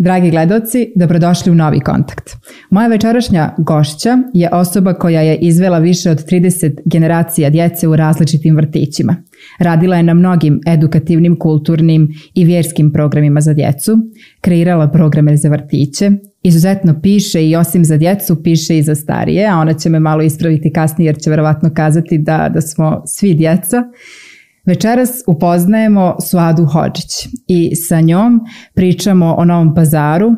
Dragi 0.00 0.30
gledoci, 0.30 0.92
dobrodošli 0.96 1.52
u 1.52 1.54
novi 1.54 1.80
kontakt. 1.80 2.30
Moja 2.70 2.88
večerašnja 2.88 3.54
gošća 3.58 4.18
je 4.34 4.48
osoba 4.52 4.94
koja 4.94 5.20
je 5.20 5.36
izvela 5.36 5.78
više 5.78 6.10
od 6.10 6.24
30 6.30 6.78
generacija 6.84 7.50
djece 7.50 7.88
u 7.88 7.96
različitim 7.96 8.56
vrtićima. 8.56 9.16
Radila 9.58 9.96
je 9.96 10.02
na 10.02 10.14
mnogim 10.14 10.60
edukativnim, 10.66 11.38
kulturnim 11.38 12.08
i 12.34 12.44
vjerskim 12.44 12.92
programima 12.92 13.40
za 13.40 13.52
djecu, 13.54 13.98
kreirala 14.40 14.88
programe 14.88 15.36
za 15.36 15.48
vrtiće, 15.48 16.10
izuzetno 16.42 17.00
piše 17.02 17.48
i 17.48 17.56
osim 17.56 17.84
za 17.84 17.96
djecu 17.96 18.42
piše 18.42 18.78
i 18.78 18.82
za 18.82 18.94
starije, 18.94 19.48
a 19.48 19.58
ona 19.58 19.72
će 19.72 19.88
me 19.90 20.00
malo 20.00 20.22
ispraviti 20.22 20.72
kasnije 20.72 21.08
jer 21.08 21.18
će 21.18 21.30
verovatno 21.30 21.70
kazati 21.74 22.18
da, 22.18 22.50
da 22.54 22.60
smo 22.60 23.02
svi 23.06 23.34
djeca. 23.34 23.84
Večeras 24.66 25.10
upoznajemo 25.26 26.16
Suadu 26.30 26.64
Hođić 26.64 27.28
i 27.46 27.76
sa 27.76 28.00
njom 28.00 28.40
pričamo 28.74 29.34
o 29.34 29.44
Novom 29.44 29.74
pazaru, 29.74 30.30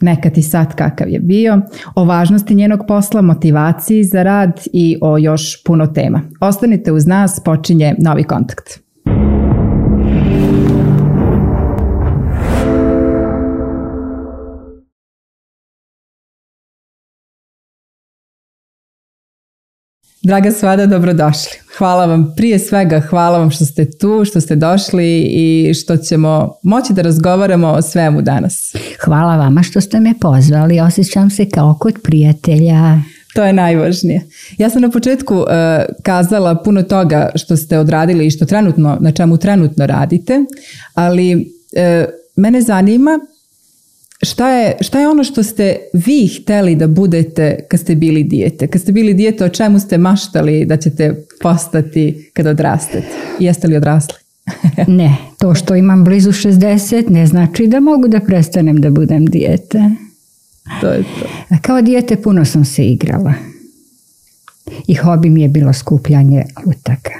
nekad 0.00 0.38
i 0.38 0.42
sad 0.42 0.74
kakav 0.74 1.08
je 1.08 1.20
bio, 1.20 1.60
o 1.94 2.04
važnosti 2.04 2.54
njenog 2.54 2.80
posla, 2.88 3.22
motivaciji 3.22 4.04
za 4.04 4.22
rad 4.22 4.60
i 4.72 4.98
o 5.00 5.18
još 5.18 5.64
puno 5.64 5.86
tema. 5.86 6.22
Ostanite 6.40 6.92
uz 6.92 7.06
nas, 7.06 7.40
počinje 7.44 7.94
novi 7.98 8.24
kontakt. 8.24 8.82
Draga 20.24 20.50
Svada, 20.50 20.86
dobrodošli. 20.86 21.52
Hvala 21.78 22.06
vam 22.06 22.32
prije 22.36 22.58
svega, 22.58 23.00
hvala 23.00 23.38
vam 23.38 23.50
što 23.50 23.64
ste 23.64 23.90
tu, 23.90 24.24
što 24.24 24.40
ste 24.40 24.56
došli 24.56 25.20
i 25.20 25.74
što 25.74 25.96
ćemo 25.96 26.54
moći 26.62 26.92
da 26.92 27.02
razgovaramo 27.02 27.68
o 27.68 27.82
svemu 27.82 28.22
danas. 28.22 28.74
Hvala 29.04 29.36
vama 29.36 29.62
što 29.62 29.80
ste 29.80 30.00
me 30.00 30.14
pozvali, 30.20 30.80
osjećam 30.80 31.30
se 31.30 31.50
kao 31.50 31.76
kod 31.80 31.94
prijatelja. 32.02 32.98
To 33.34 33.44
je 33.44 33.52
najvažnije. 33.52 34.22
Ja 34.58 34.70
sam 34.70 34.82
na 34.82 34.90
početku 34.90 35.36
uh, 35.36 35.46
kazala 36.02 36.62
puno 36.62 36.82
toga 36.82 37.30
što 37.34 37.56
ste 37.56 37.78
odradili 37.78 38.26
i 38.26 38.30
što 38.30 38.44
trenutno, 38.44 38.96
na 39.00 39.12
čemu 39.12 39.36
trenutno 39.36 39.86
radite, 39.86 40.44
ali 40.94 41.34
uh, 41.36 41.42
mene 42.36 42.62
zanima 42.62 43.18
Šta 44.22 44.50
je, 44.50 44.76
šta 44.80 45.00
je 45.00 45.08
ono 45.08 45.24
što 45.24 45.42
ste 45.42 45.76
vi 45.92 46.28
hteli 46.28 46.76
da 46.76 46.86
budete 46.86 47.58
kad 47.68 47.80
ste 47.80 47.94
bili 47.94 48.24
dijete? 48.24 48.66
Kad 48.66 48.82
ste 48.82 48.92
bili 48.92 49.14
dijete, 49.14 49.44
o 49.44 49.48
čemu 49.48 49.80
ste 49.80 49.98
maštali 49.98 50.64
da 50.64 50.76
ćete 50.76 51.24
postati 51.40 52.30
kad 52.32 52.46
odrastete? 52.46 53.08
Jeste 53.38 53.68
li 53.68 53.76
odrasli? 53.76 54.14
ne, 54.86 55.16
to 55.38 55.54
što 55.54 55.74
imam 55.74 56.04
blizu 56.04 56.32
60 56.32 57.10
ne 57.10 57.26
znači 57.26 57.66
da 57.66 57.80
mogu 57.80 58.08
da 58.08 58.20
prestanem 58.20 58.80
da 58.80 58.90
budem 58.90 59.26
dijete. 59.26 59.80
To 60.80 60.88
je 60.88 61.02
to. 61.02 61.26
A 61.48 61.58
kao 61.62 61.82
dijete 61.82 62.16
puno 62.16 62.44
sam 62.44 62.64
se 62.64 62.84
igrala. 62.84 63.34
I 64.86 64.94
hobi 64.94 65.30
mi 65.30 65.42
je 65.42 65.48
bilo 65.48 65.72
skupljanje 65.72 66.44
lutaka. 66.66 67.12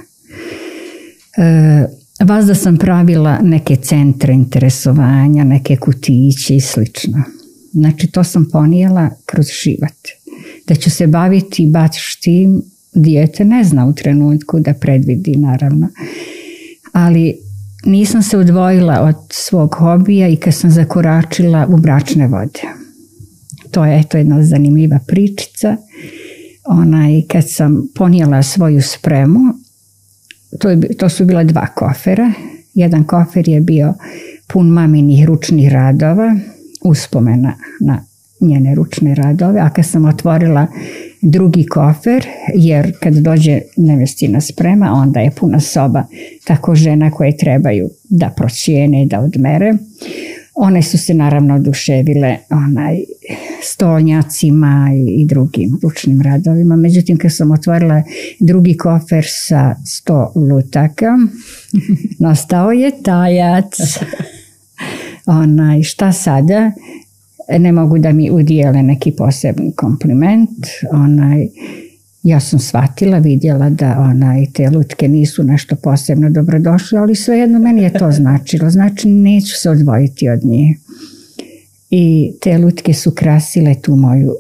E, 1.37 1.87
Vas 2.25 2.47
da 2.47 2.55
sam 2.55 2.77
pravila 2.77 3.39
neke 3.43 3.77
centre 3.77 4.35
interesovanja, 4.35 5.45
neke 5.45 5.77
kutiće 5.77 6.57
i 6.57 6.61
slično. 6.61 7.23
Znači 7.73 8.07
to 8.07 8.25
sam 8.25 8.49
ponijela 8.53 9.11
kroz 9.27 9.47
život. 9.65 10.09
Da 10.67 10.75
ću 10.75 10.91
se 10.91 11.07
baviti 11.07 11.67
baš 11.67 12.17
tim, 12.21 12.63
dijete 12.95 13.45
ne 13.45 13.65
zna 13.65 13.87
u 13.87 13.93
trenutku 13.93 14.61
da 14.61 14.75
predvidi 14.75 15.37
naravno. 15.37 15.89
Ali 16.93 17.35
nisam 17.85 18.23
se 18.23 18.39
odvojila 18.39 19.01
od 19.01 19.17
svog 19.31 19.75
hobija 19.75 20.29
i 20.29 20.37
kad 20.37 20.55
sam 20.55 20.71
zakoračila 20.71 21.67
u 21.71 21.77
bračne 21.77 22.27
vode. 22.27 22.61
To 23.71 23.85
je 23.85 24.01
eto 24.01 24.19
jedna 24.19 24.45
zanimljiva 24.45 24.99
pričica. 25.07 25.77
Onaj, 26.65 27.23
kad 27.29 27.45
sam 27.51 27.89
ponijela 27.95 28.43
svoju 28.43 28.83
spremu, 28.83 29.41
to, 30.63 30.71
je, 30.71 30.97
to 30.97 31.09
su 31.09 31.25
bila 31.25 31.45
dva 31.45 31.67
kofera. 31.67 32.33
Jedan 32.75 33.05
kofer 33.05 33.49
je 33.49 33.61
bio 33.61 33.95
pun 34.47 34.69
maminih 34.69 35.25
ručnih 35.25 35.73
radova, 35.73 36.37
uspomena 36.85 37.55
na 37.81 38.05
njene 38.41 38.75
ručne 38.75 39.15
radove, 39.15 39.61
a 39.61 39.71
kad 39.71 39.87
sam 39.87 40.05
otvorila 40.05 40.67
drugi 41.23 41.67
kofer, 41.67 42.27
jer 42.55 42.93
kad 43.01 43.15
dođe 43.15 43.61
nevestina 43.77 44.41
sprema, 44.41 44.93
onda 44.93 45.21
je 45.21 45.31
puna 45.31 45.61
soba 45.61 46.05
tako 46.45 46.75
žena 46.75 47.11
koje 47.11 47.37
trebaju 47.37 47.91
da 48.05 48.31
procijene 48.37 49.03
i 49.03 49.07
da 49.07 49.21
odmere. 49.21 49.75
One 50.55 50.83
su 50.83 50.99
se 50.99 51.15
naravno 51.15 51.55
oduševile 51.55 52.37
onaj, 52.51 52.97
stolnjacima 53.63 54.91
i, 55.09 55.27
drugim 55.27 55.79
ručnim 55.83 56.23
radovima. 56.23 56.77
Međutim, 56.77 57.19
kad 57.19 57.37
sam 57.37 57.51
otvorila 57.51 58.03
drugi 58.41 58.77
kofer 58.77 59.25
sa 59.29 59.75
sto 59.87 60.33
lutaka, 60.35 61.19
nastao 62.19 62.71
je 62.71 62.91
tajac. 63.03 63.75
Onaj, 65.27 65.83
šta 65.83 66.13
sada? 66.13 66.73
Ne 67.59 67.73
mogu 67.73 67.99
da 67.99 68.13
mi 68.13 68.31
udijele 68.31 68.83
neki 68.83 69.11
posebni 69.11 69.73
kompliment. 69.77 70.67
Onaj, 70.93 71.49
ja 72.23 72.41
sam 72.41 72.59
shvatila, 72.59 73.19
vidjela 73.19 73.71
da 73.71 73.99
onaj, 73.99 74.47
te 74.53 74.71
lutke 74.71 75.09
nisu 75.09 75.45
nešto 75.45 75.77
posebno 75.77 76.31
dobrodošle, 76.31 76.99
ali 76.99 77.15
svejedno 77.15 77.59
meni 77.59 77.83
je 77.83 77.93
to 77.93 78.13
značilo. 78.13 78.71
Znači 78.71 79.09
neću 79.09 79.55
se 79.61 79.71
odvojiti 79.71 80.29
od 80.29 80.45
njih. 80.45 80.79
I 81.95 82.33
te 82.41 82.59
lutke 82.59 82.95
su 82.95 83.11
krasile 83.11 83.75
tu 83.83 83.97
moju 83.97 84.35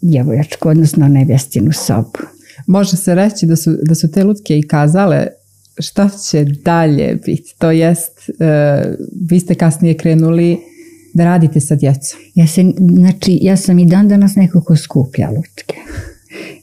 djevojačku, 0.00 0.68
odnosno 0.68 1.08
nevjestinu 1.08 1.72
sobu. 1.72 2.18
Može 2.66 2.96
se 2.96 3.14
reći 3.14 3.46
da 3.46 3.56
su, 3.56 3.76
da 3.82 3.94
su 3.94 4.10
te 4.10 4.24
lutke 4.24 4.58
i 4.58 4.68
kazale 4.68 5.26
šta 5.78 6.10
će 6.30 6.44
dalje 6.44 7.18
biti. 7.26 7.54
To 7.58 7.70
jest, 7.70 8.12
uh, 8.28 8.94
vi 9.30 9.40
ste 9.40 9.54
kasnije 9.54 9.94
krenuli 9.94 10.58
da 11.14 11.24
radite 11.24 11.60
sa 11.60 11.74
djecom. 11.74 12.18
Ja, 12.34 12.46
se, 12.46 12.72
znači, 12.94 13.38
ja 13.42 13.56
sam 13.56 13.78
i 13.78 13.86
dan 13.86 14.08
danas 14.08 14.36
neko 14.36 14.60
ko 14.60 14.76
skuplja 14.76 15.30
lutke 15.30 15.76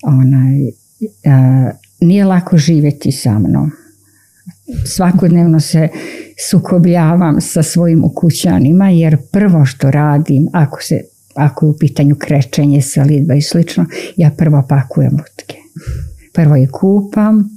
onaj, 0.05 0.71
nije 2.01 2.25
lako 2.25 2.57
živjeti 2.57 3.11
sa 3.11 3.39
mnom. 3.39 3.71
Svakodnevno 4.85 5.59
se 5.59 5.89
sukobljavam 6.49 7.41
sa 7.41 7.63
svojim 7.63 8.03
ukućanima 8.03 8.89
jer 8.89 9.17
prvo 9.31 9.65
što 9.65 9.91
radim, 9.91 10.47
ako, 10.53 10.81
se, 10.81 11.01
ako 11.35 11.65
je 11.65 11.69
u 11.69 11.77
pitanju 11.77 12.15
krečenje, 12.15 12.81
salidba 12.81 13.33
i 13.33 13.41
slično, 13.41 13.85
ja 14.17 14.31
prvo 14.37 14.63
pakujem 14.69 15.11
lutke. 15.11 15.55
Prvo 16.33 16.55
je 16.55 16.67
kupam, 16.67 17.49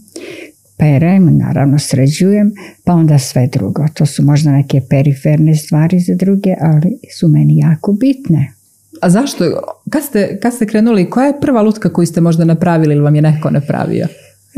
perem, 0.78 1.38
naravno 1.38 1.78
sređujem, 1.78 2.52
pa 2.84 2.92
onda 2.92 3.18
sve 3.18 3.46
drugo. 3.46 3.86
To 3.94 4.06
su 4.06 4.22
možda 4.22 4.52
neke 4.52 4.80
periferne 4.90 5.54
stvari 5.54 6.00
za 6.00 6.14
druge, 6.14 6.54
ali 6.60 6.98
su 7.18 7.28
meni 7.28 7.58
jako 7.58 7.92
bitne. 7.92 8.52
A 9.00 9.10
zašto? 9.10 9.44
Kad 9.90 10.04
ste, 10.04 10.38
kad 10.42 10.54
ste 10.54 10.66
krenuli, 10.66 11.10
koja 11.10 11.26
je 11.26 11.40
prva 11.40 11.62
lutka 11.62 11.92
koju 11.92 12.06
ste 12.06 12.20
možda 12.20 12.44
napravili 12.44 12.94
ili 12.94 13.02
vam 13.02 13.14
je 13.14 13.22
neko 13.22 13.50
napravio? 13.50 14.06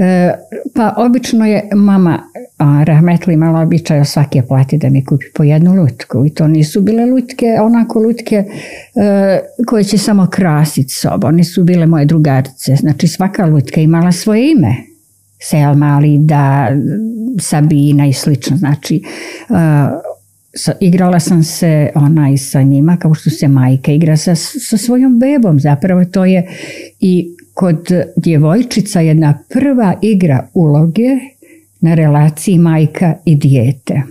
E, 0.01 0.35
pa 0.75 0.95
obično 0.97 1.47
je 1.47 1.69
mama 1.75 2.23
a, 2.59 2.85
Rahmetli 2.85 3.35
imala 3.35 3.61
običaj 3.61 4.05
svake 4.05 4.43
plati 4.43 4.79
da 4.79 4.91
mi 4.91 5.05
kupi 5.05 5.25
po 5.35 5.43
jednu 5.43 5.75
lutku 5.75 6.27
i 6.27 6.31
to 6.31 6.49
nisu 6.49 6.81
bile 6.81 7.07
lutke, 7.07 7.47
onako 7.63 8.01
lutke 8.01 8.45
e, 8.95 9.41
koje 9.67 9.85
će 9.85 9.99
samo 9.99 10.27
krasiti 10.27 10.95
sobu, 10.95 11.27
one 11.27 11.45
su 11.45 11.65
bile 11.65 11.87
moje 11.87 12.05
drugarice, 12.05 12.77
znači 12.77 13.09
svaka 13.09 13.47
lutka 13.47 13.81
imala 13.81 14.13
svoje 14.13 14.53
ime. 14.53 14.75
Selma, 15.43 15.87
Alida, 15.87 16.69
Sabina 17.41 18.07
i 18.07 18.13
slično, 18.13 18.57
znači 18.57 19.03
e, 19.51 20.11
igrala 20.81 21.21
sam 21.21 21.43
se 21.43 21.91
onaj 21.95 22.37
sa 22.37 22.63
njima 22.63 22.97
kao 22.97 23.15
što 23.15 23.31
se 23.31 23.49
majka 23.49 23.93
igra 23.93 24.17
sa, 24.17 24.35
sa 24.35 24.77
svojom 24.77 25.19
bebom. 25.19 25.61
Zapravo 25.61 26.05
to 26.05 26.25
je 26.25 26.49
i 27.01 27.37
kod 27.55 27.89
djevojčica 28.17 29.01
jedna 29.01 29.39
prva 29.49 29.95
igra 30.03 30.49
uloge 30.55 31.09
na 31.81 31.95
relaciji 31.95 32.59
majka 32.59 33.15
i 33.25 33.35
dijete 33.35 34.03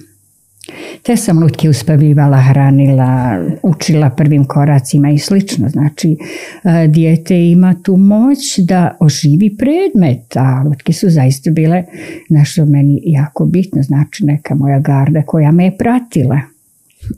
te 1.04 1.18
sam 1.18 1.40
lutke 1.40 1.70
uspavljivala, 1.70 2.38
hranila, 2.38 3.42
učila 3.64 4.10
prvim 4.10 4.46
koracima 4.46 5.12
i 5.12 5.18
slično. 5.18 5.70
Znači, 5.70 6.18
e, 6.64 6.88
dijete 6.88 7.50
ima 7.50 7.76
tu 7.84 7.98
moć 7.98 8.58
da 8.58 8.98
oživi 9.00 9.58
predmet, 9.58 10.38
a 10.38 10.64
lutke 10.66 10.94
su 10.94 11.10
zaista 11.10 11.52
bile 11.52 11.84
nešto 12.30 12.66
meni 12.66 13.02
jako 13.06 13.46
bitno, 13.46 13.84
znači 13.84 14.26
neka 14.26 14.56
moja 14.56 14.80
garda 14.80 15.22
koja 15.22 15.52
me 15.52 15.66
je 15.66 15.78
pratila. 15.78 16.42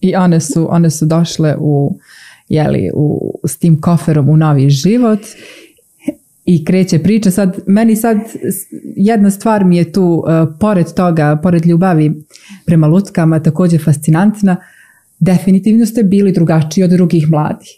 I 0.01 0.15
one 0.15 0.39
su, 0.39 0.67
one 0.71 0.89
su 0.89 1.05
došle 1.05 1.55
u, 1.59 1.97
jeli, 2.49 2.89
u, 2.93 3.33
s 3.47 3.57
tim 3.57 3.81
koferom 3.81 4.29
u 4.29 4.37
novi 4.37 4.69
život 4.69 5.19
i 6.55 6.65
kreće 6.65 6.99
priča. 6.99 7.31
Sad, 7.31 7.59
meni 7.67 7.95
sad 7.95 8.17
jedna 8.95 9.31
stvar 9.31 9.65
mi 9.65 9.77
je 9.77 9.91
tu, 9.91 10.03
uh, 10.03 10.23
pored 10.59 10.93
toga, 10.95 11.39
pored 11.43 11.65
ljubavi 11.65 12.23
prema 12.65 12.87
lutkama, 12.87 13.39
također 13.39 13.83
fascinantna. 13.83 14.57
definitivno 15.19 15.85
ste 15.85 16.03
bili 16.03 16.31
drugačiji 16.31 16.83
od 16.83 16.89
drugih 16.89 17.29
mladih. 17.29 17.69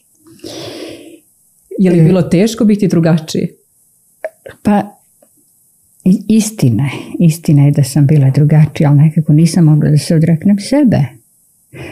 Je 1.79 1.91
li 1.91 2.01
bilo 2.01 2.21
teško 2.21 2.65
biti 2.65 2.87
drugačiji? 2.87 3.47
Pa 4.61 4.83
istina 6.27 6.83
je, 6.83 7.27
istina 7.27 7.65
je 7.65 7.71
da 7.71 7.83
sam 7.83 8.07
bila 8.07 8.29
drugačija, 8.29 8.89
ali 8.89 8.99
nekako 8.99 9.33
nisam 9.33 9.65
mogla 9.65 9.89
da 9.89 9.97
se 9.97 10.15
odreknem 10.15 10.59
sebe. 10.59 10.99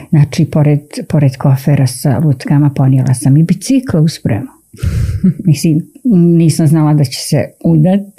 Znači, 0.10 0.46
pored, 0.46 0.82
pored 1.10 1.38
kofera 1.38 1.88
sa 1.88 2.20
lutkama 2.20 2.70
ponijela 2.70 3.14
sam 3.14 3.38
i 3.38 3.44
bicikla 3.44 4.02
u 4.02 4.08
spremu. 4.08 4.61
Mislim, 5.46 5.92
nisam 6.38 6.68
znala 6.68 6.94
da 6.94 7.04
će 7.04 7.20
se 7.20 7.50
udat 7.64 8.10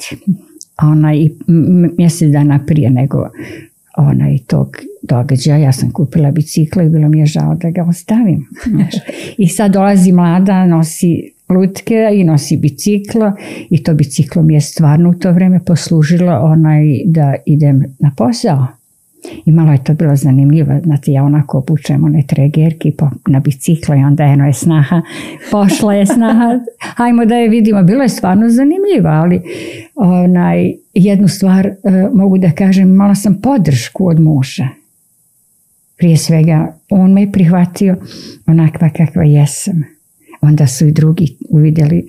onaj 0.82 1.28
mjesec 1.98 2.32
dana 2.32 2.60
prije 2.66 2.90
nego 2.90 3.28
onaj 3.96 4.38
tog 4.46 4.76
događaja. 5.02 5.58
Ja 5.58 5.72
sam 5.72 5.90
kupila 5.90 6.30
bicikla 6.30 6.82
i 6.82 6.88
bilo 6.88 7.08
mi 7.08 7.18
je 7.18 7.26
žao 7.26 7.54
da 7.54 7.70
ga 7.70 7.84
ostavim. 7.84 8.46
I 9.38 9.48
sad 9.48 9.72
dolazi 9.72 10.12
mlada, 10.12 10.66
nosi 10.66 11.32
lutke 11.48 12.08
i 12.14 12.24
nosi 12.24 12.56
biciklo 12.56 13.32
i 13.70 13.82
to 13.82 13.94
biciklo 13.94 14.42
mi 14.42 14.54
je 14.54 14.60
stvarno 14.60 15.10
u 15.10 15.14
to 15.14 15.32
vrijeme 15.32 15.60
poslužilo 15.64 16.32
onaj 16.32 16.82
da 17.04 17.34
idem 17.46 17.84
na 17.98 18.12
posao. 18.16 18.66
I 19.44 19.52
malo 19.52 19.72
je 19.72 19.84
to 19.84 19.94
bilo 19.94 20.16
zanimljivo, 20.16 20.80
znate, 20.84 21.12
ja 21.12 21.24
onako 21.24 21.58
obučem 21.58 22.04
one 22.04 22.22
tregerki 22.26 22.92
na 23.26 23.40
biciklo 23.40 23.94
i 23.94 24.04
onda 24.04 24.24
eno 24.24 24.46
je 24.46 24.52
snaha, 24.52 25.02
pošla 25.50 25.94
je 25.94 26.06
snaha, 26.06 26.60
hajmo 26.96 27.24
da 27.24 27.34
je 27.34 27.48
vidimo. 27.48 27.82
Bilo 27.82 28.02
je 28.02 28.08
stvarno 28.08 28.48
zanimljivo, 28.48 29.08
ali 29.08 29.40
onaj, 29.94 30.72
jednu 30.94 31.28
stvar 31.28 31.66
e, 31.66 31.74
mogu 32.14 32.38
da 32.38 32.50
kažem, 32.50 32.88
imala 32.88 33.14
sam 33.14 33.40
podršku 33.42 34.06
od 34.06 34.20
muža. 34.20 34.68
Prije 35.96 36.16
svega, 36.16 36.74
on 36.90 37.12
me 37.12 37.20
je 37.20 37.32
prihvatio 37.32 37.96
onakva 38.46 38.90
kakva 38.90 39.22
jesam 39.22 39.82
onda 40.42 40.66
su 40.66 40.86
i 40.86 40.92
drugi 40.92 41.36
uvidjeli 41.48 42.06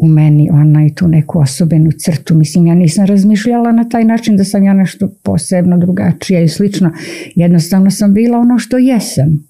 u 0.00 0.08
meni 0.08 0.50
onaj 0.52 0.94
tu 0.94 1.08
neku 1.08 1.40
osobenu 1.40 1.90
crtu. 1.98 2.34
Mislim, 2.34 2.66
ja 2.66 2.74
nisam 2.74 3.06
razmišljala 3.06 3.72
na 3.72 3.88
taj 3.88 4.04
način 4.04 4.36
da 4.36 4.44
sam 4.44 4.64
ja 4.64 4.72
nešto 4.72 5.08
posebno 5.22 5.78
drugačija 5.78 6.40
i 6.40 6.48
slično. 6.48 6.92
Jednostavno 7.34 7.90
sam 7.90 8.14
bila 8.14 8.38
ono 8.38 8.58
što 8.58 8.78
jesam. 8.78 9.46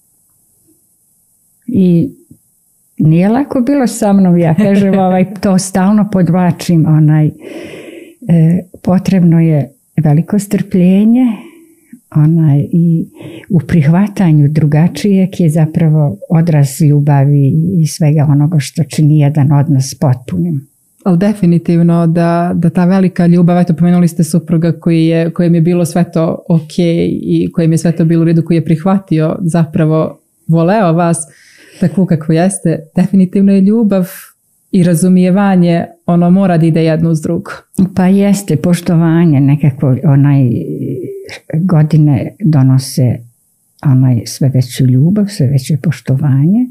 I 1.66 2.10
nije 2.98 3.28
lako 3.28 3.60
bilo 3.60 3.86
sa 3.86 4.12
mnom, 4.12 4.38
ja 4.38 4.54
kažem, 4.54 4.98
ovaj, 5.06 5.34
to 5.40 5.58
stalno 5.58 6.08
podvlačim, 6.12 6.86
onaj, 6.86 7.26
e, 7.26 7.30
potrebno 8.82 9.40
je 9.40 9.70
veliko 9.96 10.38
strpljenje, 10.38 11.26
onaj, 12.16 12.68
i 12.72 13.06
u 13.50 13.60
prihvatanju 13.60 14.48
drugačijeg 14.48 15.40
je 15.40 15.50
zapravo 15.50 16.16
odraz 16.30 16.80
ljubavi 16.80 17.52
i 17.78 17.86
svega 17.86 18.26
onoga 18.30 18.58
što 18.58 18.84
čini 18.84 19.18
jedan 19.18 19.52
odnos 19.52 19.94
potpunim. 19.94 20.70
Ali 21.04 21.18
definitivno 21.18 22.06
da, 22.06 22.52
da 22.54 22.70
ta 22.70 22.84
velika 22.84 23.26
ljubav, 23.26 23.58
eto 23.58 23.74
pomenuli 23.74 24.08
ste 24.08 24.24
supruga 24.24 24.72
koji 24.72 25.06
je, 25.06 25.30
kojem 25.30 25.54
je 25.54 25.60
bilo 25.60 25.84
sve 25.84 26.04
to 26.12 26.44
ok 26.48 26.78
i 27.22 27.48
kojem 27.52 27.72
je 27.72 27.78
sve 27.78 27.92
to 27.92 28.04
bilo 28.04 28.22
u 28.22 28.24
redu, 28.24 28.42
koji 28.42 28.56
je 28.56 28.64
prihvatio 28.64 29.36
zapravo 29.40 30.18
voleo 30.48 30.92
vas 30.92 31.18
takvu 31.80 32.06
kako 32.06 32.32
jeste, 32.32 32.78
definitivno 32.96 33.52
je 33.52 33.60
ljubav 33.60 34.08
i 34.70 34.82
razumijevanje 34.82 35.84
ono 36.06 36.30
mora 36.30 36.58
da 36.58 36.66
ide 36.66 36.84
jedno 36.84 37.10
uz 37.10 37.20
drugo. 37.20 37.50
Pa 37.96 38.06
jeste, 38.06 38.56
poštovanje 38.56 39.40
nekako 39.40 39.96
onaj 40.04 40.48
godine 41.54 42.32
donose 42.44 43.18
onaj 43.86 44.22
sve 44.26 44.48
veću 44.48 44.84
ljubav, 44.84 45.26
sve 45.28 45.46
veće 45.46 45.76
poštovanje. 45.82 46.66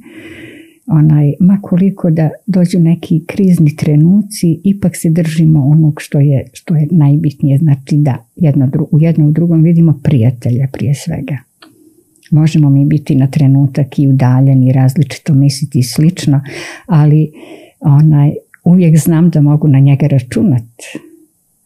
Onaj, 0.87 1.33
ma 1.39 1.59
koliko 1.61 2.09
da 2.09 2.29
dođu 2.45 2.79
neki 2.79 3.23
krizni 3.27 3.75
trenuci, 3.75 4.59
ipak 4.63 4.95
se 4.95 5.09
držimo 5.09 5.67
onog 5.67 6.01
što 6.01 6.19
je, 6.19 6.45
što 6.53 6.75
je 6.75 6.87
najbitnije. 6.91 7.57
Znači 7.57 7.97
da 7.97 8.25
jedno, 8.35 8.71
u 8.91 9.01
jednom 9.01 9.33
drugom 9.33 9.63
vidimo 9.63 9.99
prijatelja 10.03 10.67
prije 10.71 10.93
svega. 10.93 11.37
Možemo 12.31 12.69
mi 12.69 12.85
biti 12.85 13.15
na 13.15 13.27
trenutak 13.27 13.99
i 13.99 14.07
udaljeni, 14.07 14.71
različito 14.71 15.33
misliti 15.33 15.79
i 15.79 15.83
slično, 15.83 16.41
ali 16.85 17.31
onaj, 17.79 18.31
uvijek 18.63 18.97
znam 18.97 19.29
da 19.29 19.41
mogu 19.41 19.67
na 19.67 19.79
njega 19.79 20.07
računati. 20.07 20.99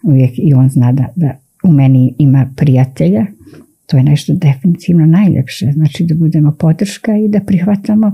Uvijek 0.04 0.32
i 0.38 0.54
on 0.54 0.70
zna 0.70 0.92
da, 0.92 1.08
da 1.16 1.43
u 1.64 1.72
meni 1.72 2.16
ima 2.18 2.52
prijatelja. 2.56 3.26
To 3.86 3.98
je 3.98 4.04
nešto 4.04 4.34
definitivno 4.34 5.06
najljepše. 5.06 5.72
Znači 5.74 6.04
da 6.04 6.16
budemo 6.16 6.52
podrška 6.60 7.18
i 7.18 7.28
da 7.28 7.40
prihvatamo 7.40 8.12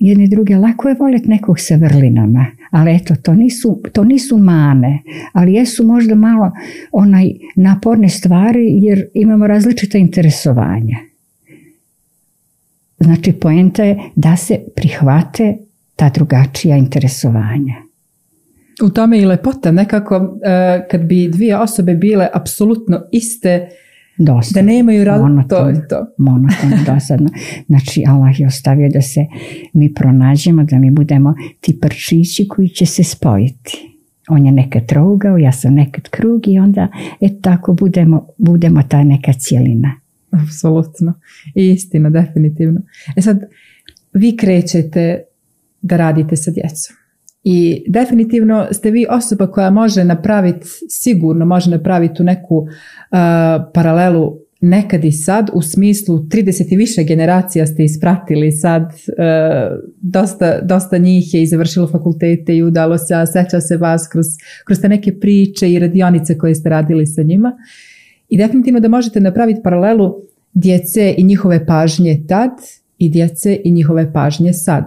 jedne 0.00 0.26
druge. 0.26 0.56
Lako 0.56 0.88
je 0.88 0.96
voljeti 0.98 1.28
nekog 1.28 1.60
sa 1.60 1.76
vrlinama. 1.76 2.46
Ali 2.70 2.94
eto, 2.94 3.14
to 3.22 3.34
nisu, 3.34 3.82
to 3.92 4.04
nisu 4.04 4.38
mane. 4.38 5.02
Ali 5.32 5.54
jesu 5.54 5.86
možda 5.86 6.14
malo 6.14 6.52
onaj 6.92 7.30
naporne 7.56 8.08
stvari 8.08 8.78
jer 8.82 9.06
imamo 9.14 9.46
različita 9.46 9.98
interesovanja. 9.98 10.96
Znači 12.98 13.32
poenta 13.32 13.84
je 13.84 13.98
da 14.16 14.36
se 14.36 14.58
prihvate 14.76 15.56
ta 15.96 16.10
drugačija 16.10 16.76
interesovanja. 16.76 17.85
U 18.82 18.88
tome 18.88 19.18
i 19.18 19.24
lepota 19.24 19.72
nekako 19.72 20.38
e, 20.44 20.86
kad 20.90 21.04
bi 21.04 21.28
dvije 21.28 21.58
osobe 21.58 21.94
bile 21.94 22.28
apsolutno 22.32 23.02
iste 23.12 23.68
Dosta. 24.18 24.60
Da 24.60 24.66
nemaju 24.66 25.04
rad... 25.04 25.48
To 25.48 25.68
je 25.68 25.88
to. 25.88 26.06
Monotono, 26.18 26.76
dosadno. 26.86 27.28
Znači, 27.66 28.04
Allah 28.08 28.40
je 28.40 28.46
ostavio 28.46 28.88
da 28.88 29.02
se 29.02 29.20
mi 29.72 29.94
pronađemo, 29.94 30.64
da 30.64 30.78
mi 30.78 30.90
budemo 30.90 31.34
ti 31.60 31.78
prčići 31.80 32.48
koji 32.48 32.68
će 32.68 32.86
se 32.86 33.04
spojiti. 33.04 33.96
On 34.28 34.46
je 34.46 34.52
nekad 34.52 34.86
trougao, 34.86 35.38
ja 35.38 35.52
sam 35.52 35.74
nekad 35.74 36.08
krug 36.08 36.48
i 36.48 36.58
onda 36.58 36.88
et 37.20 37.32
tako 37.42 37.72
budemo, 37.74 38.26
budemo 38.38 38.82
ta 38.82 39.04
neka 39.04 39.32
cijelina. 39.32 40.00
Apsolutno. 40.30 41.20
I 41.54 41.70
istina, 41.70 42.10
definitivno. 42.10 42.80
E 43.16 43.22
sad, 43.22 43.40
vi 44.12 44.36
krećete 44.36 45.22
da 45.82 45.96
radite 45.96 46.36
sa 46.36 46.50
djecom. 46.50 47.05
I 47.48 47.84
definitivno 47.88 48.66
ste 48.72 48.90
vi 48.90 49.06
osoba 49.10 49.46
koja 49.46 49.70
može 49.70 50.04
napraviti, 50.04 50.66
sigurno 50.88 51.44
može 51.46 51.70
napraviti 51.70 52.14
tu 52.14 52.24
neku 52.24 52.56
uh, 52.56 52.68
paralelu 53.74 54.38
nekad 54.60 55.04
i 55.04 55.12
sad 55.12 55.50
u 55.52 55.62
smislu 55.62 56.18
30 56.18 56.72
i 56.72 56.76
više 56.76 57.04
generacija 57.04 57.66
ste 57.66 57.84
ispratili 57.84 58.52
sad 58.52 58.82
uh, 58.82 59.78
dosta, 60.00 60.60
dosta 60.60 60.98
njih 60.98 61.34
je 61.34 61.42
i 61.42 61.46
završilo 61.46 61.86
fakultete 61.86 62.56
i 62.56 62.62
udalo 62.62 62.98
se, 62.98 63.14
a 63.14 63.26
seća 63.26 63.60
se 63.60 63.76
vas 63.76 64.08
kroz, 64.12 64.26
kroz 64.64 64.80
te 64.80 64.88
neke 64.88 65.18
priče 65.20 65.72
i 65.72 65.78
radionice 65.78 66.38
koje 66.38 66.54
ste 66.54 66.68
radili 66.68 67.06
sa 67.06 67.22
njima. 67.22 67.52
I 68.28 68.38
definitivno 68.38 68.80
da 68.80 68.88
možete 68.88 69.20
napraviti 69.20 69.60
paralelu 69.64 70.14
djece 70.52 71.14
i 71.18 71.24
njihove 71.24 71.66
pažnje 71.66 72.24
tad 72.28 72.50
i 72.98 73.08
djece 73.08 73.60
i 73.64 73.72
njihove 73.72 74.12
pažnje 74.12 74.52
sad 74.52 74.84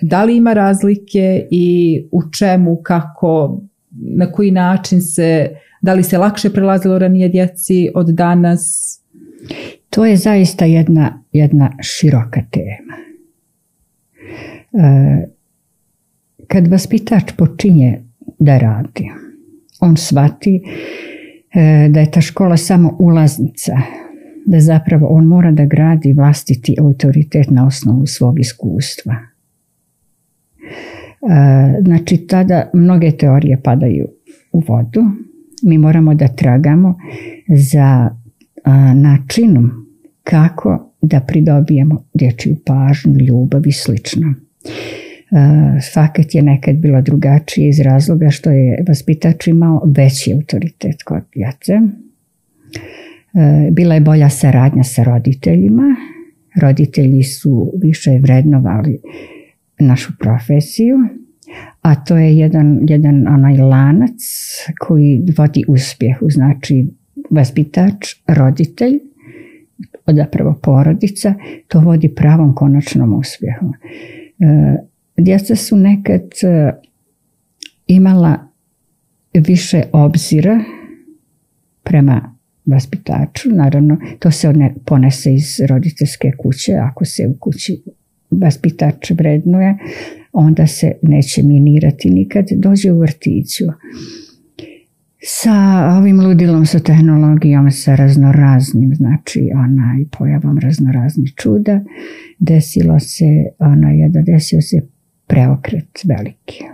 da 0.00 0.24
li 0.24 0.36
ima 0.36 0.52
razlike 0.52 1.46
i 1.50 2.02
u 2.12 2.22
čemu, 2.38 2.76
kako, 2.82 3.60
na 3.90 4.32
koji 4.32 4.50
način 4.50 5.02
se, 5.02 5.50
da 5.82 5.94
li 5.94 6.02
se 6.02 6.18
lakše 6.18 6.50
prelazilo 6.50 6.98
ranije 6.98 7.28
djeci 7.28 7.88
od 7.94 8.06
danas? 8.06 8.92
To 9.90 10.04
je 10.06 10.16
zaista 10.16 10.64
jedna, 10.64 11.22
jedna 11.32 11.72
široka 11.82 12.42
tema. 12.50 12.96
E, 14.72 15.26
kad 16.46 16.66
vaspitač 16.66 17.32
počinje 17.36 18.02
da 18.38 18.58
radi, 18.58 19.10
on 19.80 19.96
shvati 19.96 20.60
e, 21.54 21.88
da 21.90 22.00
je 22.00 22.10
ta 22.10 22.20
škola 22.20 22.56
samo 22.56 22.96
ulaznica, 23.00 23.72
da 24.46 24.60
zapravo 24.60 25.06
on 25.06 25.24
mora 25.24 25.50
da 25.52 25.64
gradi 25.64 26.12
vlastiti 26.12 26.76
autoritet 26.80 27.50
na 27.50 27.66
osnovu 27.66 28.06
svog 28.06 28.40
iskustva 28.40 29.35
znači 31.84 32.16
tada 32.16 32.70
mnoge 32.74 33.10
teorije 33.10 33.60
padaju 33.62 34.06
u 34.52 34.62
vodu. 34.68 35.04
Mi 35.62 35.78
moramo 35.78 36.14
da 36.14 36.28
tragamo 36.28 36.94
za 37.48 38.10
načinom 38.94 39.86
kako 40.24 40.92
da 41.02 41.20
pridobijemo 41.20 42.04
dječju 42.14 42.56
pažnju, 42.64 43.18
ljubav 43.18 43.66
i 43.66 43.72
slično. 43.72 44.34
E, 44.34 45.80
fakat 45.94 46.34
je 46.34 46.42
nekad 46.42 46.76
bilo 46.76 47.02
drugačije 47.02 47.68
iz 47.68 47.80
razloga 47.80 48.30
što 48.30 48.50
je 48.50 48.84
vaspitač 48.88 49.46
imao 49.46 49.82
veći 49.96 50.32
autoritet 50.32 51.02
kod 51.02 51.22
djece. 51.34 51.72
E, 51.72 51.80
bila 53.70 53.94
je 53.94 54.00
bolja 54.00 54.30
saradnja 54.30 54.84
sa 54.84 55.02
roditeljima. 55.02 55.96
Roditelji 56.60 57.22
su 57.22 57.72
više 57.82 58.18
vrednovali 58.22 58.98
našu 59.78 60.12
profesiju, 60.18 60.96
a 61.82 62.04
to 62.04 62.16
je 62.16 62.36
jedan, 62.36 62.80
jedan 62.88 63.28
onaj 63.28 63.56
lanac 63.56 64.20
koji 64.80 65.22
vodi 65.38 65.64
uspjehu, 65.68 66.30
znači 66.30 66.86
vaspitač, 67.30 68.14
roditelj, 68.26 68.98
odapravo 70.06 70.58
porodica, 70.62 71.34
to 71.68 71.80
vodi 71.80 72.14
pravom 72.14 72.54
konačnom 72.54 73.14
uspjehu. 73.14 73.72
E, 74.38 74.76
djeca 75.16 75.56
su 75.56 75.76
nekad 75.76 76.22
e, 76.42 76.72
imala 77.86 78.38
više 79.34 79.82
obzira 79.92 80.60
prema 81.82 82.36
vaspitaču. 82.66 83.48
Naravno, 83.50 83.98
to 84.18 84.30
se 84.30 84.52
ponese 84.84 85.34
iz 85.34 85.60
roditeljske 85.68 86.32
kuće. 86.38 86.72
Ako 86.74 87.04
se 87.04 87.26
u 87.26 87.34
kući 87.40 87.82
vaspitač 88.30 89.10
vrednuje, 89.10 89.78
onda 90.32 90.66
se 90.66 90.92
neće 91.02 91.42
minirati 91.42 92.10
nikad 92.10 92.46
dođe 92.56 92.92
u 92.92 92.98
vrtiću. 92.98 93.64
Sa 95.22 95.52
ovim 95.98 96.20
ludilom, 96.20 96.66
sa 96.66 96.78
tehnologijom, 96.78 97.70
sa 97.70 97.94
raznoraznim, 97.94 98.94
znači 98.94 99.50
onaj 99.54 100.04
pojavom 100.18 100.58
raznoraznih 100.58 101.32
čuda, 101.36 101.80
desilo 102.38 103.00
se, 103.00 103.44
ona 103.58 103.90
jedan 103.90 104.24
desio 104.24 104.62
se 104.62 104.80
preokret 105.26 106.00
veliki. 106.04 106.64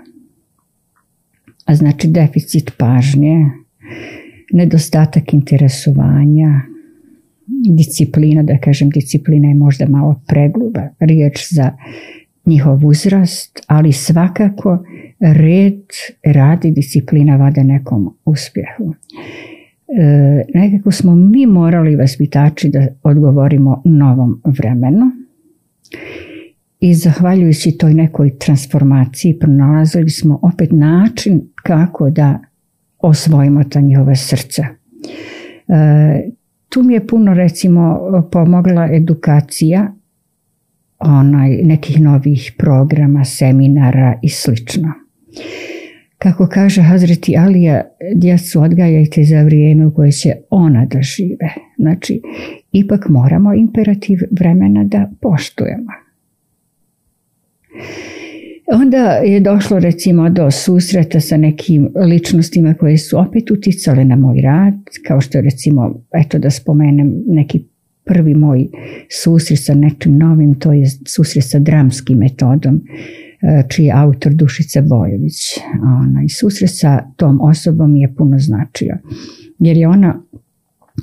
A 1.65 1.75
znači 1.75 2.09
deficit 2.09 2.73
pažnje, 2.79 3.51
nedostatak 4.53 5.35
interesovanja, 5.35 6.61
disciplina, 7.77 8.43
da 8.43 8.59
kažem 8.59 8.91
disciplina 8.91 9.49
je 9.49 9.55
možda 9.55 9.87
malo 9.89 10.23
pregluba 10.27 10.89
riječ 11.01 11.47
za 11.51 11.73
njihov 12.47 12.87
uzrast, 12.87 13.61
ali 13.67 13.93
svakako 13.93 14.85
red 15.21 15.83
radi 16.25 16.71
disciplina 16.71 17.37
vade 17.37 17.65
nekom 17.65 18.17
uspjehu. 18.25 18.95
E, 19.89 20.45
nekako 20.55 20.91
smo 20.91 21.15
mi 21.15 21.47
morali 21.47 21.97
vaspitači 21.97 22.69
da 22.69 22.87
odgovorimo 23.03 23.83
novom 23.85 24.43
vremenu 24.45 25.11
i 26.81 26.95
zahvaljujući 26.95 27.79
toj 27.79 27.95
nekoj 27.95 28.39
transformaciji 28.39 29.39
pronalazili 29.39 30.11
smo 30.11 30.39
opet 30.43 30.69
način 30.73 31.43
kako 31.63 32.11
da 32.11 32.39
osvojimo 32.99 33.65
ta 33.65 33.81
njihova 33.81 34.15
srca. 34.15 34.67
E, 35.69 36.31
tu 36.73 36.83
mi 36.83 36.95
je 36.95 37.07
puno 37.07 37.35
recimo 37.35 38.01
pomogla 38.33 38.89
edukacija 38.93 39.93
onaj, 40.99 41.51
nekih 41.63 42.01
novih 42.01 42.55
programa, 42.59 43.25
seminara 43.25 44.19
i 44.23 44.29
slično. 44.29 44.93
Kako 46.19 46.47
kaže 46.47 46.83
Hazreti 46.83 47.37
Alija, 47.37 47.83
djecu 48.15 48.63
odgajajte 48.63 49.25
za 49.25 49.43
vrijeme 49.43 49.87
u 49.87 49.95
koje 49.95 50.13
će 50.13 50.35
ona 50.51 50.87
da 50.87 51.03
žive. 51.03 51.55
Znači, 51.79 52.23
ipak 52.73 53.09
moramo 53.09 53.55
imperativ 53.55 54.19
vremena 54.31 54.85
da 54.85 55.11
poštujemo. 55.21 55.93
Onda 58.73 59.09
je 59.09 59.41
došlo 59.41 59.79
recimo 59.79 60.31
do 60.31 60.51
susreta 60.51 61.21
sa 61.21 61.37
nekim 61.37 61.89
ličnostima 62.07 62.75
koje 62.75 62.99
su 62.99 63.19
opet 63.19 63.51
uticale 63.51 64.05
na 64.05 64.17
moj 64.17 64.41
rad, 64.41 64.75
kao 65.09 65.21
što 65.21 65.39
je 65.39 65.43
recimo, 65.43 66.03
eto 66.15 66.39
da 66.39 66.51
spomenem 66.51 67.23
neki 67.27 67.65
prvi 68.05 68.35
moj 68.35 68.69
susret 69.23 69.59
sa 69.63 69.75
nečim 69.75 70.19
novim, 70.19 70.55
to 70.55 70.73
je 70.73 70.87
susret 71.07 71.45
sa 71.45 71.59
dramskim 71.59 72.19
metodom, 72.19 72.81
e, 73.43 73.63
čiji 73.69 73.87
je 73.87 73.93
autor 73.95 74.33
Dušica 74.33 74.81
Bojević. 74.81 75.59
Ona, 75.83 76.23
I 76.25 76.29
susret 76.29 76.71
sa 76.75 77.01
tom 77.17 77.41
osobom 77.41 77.97
je 77.97 78.15
puno 78.15 78.39
značio. 78.39 78.99
Jer 79.59 79.77
je 79.77 79.89
ona 79.89 80.23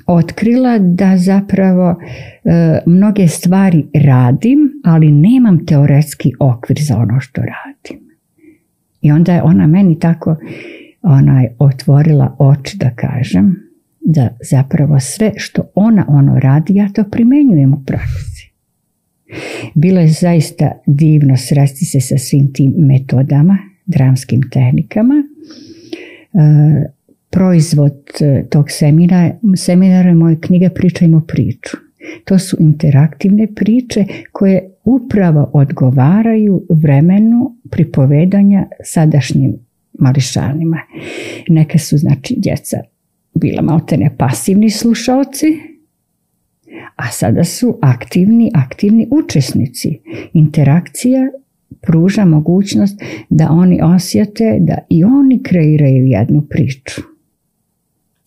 otkrila 0.06 0.78
da 0.78 1.16
zapravo 1.16 1.96
e, 2.44 2.78
mnoge 2.86 3.28
stvari 3.28 3.86
radim, 3.94 4.58
ali 4.84 5.12
nemam 5.12 5.66
teoretski 5.66 6.32
okvir 6.40 6.78
za 6.80 6.96
ono 6.96 7.20
što 7.20 7.40
radim. 7.40 8.10
I 9.00 9.12
onda 9.12 9.34
je 9.34 9.42
ona 9.42 9.66
meni 9.66 9.98
tako 9.98 10.36
onaj, 11.02 11.48
otvorila 11.58 12.36
oči 12.38 12.78
da 12.78 12.90
kažem 12.90 13.70
da 14.00 14.28
zapravo 14.50 15.00
sve 15.00 15.32
što 15.36 15.62
ona 15.74 16.04
ono 16.08 16.38
radi, 16.38 16.74
ja 16.74 16.88
to 16.92 17.04
primenjujem 17.04 17.74
u 17.74 17.84
praksi. 17.86 18.50
Bilo 19.74 20.00
je 20.00 20.08
zaista 20.08 20.72
divno 20.86 21.36
sresti 21.36 21.84
se 21.84 22.00
sa 22.00 22.18
svim 22.18 22.52
tim 22.52 22.74
metodama, 22.76 23.58
dramskim 23.86 24.40
tehnikama. 24.52 25.14
E, 26.34 26.99
proizvod 27.30 27.98
e, 28.20 28.44
tog 28.50 28.70
seminara, 28.70 29.34
seminara 29.56 30.08
je 30.08 30.14
moja 30.14 30.36
knjiga 30.40 30.68
Pričajmo 30.74 31.20
priču. 31.20 31.76
To 32.24 32.38
su 32.38 32.56
interaktivne 32.60 33.46
priče 33.54 34.04
koje 34.32 34.70
upravo 34.84 35.50
odgovaraju 35.52 36.66
vremenu 36.68 37.56
pripovedanja 37.70 38.66
sadašnjim 38.84 39.56
mališanima. 39.98 40.78
Neka 41.48 41.78
su 41.78 41.98
znači 41.98 42.34
djeca 42.38 42.76
bila 43.34 43.62
maltene 43.62 44.14
pasivni 44.18 44.70
slušalci, 44.70 45.46
a 46.96 47.10
sada 47.10 47.44
su 47.44 47.78
aktivni, 47.82 48.50
aktivni 48.54 49.08
učesnici. 49.10 49.98
Interakcija 50.32 51.30
pruža 51.80 52.24
mogućnost 52.24 53.00
da 53.28 53.48
oni 53.50 53.80
osjete 53.82 54.56
da 54.60 54.78
i 54.90 55.04
oni 55.04 55.42
kreiraju 55.42 56.06
jednu 56.06 56.42
priču. 56.42 57.09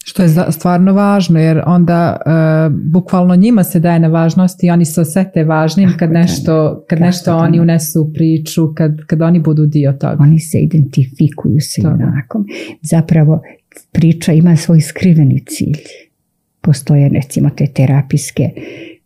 Što 0.05 0.23
je 0.23 0.29
stvarno 0.51 0.93
važno 0.93 1.39
jer 1.39 1.61
onda 1.65 2.17
e, 2.25 2.29
bukvalno 2.69 3.35
njima 3.35 3.63
se 3.63 3.79
daje 3.79 3.99
na 3.99 4.07
važnosti 4.07 4.67
i 4.67 4.71
oni 4.71 4.85
se 4.85 5.01
osjete 5.01 5.43
važnim 5.43 5.93
kad 5.99 6.11
nešto, 6.11 6.83
kad 6.89 6.99
nešto 6.99 7.37
oni 7.37 7.59
unesu 7.59 8.01
u 8.01 8.13
priču, 8.13 8.73
kad, 8.75 9.05
kad 9.07 9.21
oni 9.21 9.39
budu 9.39 9.65
dio 9.65 9.93
toga. 9.93 10.17
Oni 10.19 10.39
se 10.39 10.59
identifikuju 10.59 11.59
se 11.59 11.81
junakom. 11.81 12.45
Zapravo 12.81 13.41
priča 13.91 14.33
ima 14.33 14.55
svoj 14.55 14.81
skriveni 14.81 15.45
cilj. 15.45 15.83
Postoje 16.61 17.09
recimo 17.09 17.49
te 17.49 17.67
terapijske 17.73 18.49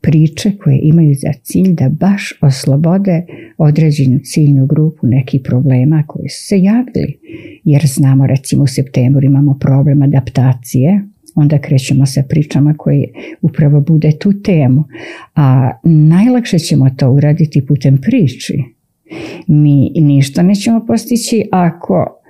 priče 0.02 0.52
koje 0.64 0.80
imaju 0.84 1.16
za 1.16 1.34
cilj 1.44 1.74
da 1.74 1.90
baš 1.90 2.34
oslobode 2.42 3.26
određenu 3.58 4.20
ciljnu 4.20 4.66
grupu 4.66 5.08
nekih 5.08 5.42
problema 5.44 6.04
koji 6.08 6.30
su 6.30 6.48
se 6.48 6.62
javili. 6.62 7.20
Jer 7.64 7.82
znamo 7.86 8.28
recimo 8.28 8.64
u 8.64 8.68
septembru 8.68 9.26
imamo 9.26 9.58
problem 9.60 10.02
adaptacije, 10.02 11.02
onda 11.36 11.58
krećemo 11.58 12.06
sa 12.06 12.24
pričama 12.30 12.74
koje 12.78 13.08
upravo 13.42 13.82
bude 13.82 14.12
tu 14.20 14.42
temu. 14.42 14.84
A 15.36 15.72
najlakše 15.84 16.60
ćemo 16.60 16.90
to 16.90 17.12
uraditi 17.12 17.66
putem 17.66 17.98
priči. 18.02 18.64
Mi 19.48 19.92
ništa 19.96 20.44
nećemo 20.44 20.86
postići 20.86 21.44
ako 21.52 22.22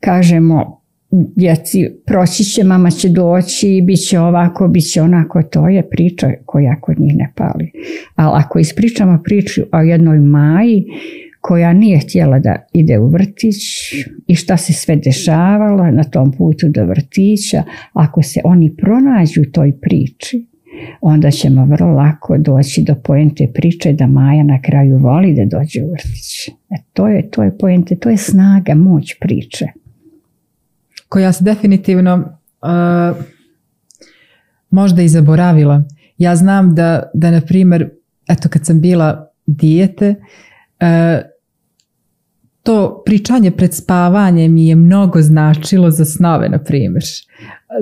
kažemo 0.00 0.77
djeci 1.10 1.90
proći 2.06 2.44
će, 2.44 2.64
mama 2.64 2.90
će 2.90 3.08
doći, 3.08 3.82
bit 3.86 4.08
će 4.08 4.18
ovako, 4.18 4.68
bit 4.68 4.92
će 4.92 5.02
onako, 5.02 5.42
to 5.42 5.68
je 5.68 5.88
priča 5.88 6.30
koja 6.44 6.80
kod 6.80 7.00
njih 7.00 7.16
ne 7.16 7.32
pali. 7.36 7.70
Ali 8.14 8.32
ako 8.34 8.58
ispričamo 8.58 9.20
priču 9.24 9.62
o 9.72 9.78
jednoj 9.78 10.18
maji 10.18 10.84
koja 11.40 11.72
nije 11.72 11.98
htjela 11.98 12.38
da 12.38 12.66
ide 12.72 12.98
u 12.98 13.08
vrtić 13.08 13.56
i 14.26 14.34
šta 14.34 14.56
se 14.56 14.72
sve 14.72 14.96
dešavalo 14.96 15.90
na 15.90 16.04
tom 16.04 16.32
putu 16.32 16.68
do 16.68 16.84
vrtića, 16.84 17.62
ako 17.92 18.22
se 18.22 18.40
oni 18.44 18.76
pronađu 18.76 19.40
u 19.40 19.52
toj 19.52 19.72
priči, 19.80 20.46
onda 21.00 21.30
ćemo 21.30 21.64
vrlo 21.64 21.92
lako 21.92 22.38
doći 22.38 22.82
do 22.82 22.94
poente 22.94 23.50
priče 23.54 23.92
da 23.92 24.06
Maja 24.06 24.44
na 24.44 24.62
kraju 24.62 24.98
voli 24.98 25.34
da 25.34 25.58
dođe 25.58 25.84
u 25.84 25.90
vrtić. 25.90 26.48
E, 26.48 26.76
to 26.92 27.08
je, 27.08 27.30
to 27.30 27.42
je 27.42 27.58
poente, 27.58 27.96
to 27.96 28.10
je 28.10 28.16
snaga, 28.16 28.74
moć 28.74 29.14
priče 29.20 29.66
koja 31.08 31.32
se 31.32 31.44
definitivno 31.44 32.14
uh, 32.62 33.24
možda 34.70 35.02
i 35.02 35.08
zaboravila. 35.08 35.82
Ja 36.18 36.36
znam 36.36 36.74
da, 36.74 37.02
da 37.14 37.30
na 37.30 37.40
primjer, 37.40 37.90
eto 38.28 38.48
kad 38.48 38.66
sam 38.66 38.80
bila 38.80 39.32
dijete, 39.46 40.14
uh, 40.80 41.28
to 42.62 43.02
pričanje 43.06 43.50
pred 43.50 43.74
spavanjem 43.74 44.52
mi 44.52 44.68
je 44.68 44.74
mnogo 44.74 45.22
značilo 45.22 45.90
za 45.90 46.04
snove, 46.04 46.48
na 46.48 46.58
primjer. 46.58 47.02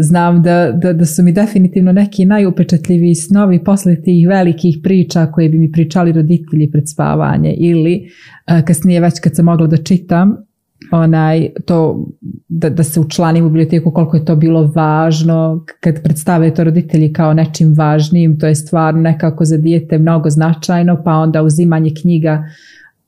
Znam 0.01 0.43
da, 0.43 0.73
da, 0.73 0.93
da 0.93 1.05
su 1.05 1.23
mi 1.23 1.33
definitivno 1.33 1.93
neki 1.93 2.25
najupečatljiviji 2.25 3.15
snovi 3.15 3.65
posle 3.65 4.03
tih 4.03 4.29
velikih 4.29 4.79
priča 4.83 5.27
koje 5.27 5.49
bi 5.49 5.59
mi 5.59 5.73
pričali 5.73 6.13
roditelji 6.13 6.71
pred 6.71 6.85
spavanje 6.89 7.55
ili 7.59 8.09
uh, 8.51 8.65
kasnije 8.65 9.01
već 9.01 9.21
kad 9.21 9.37
sam 9.37 9.45
mogla 9.45 9.67
da 9.67 9.77
čitam, 9.77 10.37
onaj, 10.91 11.49
to, 11.67 12.07
da, 12.49 12.71
da 12.71 12.83
se 12.83 13.01
učlanim 13.01 13.45
u 13.47 13.49
biblioteku 13.49 13.91
koliko 13.91 14.17
je 14.17 14.25
to 14.25 14.37
bilo 14.37 14.73
važno 14.75 15.65
kad 15.81 16.03
predstave 16.03 16.55
to 16.55 16.65
roditelji 16.65 17.13
kao 17.13 17.35
nečim 17.35 17.75
važnijim 17.79 18.39
to 18.39 18.47
je 18.47 18.55
stvarno 18.55 19.01
nekako 19.01 19.45
za 19.45 19.57
dijete 19.57 19.99
mnogo 19.99 20.31
značajno 20.31 21.03
pa 21.05 21.13
onda 21.13 21.43
uzimanje 21.43 21.91
knjiga 22.01 22.45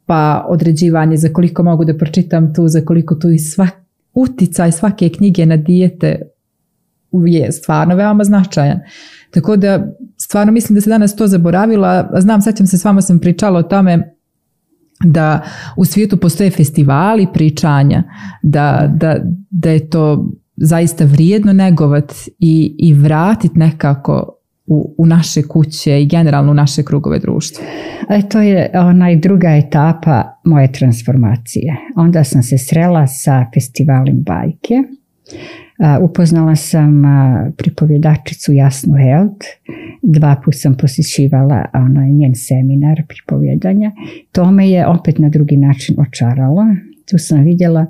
pa 0.06 0.47
određivanje 0.49 1.16
za 1.16 1.28
koliko 1.32 1.62
mogu 1.62 1.85
da 1.85 1.97
pročitam 1.97 2.54
tu 2.54 2.68
za 2.68 2.80
koliko 2.80 3.14
tu 3.14 3.30
i 3.30 3.38
sva, 3.38 3.68
uticaj 4.14 4.73
svake 4.73 5.08
knjige 5.08 5.47
na 5.47 5.56
dijete 5.56 6.20
je 7.12 7.52
stvarno 7.52 7.97
veoma 7.97 8.25
značajan 8.25 8.78
tako 9.30 9.56
da 9.56 9.92
stvarno 10.16 10.52
mislim 10.52 10.75
da 10.75 10.80
se 10.80 10.90
danas 10.90 11.16
to 11.16 11.26
zaboravila. 11.26 12.11
Znam, 12.20 12.42
sećam 12.42 12.66
se, 12.66 12.78
s 12.78 12.85
vama 12.85 13.02
sam 13.02 13.18
pričala 13.18 13.58
o 13.58 13.62
tome 13.62 14.14
da 15.05 15.40
u 15.76 15.85
svijetu 15.85 16.17
postoje 16.17 16.50
festivali 16.50 17.26
pričanja, 17.35 18.02
da, 18.43 18.95
da, 18.97 19.17
da 19.50 19.71
je 19.71 19.90
to 19.90 20.31
zaista 20.57 21.05
vrijedno 21.05 21.52
negovat 21.52 22.12
i, 22.38 22.76
i 22.78 22.95
vratit 22.95 23.55
nekako 23.55 24.35
u, 24.67 24.95
u 24.99 25.07
naše 25.07 25.43
kuće 25.43 26.02
i 26.02 26.07
generalno 26.07 26.50
u 26.50 26.55
naše 26.55 26.83
krugove 26.83 27.19
društva. 27.19 27.64
E, 28.09 28.28
to 28.28 28.40
je 28.40 28.71
onaj 28.75 29.17
druga 29.17 29.49
etapa 29.49 30.25
moje 30.45 30.73
transformacije. 30.73 31.76
Onda 31.97 32.25
sam 32.25 32.43
se 32.43 32.59
srela 32.59 33.07
sa 33.07 33.45
festivalom 33.55 34.23
bajke. 34.23 34.75
Upoznala 36.02 36.56
sam 36.56 37.02
pripovjedačicu 37.56 38.52
Jasnu 38.52 38.94
Held. 38.94 39.37
Dva 40.02 40.37
put 40.44 40.54
sam 40.56 40.76
posjećivala 40.76 41.64
onaj 41.75 42.11
njen 42.11 42.35
seminar 42.35 43.02
pripovjedanja. 43.08 43.92
To 44.32 44.50
me 44.50 44.70
je 44.70 44.87
opet 44.87 45.18
na 45.18 45.28
drugi 45.28 45.56
način 45.56 45.97
očaralo. 46.00 46.62
Tu 47.11 47.18
sam 47.18 47.44
vidjela 47.44 47.87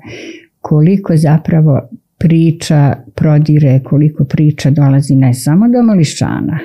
koliko 0.61 1.17
zapravo 1.17 1.81
priča 2.17 2.95
prodire, 3.15 3.79
koliko 3.83 4.25
priča 4.25 4.69
dolazi 4.69 5.15
ne 5.15 5.33
samo 5.33 5.69
do 5.69 5.81
mališana. 5.81 6.59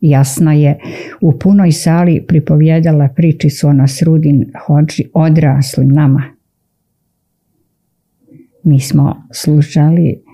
Jasna 0.00 0.52
je, 0.52 0.78
u 1.20 1.38
punoj 1.38 1.72
sali 1.72 2.24
pripovjedala 2.28 3.08
priči 3.08 3.50
su 3.50 3.68
ona 3.68 3.86
srudin 3.86 4.52
hođi 4.66 5.04
odraslim 5.14 5.88
nama. 5.88 6.22
Mi 8.62 8.80
smo 8.80 9.26
slušali 9.32 10.25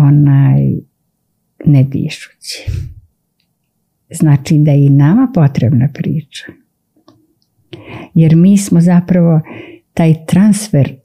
onaj 0.00 0.60
ne 1.64 1.82
dišući. 1.84 2.70
Znači 4.10 4.58
da 4.58 4.70
je 4.70 4.86
i 4.86 4.90
nama 4.90 5.28
potrebna 5.34 5.88
priča. 5.94 6.44
Jer 8.14 8.36
mi 8.36 8.58
smo 8.58 8.80
zapravo 8.80 9.40
taj 9.94 10.14
transfer 10.26 11.00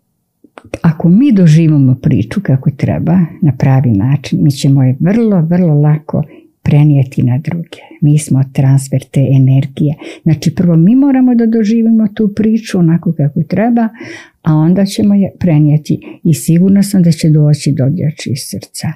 ako 0.82 1.10
mi 1.10 1.32
doživimo 1.32 1.96
priču 1.96 2.42
kako 2.44 2.72
treba 2.72 3.20
na 3.42 3.52
pravi 3.58 3.92
način, 3.92 4.44
mi 4.44 4.52
ćemo 4.52 4.84
je 4.84 4.98
vrlo, 5.00 5.42
vrlo 5.42 5.74
lako 5.74 6.24
prenijeti 6.62 7.24
na 7.24 7.38
druge. 7.38 7.78
Mi 8.02 8.20
smo 8.20 8.44
transfer 8.54 9.04
te 9.12 9.28
energije. 9.32 9.96
Znači 10.24 10.56
prvo 10.56 10.76
mi 10.76 10.96
moramo 10.96 11.36
da 11.36 11.46
doživimo 11.46 12.08
tu 12.08 12.34
priču 12.36 12.80
onako 12.80 13.14
kako 13.18 13.44
treba, 13.44 13.90
a 14.46 14.56
onda 14.56 14.86
ćemo 14.86 15.14
je 15.14 15.32
prenijeti 15.40 16.20
i 16.24 16.34
sigurno 16.34 16.84
sam 16.84 17.04
da 17.04 17.12
će 17.12 17.30
doći 17.30 17.72
do 17.72 17.90
dječjih 17.90 18.38
srca. 18.50 18.88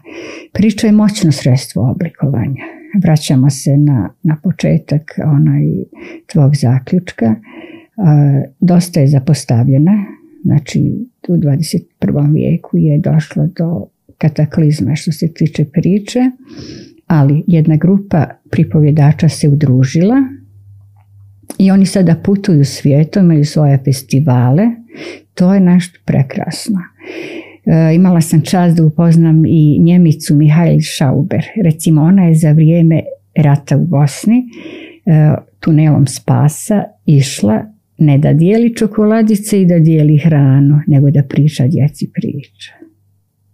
Priča 0.54 0.88
je 0.88 0.94
moćno 0.94 1.32
sredstvo 1.32 1.92
oblikovanja. 1.92 2.64
Vraćamo 3.02 3.50
se 3.50 3.78
na, 3.78 4.14
na 4.24 4.38
početak 4.44 5.20
onaj 5.26 5.64
tvog 6.32 6.56
zaključka. 6.56 7.36
dosta 8.60 9.00
je 9.00 9.08
zapostavljena, 9.08 10.06
znači 10.44 10.80
u 11.28 11.34
21. 11.34 12.34
vijeku 12.34 12.78
je 12.78 13.00
došlo 13.00 13.48
do 13.58 13.86
kataklizma 14.18 14.96
što 14.96 15.12
se 15.12 15.34
tiče 15.34 15.66
priče, 15.66 16.20
ali 17.08 17.44
jedna 17.48 17.76
grupa 17.76 18.26
pripovjedača 18.50 19.30
se 19.30 19.50
udružila 19.50 20.39
i 21.60 21.72
oni 21.72 21.86
sada 21.86 22.16
putuju 22.24 22.66
svijetom, 22.66 23.26
imaju 23.26 23.46
svoje 23.46 23.80
festivale, 23.86 24.68
to 25.34 25.54
je 25.54 25.60
nešto 25.60 26.00
prekrasno. 26.06 26.80
E, 27.66 27.96
imala 27.96 28.22
sam 28.22 28.42
čast 28.42 28.78
da 28.78 28.84
upoznam 28.84 29.46
i 29.46 29.80
Njemicu 29.80 30.36
Mihajl 30.36 30.80
Šauber. 30.82 31.46
Recimo, 31.64 32.02
ona 32.02 32.24
je 32.26 32.36
za 32.36 32.52
vrijeme 32.52 33.02
rata 33.36 33.78
u 33.78 33.86
Bosni 33.86 34.44
e, 35.06 35.34
tunelom 35.60 36.08
spasa 36.08 36.84
išla 37.06 37.66
ne 37.98 38.18
da 38.18 38.34
dijeli 38.34 38.76
čokoladice 38.76 39.62
i 39.62 39.66
da 39.66 39.80
dijeli 39.80 40.18
hranu, 40.18 40.80
nego 40.88 41.12
da 41.12 41.24
priča 41.24 41.68
djeci 41.68 42.12
priča. 42.14 42.79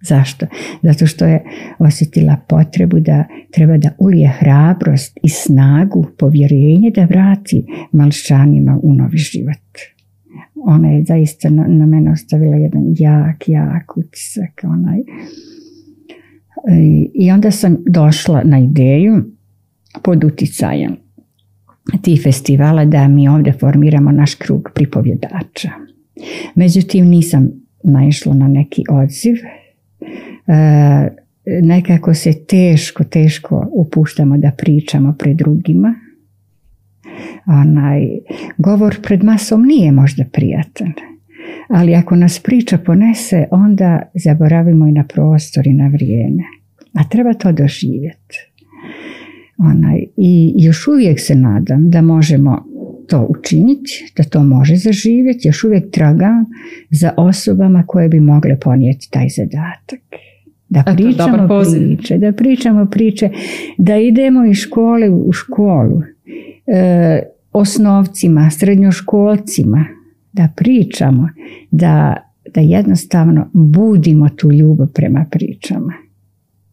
Zašto? 0.08 0.46
Zato 0.82 1.08
što 1.08 1.26
je 1.26 1.44
osjetila 1.80 2.38
potrebu 2.48 3.00
da 3.00 3.24
treba 3.52 3.78
da 3.78 3.90
ulije 4.00 4.34
hrabrost 4.40 5.20
i 5.24 5.30
snagu, 5.30 6.06
povjerenje 6.18 6.92
da 6.96 7.06
vrati 7.06 7.66
malšanima 7.92 8.80
u 8.84 8.94
novi 8.94 9.18
život. 9.18 9.78
Ona 10.66 10.90
je 10.90 11.04
zaista 11.04 11.50
na, 11.50 11.86
mene 11.86 12.12
ostavila 12.12 12.56
jedan 12.56 12.84
jak, 12.98 13.50
jak 13.50 13.98
utisak. 13.98 14.62
Onaj. 14.64 15.00
I, 16.82 17.12
I 17.14 17.32
onda 17.32 17.52
sam 17.52 17.78
došla 17.88 18.42
na 18.44 18.60
ideju 18.60 19.24
pod 20.04 20.24
uticajem 20.24 20.96
tih 22.02 22.22
festivala 22.24 22.86
da 22.86 23.08
mi 23.08 23.28
ovdje 23.28 23.54
formiramo 23.54 24.12
naš 24.12 24.36
krug 24.36 24.70
pripovjedača. 24.76 25.70
Međutim, 26.56 27.06
nisam 27.06 27.52
naišla 27.84 28.34
na 28.34 28.48
neki 28.48 28.84
odziv. 28.90 29.36
E, 30.48 31.26
nekako 31.62 32.14
se 32.14 32.34
teško, 32.46 33.04
teško 33.04 33.68
upuštamo 33.72 34.38
da 34.38 34.52
pričamo 34.58 35.16
pred 35.20 35.38
drugima. 35.38 35.96
Onaj, 37.46 38.02
govor 38.58 39.02
pred 39.04 39.24
masom 39.24 39.64
nije 39.66 39.92
možda 39.92 40.24
prijatan. 40.32 40.94
Ali 41.70 41.96
ako 41.96 42.16
nas 42.16 42.40
priča 42.40 42.78
ponese, 42.78 43.48
onda 43.52 44.02
zaboravimo 44.14 44.88
i 44.88 44.92
na 44.92 45.04
prostor 45.04 45.68
i 45.68 45.74
na 45.74 45.88
vrijeme. 45.88 46.44
A 46.94 47.04
treba 47.10 47.34
to 47.34 47.52
doživjeti. 47.52 48.52
Onaj, 49.58 50.04
I 50.18 50.54
još 50.58 50.88
uvijek 50.88 51.20
se 51.20 51.36
nadam 51.36 51.90
da 51.90 52.02
možemo 52.02 52.66
to 53.08 53.28
učiniti, 53.30 54.14
da 54.18 54.24
to 54.24 54.44
može 54.44 54.76
zaživjeti, 54.76 55.48
još 55.48 55.64
uvijek 55.64 55.92
tragam 55.92 56.46
za 56.90 57.14
osobama 57.18 57.84
koje 57.88 58.10
bi 58.10 58.20
mogle 58.20 58.60
ponijeti 58.60 59.12
taj 59.12 59.28
zadatak. 59.30 60.00
Da 60.70 60.84
pričamo 60.96 61.48
priče, 61.64 62.18
da 62.18 62.32
pričamo 62.32 62.86
priče, 62.86 63.30
da 63.78 63.98
idemo 63.98 64.46
iz 64.46 64.58
škole 64.58 65.10
u 65.10 65.32
školu, 65.32 66.02
e, 66.68 67.22
osnovcima, 67.54 68.50
srednjoškolcima, 68.50 69.86
da 70.34 70.50
pričamo, 70.56 71.30
da, 71.72 72.16
da 72.54 72.62
jednostavno 72.62 73.50
budimo 73.54 74.30
tu 74.30 74.52
ljubav 74.52 74.88
prema 74.88 75.26
pričama 75.32 75.94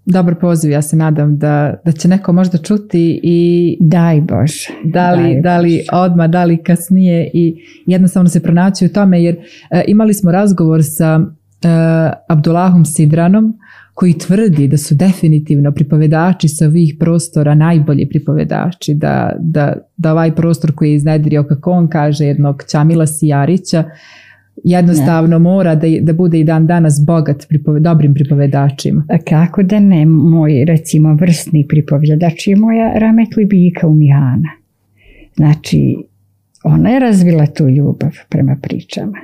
dobar 0.04 0.34
poziv, 0.34 0.70
ja 0.70 0.82
se 0.82 0.96
nadam 0.96 1.38
da, 1.38 1.74
da 1.84 1.92
će 1.92 2.08
neko 2.08 2.32
možda 2.32 2.58
čuti 2.58 3.20
i 3.22 3.76
daj 3.80 4.20
Bože. 4.20 4.68
Da 4.84 5.14
li, 5.14 5.40
da 5.42 5.58
li 5.58 5.84
odmah, 5.92 6.30
da 6.30 6.44
li 6.44 6.62
kasnije 6.62 7.30
i 7.34 7.56
jednostavno 7.86 8.28
se 8.28 8.42
pronaći 8.42 8.86
u 8.86 8.88
tome 8.88 9.22
jer 9.22 9.36
e, 9.70 9.84
imali 9.88 10.14
smo 10.14 10.32
razgovor 10.32 10.80
sa 10.82 11.20
e, 11.20 11.68
Abdullahom 12.28 12.84
Sidranom 12.84 13.58
koji 13.94 14.18
tvrdi 14.18 14.68
da 14.68 14.76
su 14.76 14.94
definitivno 14.94 15.72
pripovedači 15.72 16.48
sa 16.48 16.66
ovih 16.66 16.96
prostora 16.98 17.54
najbolji 17.54 18.08
pripovedači, 18.08 18.94
da, 18.94 19.36
da, 19.40 19.76
da 19.96 20.12
ovaj 20.12 20.34
prostor 20.34 20.74
koji 20.74 20.90
je 20.90 20.94
iznedrio, 20.94 21.44
kako 21.44 21.70
on 21.70 21.88
kaže, 21.88 22.24
jednog 22.24 22.62
Ćamila 22.70 23.06
Sijarića, 23.06 23.84
jednostavno 24.64 25.38
mora 25.38 25.74
da, 25.74 25.86
da 26.00 26.12
bude 26.12 26.40
i 26.40 26.44
dan 26.44 26.66
danas 26.66 27.04
bogat 27.06 27.48
pripove, 27.48 27.80
dobrim 27.80 28.14
pripovedačima. 28.14 29.04
A 29.08 29.18
kako 29.18 29.62
da 29.62 29.80
ne, 29.80 30.06
moj 30.06 30.64
recimo 30.64 31.14
vrstni 31.14 31.66
pripovjedač 31.68 32.46
je 32.46 32.56
moja 32.56 32.92
Rametli 32.98 33.44
Bika 33.44 33.86
Umihana. 33.86 34.48
Znači, 35.36 35.96
ona 36.64 36.90
je 36.90 37.00
razvila 37.00 37.46
tu 37.46 37.68
ljubav 37.68 38.10
prema 38.28 38.56
pričama. 38.62 39.18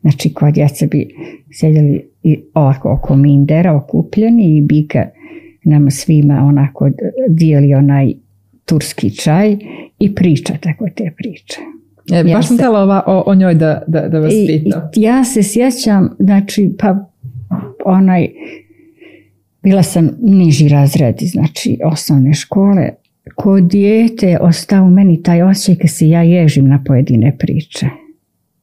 Znači, 0.00 0.34
kod 0.34 0.54
djeca 0.54 0.86
bi 0.86 1.08
sjedili 1.52 2.11
i 2.22 2.40
ovako 2.54 2.92
oko 2.92 3.16
mindera 3.16 3.76
okupljeni 3.76 4.56
i 4.56 4.60
Bika 4.60 5.06
nam 5.64 5.90
svima 5.90 6.34
onako 6.34 6.90
dijeli 7.28 7.74
onaj 7.74 8.12
turski 8.64 9.16
čaj 9.16 9.56
i 9.98 10.14
priča 10.14 10.52
tako 10.60 10.86
te 10.96 11.12
priče. 11.16 11.60
E, 12.12 12.24
baš 12.24 12.48
sam 12.48 12.56
htjela 12.56 13.04
o, 13.06 13.22
o 13.26 13.34
njoj 13.34 13.54
da, 13.54 13.82
da, 13.86 14.08
da 14.08 14.18
vas 14.18 14.32
pitam. 14.46 14.82
Ja 14.96 15.24
se 15.24 15.42
sjećam, 15.42 16.16
znači, 16.18 16.74
pa 16.78 17.10
onaj, 17.84 18.28
bila 19.62 19.82
sam 19.82 20.10
niži 20.22 20.68
razredi, 20.68 21.26
znači 21.26 21.78
osnovne 21.84 22.34
škole, 22.34 22.88
ko 23.34 23.60
dijete 23.60 24.26
je 24.26 24.40
ostao 24.40 24.90
meni 24.90 25.22
taj 25.22 25.42
osjećaj 25.42 25.76
kad 25.76 25.90
se 25.90 26.08
ja 26.08 26.22
ježim 26.22 26.68
na 26.68 26.84
pojedine 26.86 27.36
priče. 27.38 27.86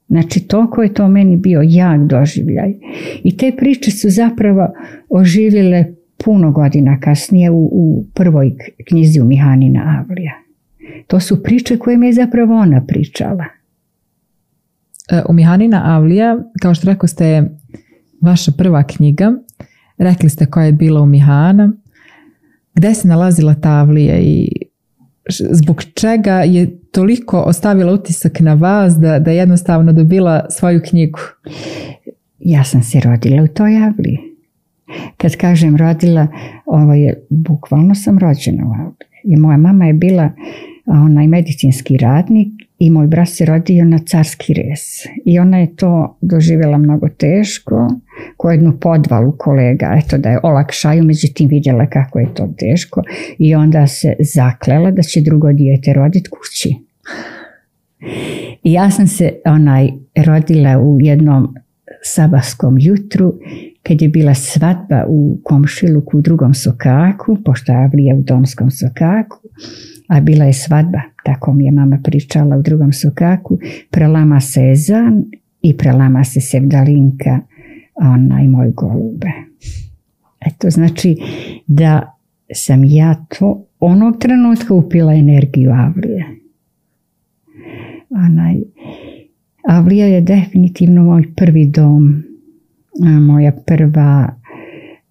Znači, 0.10 0.40
toliko 0.40 0.84
je 0.84 0.94
to 0.94 1.08
meni 1.08 1.38
bio 1.38 1.62
jak 1.64 2.02
doživljaj. 2.02 2.74
I 3.24 3.38
te 3.38 3.52
priče 3.58 3.92
su 3.92 4.10
zapravo 4.10 4.74
oživjele 5.10 5.86
puno 6.18 6.52
godina 6.52 7.00
kasnije 7.00 7.52
u, 7.52 7.70
u 7.72 8.06
prvoj 8.14 8.56
knjizi 8.88 9.22
u 9.22 9.26
Mihanina 9.26 10.04
Avlija. 10.04 10.34
To 11.08 11.20
su 11.20 11.44
priče 11.44 11.78
koje 11.78 11.98
mi 11.98 12.08
je 12.08 12.14
zapravo 12.14 12.56
ona 12.56 12.86
pričala. 12.88 13.46
E, 15.12 15.22
u 15.30 15.34
Mihanina 15.34 15.96
Avlija, 15.96 16.38
kao 16.62 16.76
što 16.76 16.88
rekao 16.88 17.08
ste, 17.08 17.50
vaša 18.22 18.52
prva 18.58 18.84
knjiga, 18.84 19.34
rekli 19.98 20.30
ste 20.30 20.46
koja 20.46 20.66
je 20.66 20.72
bila 20.72 21.02
u 21.02 21.06
Mihana, 21.06 21.74
gdje 22.74 22.94
se 22.94 23.08
nalazila 23.08 23.54
ta 23.54 23.70
Avlija 23.70 24.20
i 24.20 24.50
zbog 25.52 25.84
čega 25.94 26.34
je 26.34 26.80
toliko 26.92 27.40
ostavila 27.40 27.94
utisak 27.94 28.40
na 28.40 28.54
vas 28.54 28.94
da, 28.94 29.20
da 29.20 29.32
je 29.32 29.38
jednostavno 29.38 29.94
dobila 29.94 30.46
svoju 30.50 30.82
knjigu? 30.90 31.20
Ja 32.40 32.64
sam 32.64 32.84
se 32.84 33.00
rodila 33.00 33.44
u 33.44 33.48
toj 33.48 33.78
Avliji. 33.78 34.18
Kad 35.18 35.36
kažem 35.36 35.78
rodila, 35.78 36.28
ovo 36.66 36.94
je, 36.94 37.26
bukvalno 37.30 37.96
sam 37.96 38.18
rođena 38.20 38.64
u 38.66 38.72
Avliji. 38.72 39.10
I 39.24 39.36
moja 39.36 39.58
mama 39.58 39.86
je 39.86 39.94
bila 39.94 40.32
onaj 40.86 41.28
medicinski 41.28 41.98
radnik 41.98 42.48
i 42.80 42.90
moj 42.90 43.08
brat 43.08 43.30
se 43.30 43.46
rodio 43.46 43.86
na 43.86 44.00
carski 44.00 44.54
res. 44.54 45.06
I 45.26 45.40
ona 45.40 45.58
je 45.58 45.76
to 45.76 46.18
doživjela 46.22 46.78
mnogo 46.78 47.10
teško, 47.10 47.88
ko 48.38 48.52
jednu 48.52 48.78
podvalu 48.80 49.32
kolega, 49.38 49.96
eto 50.06 50.18
da 50.18 50.30
je 50.30 50.40
olakšaju, 50.44 51.04
međutim 51.04 51.50
vidjela 51.50 51.86
kako 51.86 52.20
je 52.20 52.34
to 52.34 52.54
teško 52.58 53.04
i 53.38 53.56
onda 53.56 53.88
se 53.88 54.16
zaklela 54.20 54.92
da 54.92 55.02
će 55.02 55.22
drugo 55.22 55.54
dijete 55.54 55.94
roditi 55.94 56.30
kući. 56.30 56.76
I 58.64 58.74
ja 58.74 58.92
sam 58.92 59.08
se 59.08 59.34
onaj 59.46 59.90
rodila 60.16 60.80
u 60.80 60.98
jednom 61.02 61.56
sabaskom 62.04 62.78
jutru 62.80 63.34
kad 63.84 64.02
je 64.02 64.10
bila 64.10 64.34
svadba 64.34 65.06
u 65.08 65.40
komšiluku 65.44 66.18
u 66.18 66.22
drugom 66.22 66.54
sokaku, 66.54 67.38
pošto 67.46 67.72
je 67.94 68.16
u 68.16 68.22
domskom 68.22 68.72
sokaku 68.72 69.38
a 70.10 70.22
bila 70.22 70.46
je 70.46 70.54
svadba, 70.54 71.02
tako 71.24 71.54
mi 71.54 71.66
je 71.66 71.72
mama 71.72 72.00
pričala 72.04 72.58
u 72.58 72.62
drugom 72.62 72.94
sokaku, 72.94 73.58
prelama 73.92 74.40
se 74.42 74.72
Ezan 74.72 75.24
i 75.62 75.78
prelama 75.78 76.24
se 76.24 76.42
Sevdalinka, 76.42 77.40
ona 77.96 78.42
i 78.42 78.48
moj 78.48 78.72
golube. 78.72 79.32
Eto, 80.40 80.70
znači 80.70 81.18
da 81.68 82.18
sam 82.54 82.84
ja 82.84 83.26
to 83.40 83.66
onog 83.80 84.18
trenutka 84.20 84.74
upila 84.74 85.14
energiju 85.14 85.72
Avlije. 85.72 86.26
Onaj, 88.10 88.56
Avlija 89.68 90.06
je 90.06 90.22
definitivno 90.22 91.04
moj 91.04 91.34
prvi 91.36 91.66
dom, 91.66 92.24
moja 93.22 93.52
prva 93.52 94.39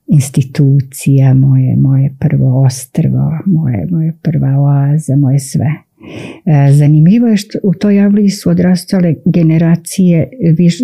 institucija, 0.09 1.35
moje, 1.35 1.77
moje 1.77 2.15
prvo 2.19 2.63
ostrvo, 2.63 3.39
moje, 3.47 3.87
moje 3.91 4.17
prva 4.23 4.61
oaza, 4.61 5.17
moje 5.17 5.39
sve. 5.39 5.67
E, 6.45 6.73
zanimljivo 6.73 7.27
je 7.27 7.37
što 7.37 7.59
u 7.63 7.75
toj 7.75 7.97
javliji 7.97 8.29
su 8.29 8.51
odrastale 8.51 9.15
generacije, 9.25 10.29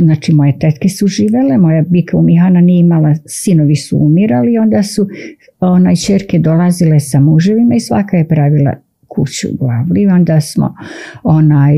znači 0.02 0.32
moje 0.32 0.58
tetke 0.58 0.88
su 0.88 1.06
živele, 1.06 1.58
moja 1.58 1.84
bika 1.88 2.16
u 2.16 2.22
Mihana 2.22 2.60
nije 2.60 2.80
imala, 2.80 3.14
sinovi 3.26 3.76
su 3.76 3.98
umirali, 3.98 4.58
onda 4.58 4.82
su 4.82 5.08
onaj 5.60 5.96
čerke 5.96 6.38
dolazile 6.38 7.00
sa 7.00 7.20
muževima 7.20 7.74
i 7.74 7.80
svaka 7.80 8.16
je 8.16 8.28
pravila 8.28 8.74
kuću 9.08 9.48
u 9.60 9.68
Avliji, 9.70 10.06
onda 10.06 10.40
smo 10.40 10.74
onaj, 11.22 11.76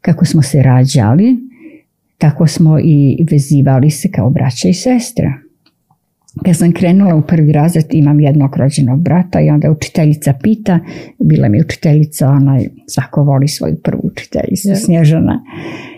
kako 0.00 0.24
smo 0.24 0.42
se 0.42 0.62
rađali, 0.62 1.36
tako 2.18 2.46
smo 2.46 2.78
i 2.84 3.26
vezivali 3.30 3.90
se 3.90 4.10
kao 4.10 4.30
braća 4.30 4.68
i 4.68 4.74
sestra. 4.74 5.47
Kad 6.44 6.56
sam 6.56 6.72
krenula 6.72 7.14
u 7.14 7.22
prvi 7.22 7.52
razred 7.52 7.86
imam 7.90 8.20
jednog 8.20 8.56
rođenog 8.56 9.02
brata 9.02 9.40
i 9.40 9.50
onda 9.50 9.70
učiteljica 9.70 10.34
pita, 10.42 10.78
bila 11.18 11.48
mi 11.48 11.60
učiteljica, 11.60 12.28
ona 12.28 12.60
svako 12.86 13.22
voli 13.22 13.48
svoju 13.48 13.76
prvu 13.82 14.00
učiteljicu, 14.04 14.68
Snježana. 14.84 15.44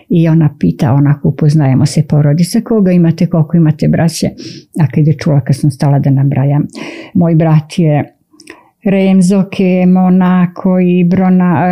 I 0.09 0.27
ona 0.27 0.55
pita, 0.59 0.93
onako 0.93 1.29
upoznajemo 1.29 1.85
se 1.85 2.07
porodice, 2.07 2.61
koga 2.61 2.91
imate, 2.91 3.27
koliko 3.27 3.57
imate 3.57 3.87
braće. 3.87 4.29
A 4.79 4.87
kad 4.87 5.07
je 5.07 5.17
čula, 5.17 5.41
kad 5.41 5.55
sam 5.55 5.71
stala 5.71 5.99
da 5.99 6.09
nabrajam, 6.09 6.67
moj 7.13 7.35
brat 7.35 7.79
je 7.79 8.15
Remzo, 8.83 9.43
Monako 9.87 10.79
i 10.79 11.03
Brona, 11.03 11.65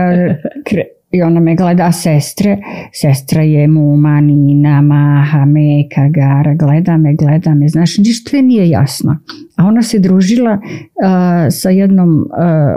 I 1.12 1.22
ona 1.22 1.40
me 1.40 1.56
gleda 1.56 1.92
sestre, 1.92 2.58
sestra 2.94 3.42
je 3.42 3.68
Muma, 3.68 4.22
Nina, 4.22 4.82
Maha, 4.82 5.46
Meka, 5.46 6.10
Gara, 6.10 6.54
gleda 6.54 6.98
me, 6.98 7.16
gleda 7.16 7.54
me, 7.54 7.68
znaš, 7.68 7.98
ništa 7.98 8.42
nije 8.42 8.70
jasno. 8.70 9.18
A 9.56 9.66
ona 9.66 9.82
se 9.82 10.00
družila 10.00 10.60
sa 11.52 11.70
jednom 11.70 12.26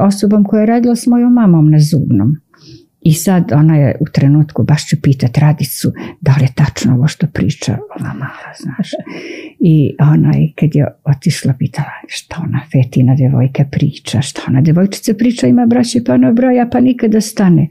osobom 0.01 0.45
koja 0.45 0.61
je 0.61 0.67
radila 0.67 0.97
s 0.97 1.07
mojom 1.07 1.33
mamom 1.33 1.71
na 1.71 1.79
zubnom. 1.79 2.37
I 3.05 3.13
sad 3.13 3.53
ona 3.53 3.77
je 3.77 3.97
u 4.01 4.05
trenutku, 4.13 4.63
baš 4.63 4.87
ću 4.89 4.97
pitati 5.03 5.41
radicu, 5.41 5.93
da 6.21 6.35
li 6.39 6.45
je 6.45 6.53
tačno 6.55 6.95
ovo 6.95 7.09
što 7.09 7.27
priča 7.27 7.79
ova 8.01 8.13
mala, 8.13 8.53
znaš. 8.61 8.91
I 9.61 9.97
ona 10.01 10.33
je, 10.37 10.53
kad 10.61 10.75
je 10.75 10.87
otišla, 11.05 11.55
pitala 11.59 11.91
šta 12.07 12.37
ona 12.45 12.61
fetina 12.73 13.15
devojka 13.15 13.65
priča, 13.71 14.21
šta 14.21 14.43
ona 14.49 14.61
devojčica 14.61 15.15
priča, 15.15 15.47
ima 15.47 15.67
braće 15.67 16.05
pa 16.07 16.15
ona 16.15 16.33
broja, 16.33 16.69
pa 16.73 16.81
nikada 16.81 17.21
stane. 17.21 17.69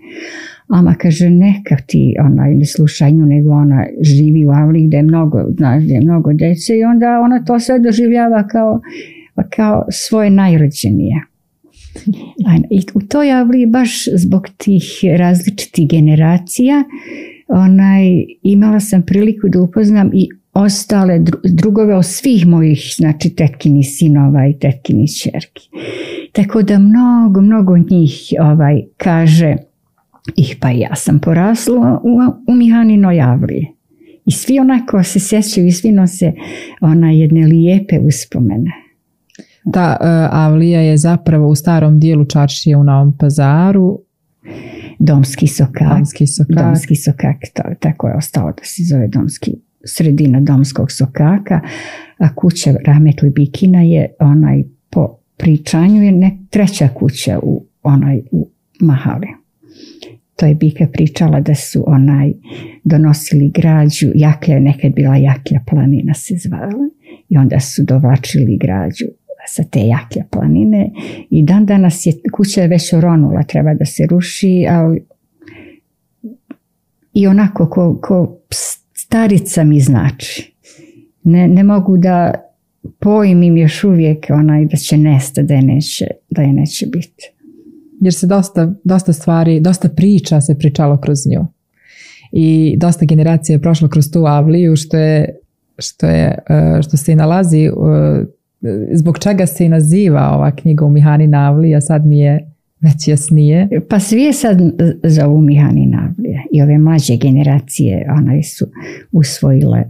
Ama 0.72 0.96
kaže, 0.96 1.30
neka 1.30 1.76
ti 1.88 2.16
onaj, 2.26 2.56
ne 2.56 2.66
slušaj 2.66 3.12
nju, 3.12 3.26
nego 3.26 3.52
ona 3.52 3.86
živi 4.02 4.46
u 4.46 4.50
Avli 4.52 4.88
gdje 4.88 4.98
je 4.98 5.04
mnogo, 5.04 5.44
znaš, 5.58 5.84
gdje 5.84 5.94
je 5.94 6.02
mnogo 6.02 6.34
djece 6.34 6.78
i 6.78 6.84
onda 6.84 7.20
ona 7.20 7.44
to 7.46 7.60
sve 7.60 7.80
doživljava 7.80 8.48
kao, 8.48 8.82
kao 9.50 9.86
svoje 9.92 10.30
najrođenije. 10.30 11.22
I 12.78 12.82
u 12.94 13.02
toj 13.02 13.32
Avli 13.32 13.66
baš 13.66 14.06
zbog 14.16 14.48
tih 14.58 14.84
različitih 15.18 15.90
generacija 15.90 16.84
onaj, 17.48 18.04
imala 18.44 18.80
sam 18.80 19.02
priliku 19.02 19.48
da 19.50 19.62
upoznam 19.62 20.10
i 20.14 20.30
ostale 20.54 21.20
drugove 21.44 21.96
od 21.96 22.06
svih 22.06 22.48
mojih 22.48 22.94
znači 22.98 23.30
tetkini 23.36 23.84
sinova 23.84 24.48
i 24.48 24.60
tetkini 24.60 25.08
čerki. 25.08 25.70
Tako 26.32 26.62
da 26.62 26.80
mnogo, 26.80 27.42
mnogo 27.42 27.78
njih 27.78 28.34
ovaj, 28.40 28.82
kaže 28.98 29.56
ih 30.36 30.58
pa 30.62 30.70
ja 30.70 30.96
sam 30.96 31.20
porasla 31.20 32.02
u, 32.04 32.20
u 32.48 32.56
Mihaninoj 32.56 33.22
Avliji. 33.22 33.68
I 34.26 34.32
svi 34.32 34.60
onako 34.60 35.04
se 35.04 35.20
sjećaju 35.20 35.68
i 35.68 35.72
svi 35.72 35.92
nose 35.92 36.34
ona 36.82 37.12
jedne 37.12 37.48
lijepe 37.48 38.00
uspomene. 38.00 38.72
Ta 39.74 39.98
uh, 40.02 40.08
Avlija 40.40 40.82
je 40.82 40.98
zapravo 40.98 41.48
u 41.48 41.56
starom 41.56 42.00
dijelu 42.00 42.26
Čaršije 42.26 42.78
u 42.78 42.84
Novom 42.84 43.18
pazaru. 43.18 44.00
Domski 45.00 45.48
sokak. 45.48 45.98
Domski 45.98 46.28
sokak. 46.28 46.56
Domski 46.56 46.96
sokak, 46.96 47.36
to, 47.54 47.64
tako 47.80 48.08
je 48.08 48.16
ostalo 48.16 48.52
da 48.52 48.64
se 48.64 48.84
zove 48.84 49.08
domski 49.08 49.52
sredina 49.86 50.42
domskog 50.42 50.92
sokaka, 50.92 51.62
a 52.18 52.36
kuća 52.36 52.74
Rahmetli 52.86 53.30
Bikina 53.30 53.82
je 53.82 54.16
onaj 54.20 54.64
po 54.90 55.18
pričanju 55.38 56.04
je 56.04 56.12
ne, 56.12 56.38
treća 56.50 56.88
kuća 56.88 57.40
u 57.44 57.66
onaj 57.84 58.22
u 58.32 58.50
Mahali 58.80 59.41
to 60.42 60.48
je 60.48 60.56
Bika 60.56 60.88
pričala 60.94 61.40
da 61.40 61.56
su 61.56 61.84
onaj 61.88 62.34
donosili 62.84 63.50
građu, 63.50 64.08
Jaklja 64.16 64.54
je 64.54 64.62
nekad 64.62 64.94
bila 64.94 65.16
Jaklja 65.16 65.60
planina 65.70 66.14
se 66.14 66.36
zvala 66.38 66.90
i 67.30 67.38
onda 67.38 67.60
su 67.60 67.84
dovlačili 67.84 68.58
građu 68.58 69.06
sa 69.48 69.64
te 69.64 69.80
Jaklja 69.80 70.24
planine 70.32 70.92
i 71.30 71.44
dan 71.44 71.66
danas 71.66 72.06
je 72.06 72.14
kuća 72.34 72.62
je 72.62 72.68
već 72.68 72.94
oronula, 72.94 73.44
treba 73.44 73.74
da 73.74 73.86
se 73.86 74.06
ruši, 74.10 74.66
ali 74.70 75.06
i 77.14 77.28
onako 77.28 77.70
ko, 77.70 78.00
ko 78.02 78.38
starica 78.96 79.64
mi 79.64 79.80
znači. 79.80 80.54
Ne, 81.24 81.48
ne 81.48 81.64
mogu 81.64 81.98
da 81.98 82.34
pojmim 83.00 83.58
još 83.58 83.84
uvijek 83.84 84.26
onaj 84.30 84.66
da 84.66 84.78
će 84.78 84.98
nestati, 84.98 85.48
da 85.48 85.54
je 85.54 85.62
neće, 85.62 86.06
da 86.30 86.42
je 86.42 86.54
neće 86.54 86.86
biti 86.86 87.32
jer 88.02 88.14
se 88.14 88.28
dosta, 88.28 88.74
dosta 88.84 89.14
stvari, 89.14 89.60
dosta 89.60 89.90
priča 89.90 90.42
se 90.42 90.58
pričalo 90.58 90.98
kroz 90.98 91.18
nju. 91.28 91.46
I 92.32 92.76
dosta 92.78 93.06
generacija 93.06 93.54
je 93.54 93.62
prošlo 93.62 93.88
kroz 93.90 94.12
tu 94.12 94.26
avliju 94.26 94.76
što 94.76 94.98
je 94.98 95.42
što, 95.78 96.08
je, 96.08 96.38
e, 96.50 96.82
što 96.82 96.98
se 96.98 97.12
i 97.12 97.16
nalazi 97.16 97.66
e, 97.66 97.72
zbog 98.94 99.20
čega 99.20 99.46
se 99.46 99.66
i 99.66 99.70
naziva 99.70 100.32
ova 100.36 100.52
knjiga 100.52 100.86
u 100.86 100.90
Mihani 100.90 101.28
Navlija, 101.28 101.82
sad 101.82 102.06
mi 102.06 102.20
je 102.20 102.48
već 102.82 103.08
jasnije. 103.08 103.70
Pa 103.90 104.00
svi 104.00 104.22
je 104.22 104.34
sad 104.34 104.58
zovu 105.04 105.42
Mihani 105.42 105.86
Navlija 105.86 106.42
i 106.52 106.62
ove 106.62 106.78
mlađe 106.78 107.18
generacije 107.18 108.08
one 108.18 108.44
su 108.44 108.66
usvojile 109.12 109.84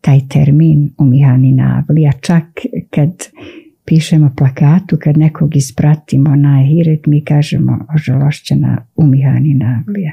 taj 0.00 0.20
termin 0.28 0.90
u 0.98 1.04
Mihani 1.04 1.52
Navlija, 1.52 2.12
čak 2.20 2.44
kad 2.90 3.10
pišemo 3.88 4.34
plakatu 4.36 4.96
kad 5.02 5.16
nekog 5.16 5.56
ispratimo 5.56 6.36
na 6.36 6.64
hiret, 6.68 7.06
mi 7.06 7.24
kažemo 7.24 7.86
ožalošćena 7.94 8.86
umihani 8.96 9.54
navlija. 9.54 10.12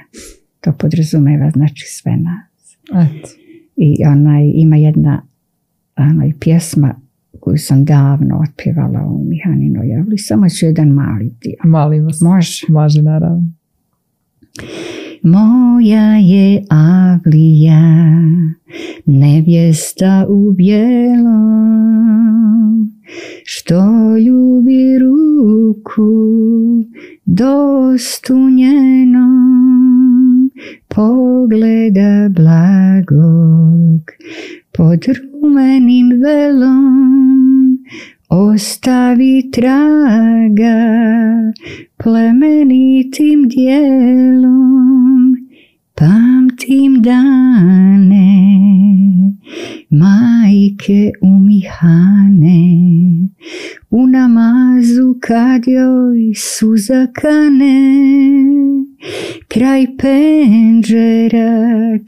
To 0.62 0.74
podrazumeva 0.80 1.50
znači 1.52 1.86
sve 1.88 2.18
nas. 2.18 2.78
I 3.76 4.06
onaj, 4.06 4.52
ima 4.56 4.76
jedna 4.76 5.22
onaj, 5.98 6.34
pjesma 6.40 6.96
koju 7.40 7.58
sam 7.58 7.86
davno 7.86 8.44
otpjevala 8.50 9.06
u 9.08 9.24
Mihaninoj 9.24 9.88
javli, 9.88 10.18
samo 10.18 10.50
ću 10.50 10.66
jedan 10.66 10.88
mali 10.88 11.34
dio. 11.42 11.56
Molim 11.64 12.04
vas. 12.04 12.22
Može? 12.22 12.66
Može, 12.70 13.02
naravno. 13.02 13.52
Moja 15.24 16.18
je 16.18 16.64
Avlija, 16.70 17.82
nevjesta 19.06 20.26
u 20.30 20.52
bijelom, 20.52 21.86
što 23.48 23.82
ljubi 24.18 25.00
ruku 25.00 26.12
pogleda 30.88 32.30
blagog 32.30 34.02
pod 34.78 35.06
rumenim 35.06 36.10
velom 36.22 37.78
ostavi 38.30 39.52
traga 39.52 40.82
plemenitim 41.98 43.48
dijelom 43.50 45.36
pamtim 45.96 47.02
dane 47.02 48.36
majke 50.66 51.12
umihane 51.22 52.62
u 53.90 54.08
namazu 54.08 55.16
kad 55.20 55.62
joj 55.68 56.34
suza 56.36 57.08
kane 57.14 57.92
kraj 59.48 59.86
penđera 59.98 61.54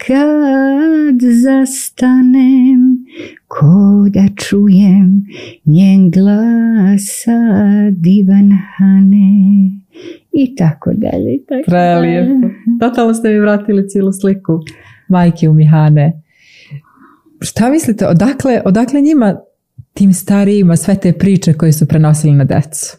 kad 0.08 1.22
zastanem 1.44 3.06
ko 3.48 4.06
da 4.14 4.26
čujem 4.36 5.26
njen 5.66 6.12
glasa 6.12 7.40
divan 7.92 8.52
hane 8.78 9.32
i 10.34 10.56
tako 10.56 10.92
dalje. 10.94 11.46
Tako 11.48 11.64
Prelijepo. 11.66 12.48
Totalno 12.80 13.14
ste 13.14 13.30
mi 13.30 13.40
vratili 13.40 13.90
cijelu 13.90 14.12
sliku 14.12 14.60
majke 15.08 15.50
u 15.50 15.54
Mihane. 15.54 16.27
Šta 17.40 17.70
mislite, 17.70 18.08
odakle, 18.08 18.62
odakle 18.66 19.02
njima 19.02 19.40
tim 19.94 20.14
starijima 20.14 20.76
sve 20.76 21.00
te 21.00 21.14
priče 21.14 21.54
koje 21.54 21.74
su 21.74 21.88
prenosili 21.88 22.34
na 22.34 22.44
decu? 22.44 22.98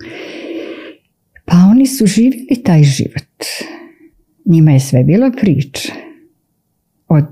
Pa 1.44 1.56
oni 1.70 1.86
su 1.86 2.06
živjeli 2.06 2.62
taj 2.64 2.82
život. 2.82 3.44
Njima 4.44 4.70
je 4.70 4.80
sve 4.80 5.04
bila 5.04 5.30
priča. 5.40 5.92
Od 7.08 7.26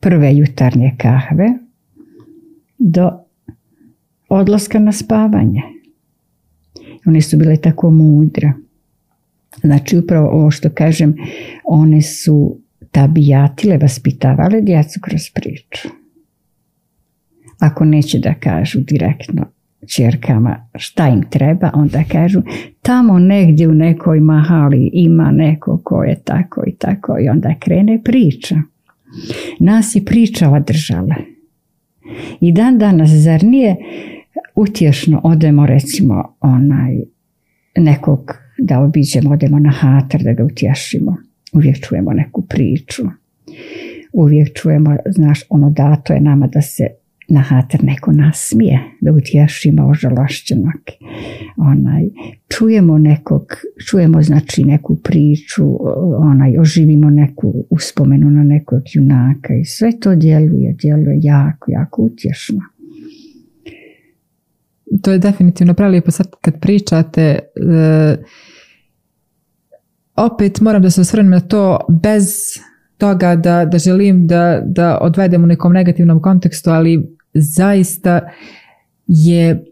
prve 0.00 0.36
jutarnje 0.36 0.96
kahve 0.98 1.48
do 2.78 3.10
odlaska 4.28 4.78
na 4.78 4.92
spavanje. 4.92 5.62
One 7.06 7.20
su 7.20 7.36
bile 7.36 7.56
tako 7.56 7.90
mudre. 7.90 8.52
Znači 9.60 9.98
upravo 9.98 10.28
ovo 10.28 10.50
što 10.50 10.70
kažem, 10.70 11.16
one 11.64 12.02
su 12.02 12.58
tabijatile, 12.90 13.78
vaspitavale 13.78 14.60
djecu 14.60 15.00
kroz 15.00 15.22
priču. 15.34 15.88
Ako 17.58 17.84
neće 17.84 18.18
da 18.18 18.34
kažu 18.34 18.80
direktno 18.80 19.46
čerkama 19.96 20.68
šta 20.74 21.08
im 21.08 21.22
treba, 21.30 21.70
onda 21.74 22.04
kažu 22.12 22.42
tamo 22.82 23.18
negdje 23.18 23.68
u 23.68 23.74
nekoj 23.74 24.20
mahali 24.20 24.90
ima 24.92 25.30
neko 25.30 25.80
ko 25.84 26.04
je 26.04 26.22
tako 26.24 26.62
i 26.66 26.76
tako 26.76 27.16
i 27.20 27.28
onda 27.28 27.54
krene 27.60 28.02
priča. 28.04 28.56
Nas 29.60 29.94
je 29.94 30.04
priča 30.04 30.50
održala. 30.50 31.14
I 32.40 32.52
dan 32.52 32.78
danas, 32.78 33.10
zar 33.10 33.44
nije 33.44 33.76
utješno 34.54 35.20
odemo 35.24 35.66
recimo 35.66 36.36
onaj 36.40 36.94
nekog 37.76 38.32
da 38.58 38.80
obiđemo, 38.80 39.30
odemo 39.30 39.58
na 39.58 39.70
hatar 39.70 40.22
da 40.22 40.32
ga 40.32 40.44
utješimo. 40.44 41.16
Uvijek 41.52 41.80
čujemo 41.88 42.12
neku 42.12 42.42
priču. 42.42 43.02
Uvijek 44.12 44.48
čujemo, 44.54 44.96
znaš, 45.06 45.44
ono 45.48 45.70
dato 45.70 46.12
je 46.12 46.20
nama 46.20 46.46
da 46.46 46.62
se 46.62 46.86
na 47.30 47.40
hatar 47.40 47.84
neko 47.84 48.12
nasmije, 48.12 48.80
da 49.00 49.12
utješimo 49.12 49.86
ožalošćenog. 49.86 50.80
Onaj, 51.56 52.08
čujemo 52.56 52.98
nekog, 52.98 53.42
čujemo 53.88 54.22
znači 54.22 54.64
neku 54.64 54.96
priču, 54.96 55.64
onaj, 56.16 56.58
oživimo 56.58 57.10
neku 57.10 57.54
uspomenu 57.70 58.30
na 58.30 58.44
nekog 58.44 58.82
junaka 58.94 59.54
i 59.54 59.64
sve 59.64 60.00
to 60.00 60.14
djeluje, 60.14 60.76
djeluje 60.82 61.18
jako, 61.22 61.70
jako 61.70 62.02
utješno. 62.02 62.60
To 65.02 65.12
je 65.12 65.18
definitivno 65.18 65.74
prelijepo 65.74 66.10
sad 66.10 66.26
kad 66.40 66.60
pričate 66.60 67.22
e, 67.22 67.38
opet 70.26 70.60
moram 70.60 70.82
da 70.82 70.90
se 70.90 71.00
osvrnem 71.00 71.30
na 71.30 71.40
to 71.40 71.78
bez 72.02 72.26
toga 72.98 73.36
da, 73.36 73.64
da 73.64 73.78
želim 73.78 74.26
da, 74.26 74.62
da 74.64 74.98
odvedem 75.00 75.44
u 75.44 75.46
nekom 75.46 75.72
negativnom 75.72 76.22
kontekstu, 76.22 76.70
ali 76.70 77.16
zaista 77.34 78.20
je 79.06 79.64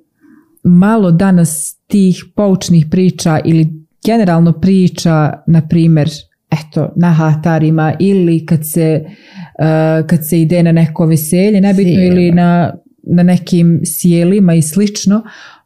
malo 0.64 1.10
danas 1.10 1.78
tih 1.86 2.24
poučnih 2.36 2.86
priča 2.90 3.40
ili 3.44 3.68
generalno 4.06 4.52
priča, 4.52 5.32
na 5.46 5.68
primjer, 5.68 6.08
eto, 6.50 6.92
na 6.96 7.12
hatarima 7.12 7.94
ili 7.98 8.46
kad 8.46 8.66
se, 8.66 9.04
uh, 9.04 10.06
kad 10.06 10.28
se 10.28 10.40
ide 10.40 10.62
na 10.62 10.72
neko 10.72 11.06
veselje, 11.06 11.60
nebitno 11.60 12.02
ili 12.02 12.32
na, 12.32 12.74
na 13.02 13.22
nekim 13.22 13.80
sjelima 13.84 14.54
i 14.54 14.62
slično, 14.62 15.22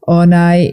onaj, 0.07 0.71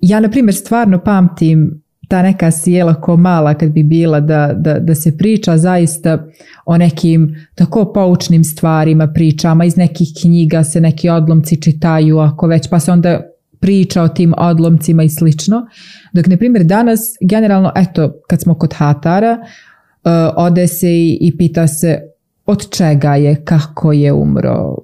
ja 0.00 0.20
na 0.20 0.30
primjer 0.30 0.54
stvarno 0.54 1.04
pamtim 1.04 1.79
ta 2.10 2.22
neka 2.22 2.50
sjela 2.50 2.94
ko 2.94 3.16
mala 3.16 3.54
kad 3.54 3.70
bi 3.70 3.82
bila 3.82 4.20
da, 4.20 4.52
da, 4.54 4.78
da 4.78 4.94
se 4.94 5.16
priča 5.16 5.58
zaista 5.58 6.26
o 6.66 6.78
nekim 6.78 7.36
tako 7.54 7.92
poučnim 7.92 8.44
stvarima, 8.44 9.06
pričama, 9.14 9.64
iz 9.64 9.76
nekih 9.76 10.08
knjiga 10.22 10.64
se 10.64 10.80
neki 10.80 11.08
odlomci 11.08 11.62
čitaju 11.62 12.18
ako 12.18 12.46
već, 12.46 12.68
pa 12.68 12.80
se 12.80 12.92
onda 12.92 13.20
priča 13.60 14.02
o 14.02 14.08
tim 14.08 14.34
odlomcima 14.38 15.02
i 15.02 15.08
slično. 15.08 15.66
Dok, 16.12 16.26
na 16.26 16.36
primjer, 16.36 16.64
danas 16.64 17.00
generalno, 17.20 17.72
eto, 17.76 18.12
kad 18.28 18.40
smo 18.40 18.54
kod 18.54 18.74
hatara, 18.74 19.38
uh, 19.40 20.10
ode 20.36 20.66
se 20.66 20.90
i, 20.90 21.18
i 21.20 21.36
pita 21.36 21.66
se 21.66 22.00
od 22.46 22.70
čega 22.70 23.14
je, 23.14 23.44
kako 23.44 23.92
je 23.92 24.12
umro, 24.12 24.76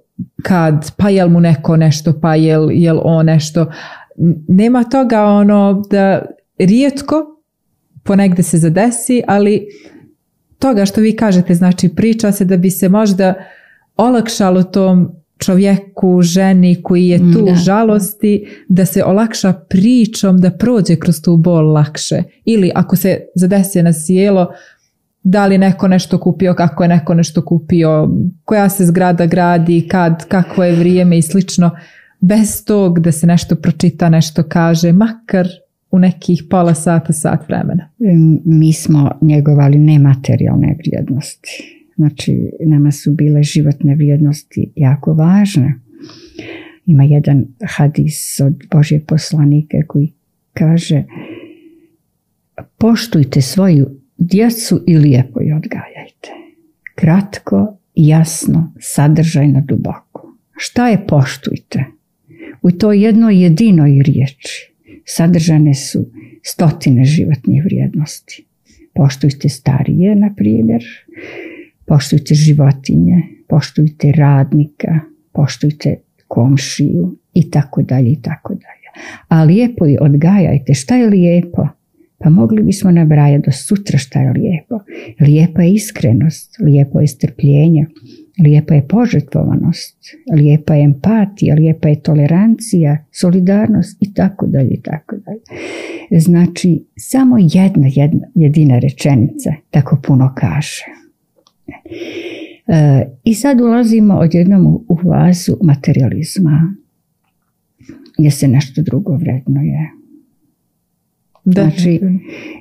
kad, 0.43 0.93
pa 0.97 1.09
jel 1.09 1.29
mu 1.29 1.41
neko 1.41 1.77
nešto, 1.77 2.21
pa 2.21 2.35
jel, 2.35 2.71
jel 2.73 3.01
on 3.03 3.27
nešto. 3.27 3.67
Nema 4.49 4.85
toga 4.85 5.25
ono 5.25 5.83
da 5.91 6.23
rijetko 6.59 7.37
ponegde 8.07 8.43
se 8.43 8.59
zadesi, 8.59 9.23
ali 9.27 9.67
toga 10.59 10.85
što 10.85 11.01
vi 11.01 11.17
kažete, 11.17 11.55
znači 11.55 11.89
priča 11.89 12.33
se 12.33 12.45
da 12.45 12.57
bi 12.57 12.71
se 12.71 12.89
možda 12.89 13.35
olakšalo 13.97 14.63
tom 14.63 15.13
čovjeku, 15.39 16.23
ženi 16.23 16.83
koji 16.83 17.09
je 17.09 17.19
tu 17.19 17.45
da. 17.45 17.55
žalosti, 17.55 18.47
da 18.69 18.87
se 18.87 19.05
olakša 19.05 19.53
pričom, 19.53 20.39
da 20.39 20.51
prođe 20.51 20.97
kroz 20.97 21.23
tu 21.23 21.37
bol 21.37 21.73
lakše. 21.73 22.23
Ili 22.45 22.73
ako 22.75 22.97
se 22.97 23.21
zadesi 23.35 23.83
na 23.83 23.93
sjelo, 23.93 24.49
da 25.23 25.47
li 25.47 25.59
neko 25.59 25.89
nešto 25.89 26.21
kupio, 26.21 26.55
kako 26.55 26.85
je 26.85 26.89
neko 26.89 27.15
nešto 27.15 27.45
kupio, 27.45 28.11
koja 28.45 28.69
se 28.69 28.87
zgrada 28.87 29.27
gradi, 29.27 29.89
kad, 29.89 30.29
kakvo 30.29 30.65
je 30.65 30.77
vrijeme 30.77 31.19
i 31.19 31.23
slično. 31.23 31.71
Bez 32.21 32.65
tog 32.65 33.01
da 33.01 33.13
se 33.13 33.27
nešto 33.27 33.57
pročita, 33.57 34.09
nešto 34.09 34.43
kaže, 34.43 34.93
makar 34.93 35.49
u 35.97 35.99
nekih 35.99 36.43
pola 36.51 36.75
sata, 36.75 37.13
sat 37.13 37.49
vremena? 37.49 37.89
Mi 38.45 38.73
smo 38.73 39.11
njegovali 39.21 39.79
nematerijalne 39.79 40.77
vrijednosti. 40.79 41.89
Znači, 41.97 42.51
nama 42.67 42.93
su 42.93 43.15
bile 43.15 43.43
životne 43.43 43.95
vrijednosti 43.95 44.73
jako 44.77 45.15
važne. 45.15 45.75
Ima 46.87 47.05
jedan 47.05 47.45
hadis 47.77 48.41
od 48.41 48.65
Božjeg 48.73 49.07
poslanika 49.07 49.77
koji 49.87 50.13
kaže 50.53 51.05
poštujte 52.79 53.41
svoju 53.41 53.91
djecu 54.19 54.85
i 54.87 54.97
lijepo 54.97 55.41
je 55.41 55.57
odgajajte. 55.57 56.31
Kratko, 56.95 57.77
jasno, 57.95 58.73
sadržajno, 58.81 59.61
duboko. 59.61 60.37
Šta 60.57 60.89
je 60.89 61.07
poštujte? 61.07 61.85
U 62.63 62.71
toj 62.71 63.05
jednoj 63.05 63.43
jedinoj 63.43 64.03
riječi 64.03 64.76
sadržane 65.07 65.75
su 65.75 66.11
stotine 66.43 67.05
životnih 67.05 67.65
vrijednosti. 67.65 68.47
Poštujte 68.95 69.49
starije, 69.49 70.15
na 70.15 70.35
primjer, 70.37 70.85
poštujte 71.87 72.35
životinje, 72.35 73.23
poštujte 73.49 74.13
radnika, 74.13 75.01
poštujte 75.33 75.97
komšiju 76.29 77.17
i 77.35 77.51
tako 77.51 77.83
dalje 77.83 78.13
i 78.13 78.23
tako 78.23 78.55
dalje. 78.55 79.05
A 79.29 79.45
lijepo 79.45 79.87
je 79.87 80.01
odgajajte. 80.01 80.75
Šta 80.75 80.97
je 80.97 81.09
lijepo? 81.09 81.69
Pa 82.19 82.31
mogli 82.31 82.63
bismo 82.63 82.91
nabrajati 82.91 83.45
do 83.47 83.53
sutra 83.53 83.99
šta 83.99 84.21
je 84.21 84.33
lijepo. 84.33 84.81
Lijepa 85.21 85.63
je 85.63 85.73
iskrenost, 85.73 86.57
lijepo 86.61 87.01
je 87.01 87.07
strpljenje, 87.07 87.87
Lijepa 88.45 88.75
je 88.75 88.89
požrtvovanost, 88.89 89.99
lijepa 90.33 90.75
je 90.75 90.85
empatija, 90.85 91.55
lijepa 91.55 91.89
je 91.89 92.03
tolerancija, 92.03 93.05
solidarnost 93.13 94.03
i 94.03 94.15
tako 94.15 94.47
dalje 94.47 94.71
i 94.71 94.83
tako 94.83 95.17
dalje. 95.17 95.41
Znači, 96.21 96.85
samo 96.97 97.37
jedna, 97.39 97.89
jedna 97.91 98.27
jedina 98.35 98.79
rečenica 98.79 99.55
tako 99.71 100.01
puno 100.07 100.35
kaže. 100.37 100.85
E, 102.67 103.07
I 103.25 103.35
sad 103.35 103.61
ulazimo 103.61 104.15
odjednom 104.15 104.67
u 104.67 104.99
vazu 105.05 105.57
materializma, 105.63 106.75
gdje 108.19 108.31
se 108.31 108.49
nešto 108.49 108.83
drugo 108.83 109.17
vredno 109.17 109.61
je. 109.61 109.91
Znači, 111.45 112.01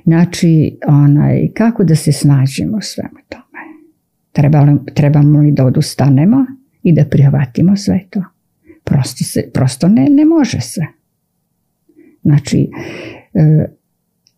znači 0.04 0.78
onaj, 0.88 1.48
kako 1.54 1.84
da 1.84 1.94
se 1.94 2.12
snađemo 2.12 2.80
svemu 2.80 3.18
tome? 3.28 3.45
Trebamo, 4.36 4.78
trebamo 4.94 5.40
li 5.40 5.52
da 5.52 5.64
odustanemo 5.64 6.46
i 6.82 6.92
da 6.92 7.04
prihvatimo 7.04 7.76
sve 7.76 8.00
to? 8.10 8.22
Prosto, 8.84 9.24
se, 9.24 9.50
prosto 9.54 9.88
ne, 9.88 10.06
ne 10.10 10.24
može 10.24 10.60
se. 10.60 10.80
Znači, 12.22 12.70
e, 13.34 13.66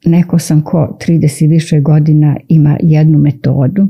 neko 0.04 0.38
sam 0.38 0.62
ko 0.62 0.98
30 1.06 1.48
više 1.48 1.80
godina 1.80 2.36
ima 2.48 2.76
jednu 2.82 3.18
metodu, 3.18 3.88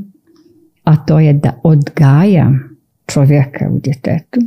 a 0.83 1.05
to 1.05 1.19
je 1.19 1.33
da 1.33 1.59
odgajam 1.63 2.77
čovjeka 3.05 3.69
u 3.71 3.79
djetetu 3.79 4.39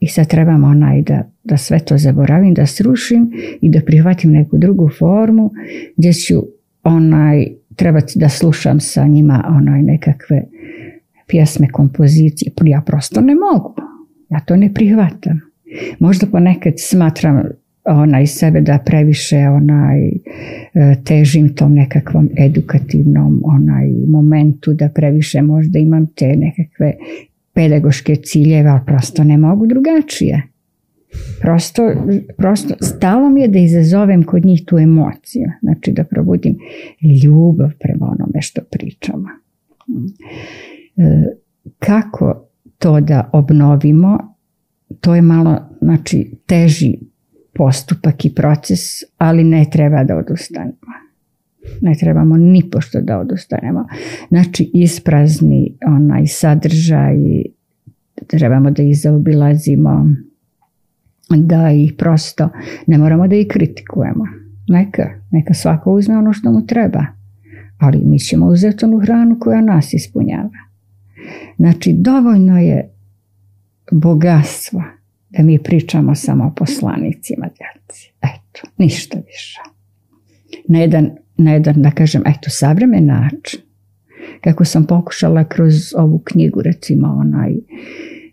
i 0.00 0.08
sad 0.08 0.26
trebam 0.28 0.64
onaj 0.64 1.02
da, 1.02 1.30
da 1.44 1.56
sve 1.56 1.78
to 1.78 1.98
zaboravim, 1.98 2.54
da 2.54 2.66
srušim 2.66 3.32
i 3.60 3.70
da 3.70 3.80
prihvatim 3.86 4.32
neku 4.32 4.58
drugu 4.58 4.90
formu 4.98 5.50
gdje 5.96 6.12
ću 6.12 6.42
onaj 6.82 7.46
trebati 7.76 8.18
da 8.18 8.28
slušam 8.28 8.80
sa 8.80 9.06
njima 9.06 9.44
onaj 9.48 9.82
nekakve 9.82 10.42
pjesme, 11.30 11.68
kompozicije. 11.68 12.52
Ja 12.64 12.80
prosto 12.86 13.20
ne 13.20 13.34
mogu. 13.34 13.74
Ja 14.30 14.40
to 14.40 14.56
ne 14.56 14.74
prihvatam. 14.74 15.40
Možda 15.98 16.26
ponekad 16.26 16.74
smatram 16.78 17.42
onaj 17.84 18.26
sebe 18.26 18.60
da 18.60 18.78
previše 18.86 19.38
onaj 19.38 20.06
e, 20.08 20.12
težim 21.04 21.54
tom 21.54 21.74
nekakvom 21.74 22.28
edukativnom 22.38 23.40
onaj 23.44 23.88
momentu 24.08 24.72
da 24.72 24.88
previše 24.88 25.42
možda 25.42 25.78
imam 25.78 26.06
te 26.06 26.36
nekakve 26.36 26.94
pedagoške 27.52 28.16
ciljeve, 28.16 28.70
ali 28.70 28.80
prosto 28.86 29.24
ne 29.24 29.38
mogu 29.38 29.66
drugačije. 29.66 30.42
Prosto, 31.40 31.92
prosto 32.36 32.74
stalo 32.80 33.30
mi 33.30 33.40
je 33.40 33.48
da 33.48 33.58
izazovem 33.58 34.22
kod 34.22 34.44
njih 34.44 34.62
tu 34.66 34.78
emociju, 34.78 35.50
znači 35.62 35.92
da 35.92 36.04
probudim 36.04 36.58
ljubav 37.24 37.70
prema 37.80 38.06
onome 38.06 38.42
što 38.42 38.62
pričamo. 38.70 39.28
E, 41.00 41.24
kako 41.78 42.48
to 42.78 43.00
da 43.00 43.30
obnovimo, 43.32 44.18
to 45.00 45.14
je 45.14 45.22
malo 45.22 45.58
znači, 45.80 46.36
teži 46.46 46.98
postupak 47.54 48.24
i 48.24 48.34
proces, 48.34 48.80
ali 49.18 49.44
ne 49.44 49.64
treba 49.72 50.04
da 50.04 50.16
odustanemo. 50.16 50.76
Ne 51.80 51.94
trebamo 52.00 52.36
ni 52.36 52.70
pošto 52.70 53.00
da 53.00 53.18
odustanemo. 53.18 53.86
Znači 54.28 54.70
isprazni 54.74 55.76
onaj 55.86 56.26
sadržaj, 56.26 57.16
trebamo 58.26 58.70
da 58.70 58.82
ih 58.82 59.00
zaobilazimo, 59.00 60.14
da 61.36 61.70
ih 61.70 61.94
prosto, 61.98 62.48
ne 62.86 62.98
moramo 62.98 63.28
da 63.28 63.36
ih 63.36 63.46
kritikujemo. 63.50 64.24
Neka, 64.68 65.10
neka 65.30 65.54
svako 65.54 65.92
uzme 65.92 66.18
ono 66.18 66.32
što 66.32 66.52
mu 66.52 66.66
treba. 66.66 67.06
Ali 67.78 68.04
mi 68.04 68.18
ćemo 68.18 68.46
uzeti 68.46 68.84
onu 68.84 68.98
hranu 68.98 69.36
koja 69.40 69.60
nas 69.60 69.94
ispunjava. 69.94 70.69
Znači 71.56 71.92
dovoljno 71.92 72.58
je 72.58 72.94
bogatstva 73.92 74.84
da 75.30 75.42
mi 75.42 75.62
pričamo 75.62 76.14
samo 76.14 76.44
o 76.44 76.54
poslanicima 76.56 77.46
djeci. 77.46 78.12
Eto, 78.22 78.68
ništa 78.78 79.18
više. 79.26 79.60
Na 80.68 80.78
jedan, 80.78 81.10
na 81.36 81.52
jedan, 81.52 81.82
da 81.82 81.90
kažem, 81.90 82.22
eto, 82.26 82.50
savremen 82.50 83.06
način. 83.06 83.60
Kako 84.40 84.64
sam 84.64 84.86
pokušala 84.86 85.44
kroz 85.44 85.74
ovu 85.96 86.22
knjigu, 86.24 86.62
recimo, 86.62 87.08
onaj, 87.08 87.54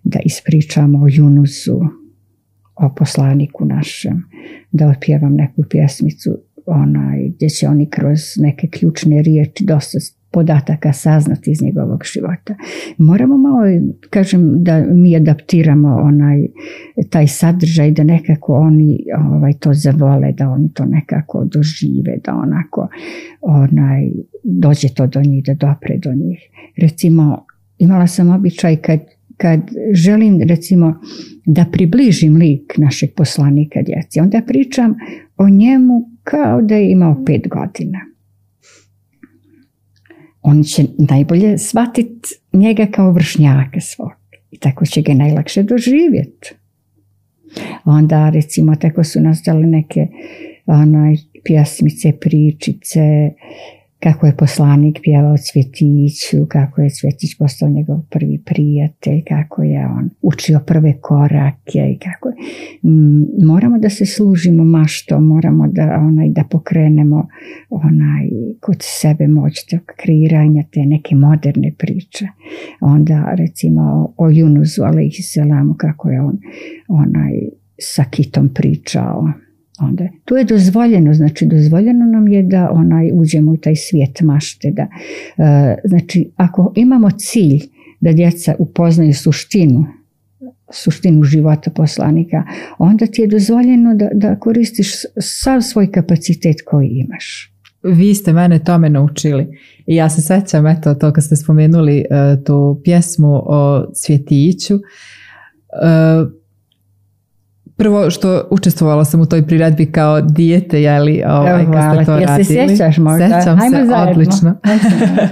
da 0.03 0.19
ispričamo 0.25 1.03
o 1.03 1.07
Junusu, 1.09 1.81
o 2.75 2.93
poslaniku 2.97 3.65
našem, 3.65 4.23
da 4.71 4.87
otpjevam 4.87 5.35
neku 5.35 5.63
pjesmicu 5.69 6.37
onaj, 6.65 7.29
gdje 7.29 7.49
će 7.49 7.67
oni 7.67 7.89
kroz 7.89 8.19
neke 8.37 8.67
ključne 8.67 9.21
riječi 9.21 9.65
dosta 9.65 9.99
podataka 10.37 10.93
saznati 10.93 11.51
iz 11.51 11.61
njegovog 11.61 12.03
života. 12.13 12.55
Moramo 12.97 13.37
malo, 13.37 13.61
kažem, 14.09 14.63
da 14.63 14.85
mi 14.93 15.15
adaptiramo 15.15 15.95
onaj, 15.95 16.47
taj 17.09 17.27
sadržaj, 17.27 17.91
da 17.91 18.03
nekako 18.03 18.53
oni 18.53 18.99
ovaj, 19.29 19.53
to 19.53 19.73
zavole, 19.73 20.31
da 20.31 20.49
oni 20.49 20.73
to 20.73 20.85
nekako 20.85 21.45
dožive, 21.45 22.17
da 22.25 22.35
onako 22.35 22.87
onaj, 23.41 24.11
dođe 24.43 24.87
to 24.95 25.07
do 25.07 25.21
njih, 25.21 25.43
da 25.45 25.53
dopre 25.53 25.97
do 25.97 26.13
njih. 26.13 26.39
Recimo, 26.81 27.45
imala 27.77 28.07
sam 28.07 28.29
običaj 28.29 28.75
kad, 28.75 28.99
kad 29.37 29.59
želim 29.91 30.41
recimo 30.41 30.99
da 31.45 31.65
približim 31.71 32.35
lik 32.35 32.77
našeg 32.77 33.09
poslanika 33.15 33.79
djeci, 33.81 34.19
onda 34.19 34.41
pričam 34.47 34.95
o 35.37 35.49
njemu 35.49 36.09
kao 36.23 36.61
da 36.61 36.75
je 36.75 36.91
imao 36.91 37.23
pet 37.25 37.47
godina 37.49 38.16
on 40.47 40.63
će 40.63 40.83
najbolje 40.97 41.57
shvatiti 41.57 42.29
njega 42.53 42.87
kao 42.91 43.11
vršnjaka 43.11 43.79
svog. 43.81 44.11
I 44.51 44.57
tako 44.57 44.85
će 44.85 45.01
ga 45.01 45.13
najlakše 45.13 45.63
doživjeti. 45.63 46.55
Onda 47.85 48.29
recimo 48.29 48.75
tako 48.75 49.03
su 49.03 49.21
nastale 49.21 49.65
neke 49.65 50.07
onaj, 50.65 51.15
pjesmice, 51.43 52.11
pričice, 52.21 53.31
kako 53.99 54.25
je 54.25 54.35
poslanik 54.35 54.99
pjevao 55.03 55.37
Cvjetiću, 55.37 56.45
kako 56.47 56.81
je 56.81 56.89
Cvjetić 56.89 57.37
postao 57.37 57.69
njegov 57.69 58.01
prvi 58.09 58.41
prijatelj, 58.45 59.23
kako 59.27 59.63
je 59.63 59.87
on 59.87 60.09
učio 60.21 60.59
prve 60.67 60.93
korake 61.01 61.79
i 61.93 61.99
kako 61.99 62.29
mm, 62.83 63.45
moramo 63.45 63.79
da 63.79 63.89
se 63.89 64.05
služimo 64.05 64.63
maštom, 64.63 65.27
moramo 65.27 65.67
da 65.67 65.97
onaj 66.01 66.29
da 66.29 66.43
pokrenemo 66.49 67.27
onaj 67.69 68.29
kod 68.59 68.77
sebe 68.79 69.27
moć 69.27 69.65
tog 69.69 69.81
kreiranja 69.97 70.63
te 70.71 70.79
neke 70.79 71.15
moderne 71.15 71.73
priče. 71.77 72.27
Onda 72.81 73.33
recimo 73.37 74.13
o 74.17 74.29
Junuzu 74.29 74.81
selamu 75.33 75.73
kako 75.77 76.09
je 76.09 76.21
on 76.21 76.37
onaj 76.87 77.33
sa 77.79 78.03
kitom 78.03 78.49
pričao 78.53 79.31
onda 79.79 80.03
tu 80.25 80.35
je 80.35 80.43
dozvoljeno, 80.43 81.13
znači 81.13 81.45
dozvoljeno 81.45 82.05
nam 82.05 82.27
je 82.27 82.43
da 82.43 82.69
onaj 82.71 83.11
uđemo 83.13 83.51
u 83.51 83.57
taj 83.57 83.75
svijet 83.75 84.21
mašte, 84.21 84.71
da 84.71 84.87
e, 85.37 85.75
znači 85.83 86.31
ako 86.35 86.73
imamo 86.75 87.09
cilj 87.11 87.59
da 87.99 88.13
djeca 88.13 88.55
upoznaju 88.59 89.13
suštinu 89.13 89.85
suštinu 90.71 91.23
života 91.23 91.71
poslanika, 91.71 92.43
onda 92.77 93.05
ti 93.05 93.21
je 93.21 93.27
dozvoljeno 93.27 93.95
da, 93.95 94.09
da 94.13 94.39
koristiš 94.39 94.91
sav 95.19 95.61
svoj 95.61 95.91
kapacitet 95.91 96.55
koji 96.65 96.87
imaš. 96.87 97.53
Vi 97.83 98.15
ste 98.15 98.33
mene 98.33 98.63
tome 98.63 98.89
naučili. 98.89 99.47
I 99.85 99.95
ja 99.95 100.09
se 100.09 100.21
sećam 100.21 100.67
eto 100.67 100.95
to 100.95 101.13
kad 101.13 101.23
ste 101.23 101.35
spomenuli 101.35 101.97
uh, 102.09 102.43
tu 102.43 102.81
pjesmu 102.83 103.33
o 103.45 103.85
Cvjetiću 103.93 104.75
uh, 104.75 104.81
Prvo 107.77 108.09
što 108.09 108.47
učestvovala 108.51 109.05
sam 109.05 109.21
u 109.21 109.25
toj 109.25 109.47
priredbi 109.47 109.85
kao 109.85 110.21
dijete, 110.21 110.81
jeli, 110.81 111.23
ovaj, 111.27 111.63
Evo, 111.63 111.73
kad 111.73 111.95
ste 111.95 112.05
to 112.05 112.19
radili. 112.19 112.43
se 112.43 112.53
sjećaš 112.53 112.97
možda? 112.97 113.27
Sjećam 113.27 113.57
Hajmo 113.57 113.77
se, 113.77 113.85
zajedno. 113.85 114.11
odlično. 114.11 114.55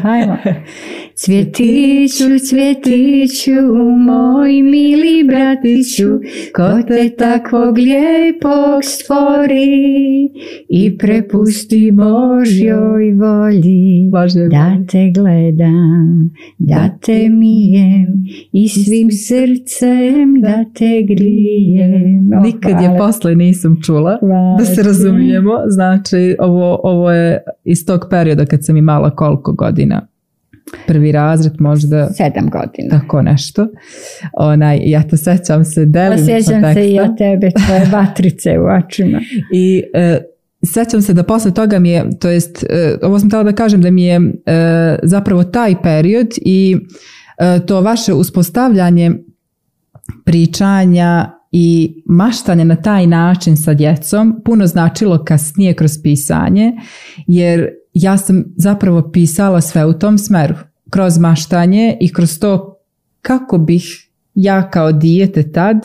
Hajmo. 0.02 0.38
Cvjetiću, 1.16 2.24
cvjetiću, 2.50 3.76
moj 3.98 4.62
mili 4.62 5.24
bratiću, 5.28 6.08
ko 6.56 6.88
te 6.88 7.10
takvog 7.10 7.78
lijepog 7.78 8.84
stvori 8.84 10.30
i 10.70 10.98
prepusti 10.98 11.92
Božjoj 11.92 13.12
volji. 13.12 14.10
Da 14.50 14.78
te 14.92 15.12
gledam, 15.16 16.30
da 16.58 16.98
te 17.06 17.30
mijem 17.30 18.08
i 18.52 18.70
svim 18.70 19.10
srcem 19.12 20.42
da 20.42 20.66
te 20.78 21.02
grijem. 21.02 22.35
Nikad 22.42 22.82
je 22.82 22.98
posle 22.98 23.36
nisam 23.36 23.82
čula, 23.86 24.20
da 24.60 24.66
se 24.66 24.84
razumijemo. 24.84 25.52
Znači, 25.68 26.36
ovo, 26.40 26.80
ovo 26.84 27.12
je 27.12 27.44
iz 27.64 27.86
tog 27.86 28.06
perioda 28.10 28.46
kad 28.46 28.66
sam 28.66 28.78
imala 28.78 29.16
koliko 29.16 29.54
godina? 29.54 30.08
prvi 30.88 31.12
razred 31.12 31.54
možda? 31.60 32.10
Sedam 32.10 32.50
godina. 32.50 33.00
Tako 33.00 33.22
nešto. 33.22 33.68
Onaj, 34.34 34.80
ja 34.84 35.04
to 35.04 35.18
sećam 35.18 35.66
se 35.66 35.86
delim 35.86 36.26
sjećam 36.26 36.74
se 36.74 36.92
i 36.92 37.00
o 37.00 37.08
tebe 37.18 37.50
tvoje 37.66 37.86
vatrice 38.00 38.60
u 38.60 38.66
očima. 38.66 39.20
I 39.54 39.84
e, 39.94 40.18
sećam 40.74 41.02
se 41.02 41.14
da 41.14 41.24
posle 41.24 41.54
toga 41.54 41.80
mi 41.80 41.90
je 41.90 42.06
to 42.20 42.30
jest 42.30 42.64
e, 42.64 42.98
ovo 43.02 43.20
sam 43.20 43.30
htjela 43.30 43.44
da 43.44 43.52
kažem 43.52 43.82
da 43.82 43.92
mi 43.92 44.04
je 44.04 44.16
e, 44.16 44.98
zapravo 45.04 45.44
taj 45.44 45.82
period 45.82 46.28
i 46.38 46.78
e, 47.38 47.60
to 47.66 47.82
vaše 47.82 48.14
uspostavljanje 48.14 49.12
pričanja 50.26 51.32
i 51.58 52.02
maštanje 52.06 52.66
na 52.66 52.76
taj 52.76 53.08
način 53.08 53.58
sa 53.58 53.74
djecom 53.74 54.42
puno 54.46 54.68
značilo 54.68 55.24
kasnije 55.24 55.74
kroz 55.74 55.92
pisanje 56.04 56.72
jer 57.28 57.70
ja 57.94 58.18
sam 58.18 58.44
zapravo 58.58 59.12
pisala 59.12 59.62
sve 59.62 59.86
u 59.86 59.94
tom 59.94 60.18
smeru 60.18 60.56
kroz 60.90 61.18
maštanje 61.18 61.98
i 62.02 62.14
kroz 62.14 62.40
to 62.40 62.80
kako 63.22 63.58
bih 63.58 63.84
ja 64.34 64.70
kao 64.70 64.92
dijete 64.92 65.52
tad 65.52 65.78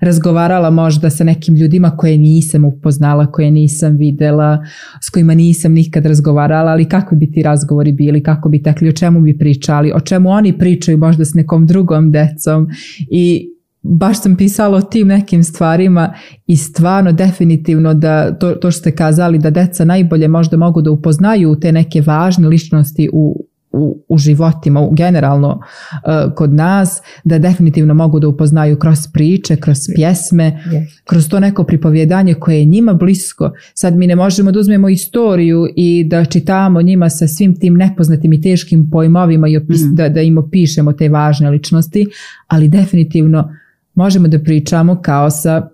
razgovarala 0.00 0.70
možda 0.70 1.10
sa 1.10 1.24
nekim 1.24 1.54
ljudima 1.54 1.96
koje 1.96 2.18
nisam 2.18 2.64
upoznala, 2.64 3.32
koje 3.32 3.50
nisam 3.50 3.96
videla, 3.96 4.64
s 5.02 5.10
kojima 5.10 5.34
nisam 5.34 5.72
nikad 5.72 6.06
razgovarala, 6.06 6.72
ali 6.72 6.88
kakvi 6.88 7.16
bi 7.16 7.32
ti 7.32 7.42
razgovori 7.42 7.92
bili, 7.92 8.22
kako 8.22 8.48
bi 8.48 8.62
tekli, 8.62 8.88
o 8.88 8.92
čemu 8.92 9.20
bi 9.20 9.38
pričali, 9.38 9.92
o 9.94 10.00
čemu 10.00 10.30
oni 10.30 10.58
pričaju 10.58 10.98
možda 10.98 11.24
s 11.24 11.34
nekom 11.34 11.66
drugom 11.66 12.12
decom 12.12 12.68
i 13.10 13.55
baš 13.88 14.22
sam 14.22 14.36
pisala 14.36 14.78
o 14.78 14.82
tim 14.82 15.08
nekim 15.08 15.44
stvarima 15.44 16.14
i 16.46 16.56
stvarno 16.56 17.12
definitivno 17.12 17.94
da 17.94 18.38
to, 18.38 18.50
to 18.50 18.70
što 18.70 18.80
ste 18.80 18.90
kazali 18.90 19.38
da 19.38 19.50
deca 19.50 19.84
najbolje 19.84 20.28
možda 20.28 20.56
mogu 20.56 20.82
da 20.82 20.90
upoznaju 20.90 21.56
te 21.60 21.72
neke 21.72 22.02
važne 22.06 22.48
ličnosti 22.48 23.10
u, 23.12 23.46
u, 23.72 24.04
u 24.08 24.18
životima, 24.18 24.80
u, 24.80 24.90
generalno 24.94 25.48
uh, 25.48 26.34
kod 26.34 26.54
nas, 26.54 27.02
da 27.24 27.38
definitivno 27.38 27.94
mogu 27.94 28.20
da 28.20 28.28
upoznaju 28.28 28.78
kroz 28.78 28.98
priče, 29.12 29.56
kroz 29.56 29.78
pjesme, 29.96 30.62
kroz 31.04 31.28
to 31.28 31.40
neko 31.40 31.64
pripovjedanje 31.64 32.34
koje 32.34 32.58
je 32.58 32.64
njima 32.64 32.94
blisko. 32.94 33.50
Sad 33.74 33.96
mi 33.96 34.06
ne 34.06 34.16
možemo 34.16 34.52
da 34.52 34.58
uzmemo 34.60 34.88
istoriju 34.88 35.66
i 35.76 36.04
da 36.04 36.24
čitamo 36.24 36.82
njima 36.82 37.10
sa 37.10 37.28
svim 37.28 37.54
tim 37.60 37.74
nepoznatim 37.74 38.32
i 38.32 38.40
teškim 38.40 38.90
pojmovima 38.90 39.48
i 39.48 39.56
opis, 39.56 39.80
mm. 39.80 39.94
da, 39.94 40.08
da 40.08 40.20
im 40.20 40.38
opišemo 40.38 40.92
te 40.92 41.08
važne 41.08 41.50
ličnosti, 41.50 42.06
ali 42.46 42.68
definitivno 42.68 43.50
možemo 43.96 44.28
da 44.28 44.38
pričamo 44.38 45.02
kao 45.02 45.30
sa 45.30 45.68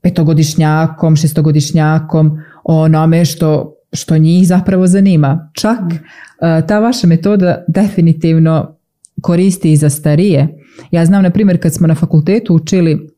petogodišnjakom, 0.00 1.16
šestogodišnjakom 1.16 2.38
o 2.64 2.82
onome 2.82 3.24
što, 3.24 3.74
što 3.92 4.18
njih 4.18 4.46
zapravo 4.48 4.86
zanima. 4.86 5.50
Čak 5.54 5.80
mm. 5.80 6.66
ta 6.68 6.78
vaša 6.78 7.06
metoda 7.06 7.64
definitivno 7.68 8.76
koristi 9.22 9.72
i 9.72 9.76
za 9.76 9.90
starije. 9.90 10.48
Ja 10.90 11.04
znam, 11.04 11.22
na 11.22 11.30
primjer, 11.30 11.62
kad 11.62 11.74
smo 11.74 11.86
na 11.86 11.94
fakultetu 11.94 12.54
učili 12.54 13.10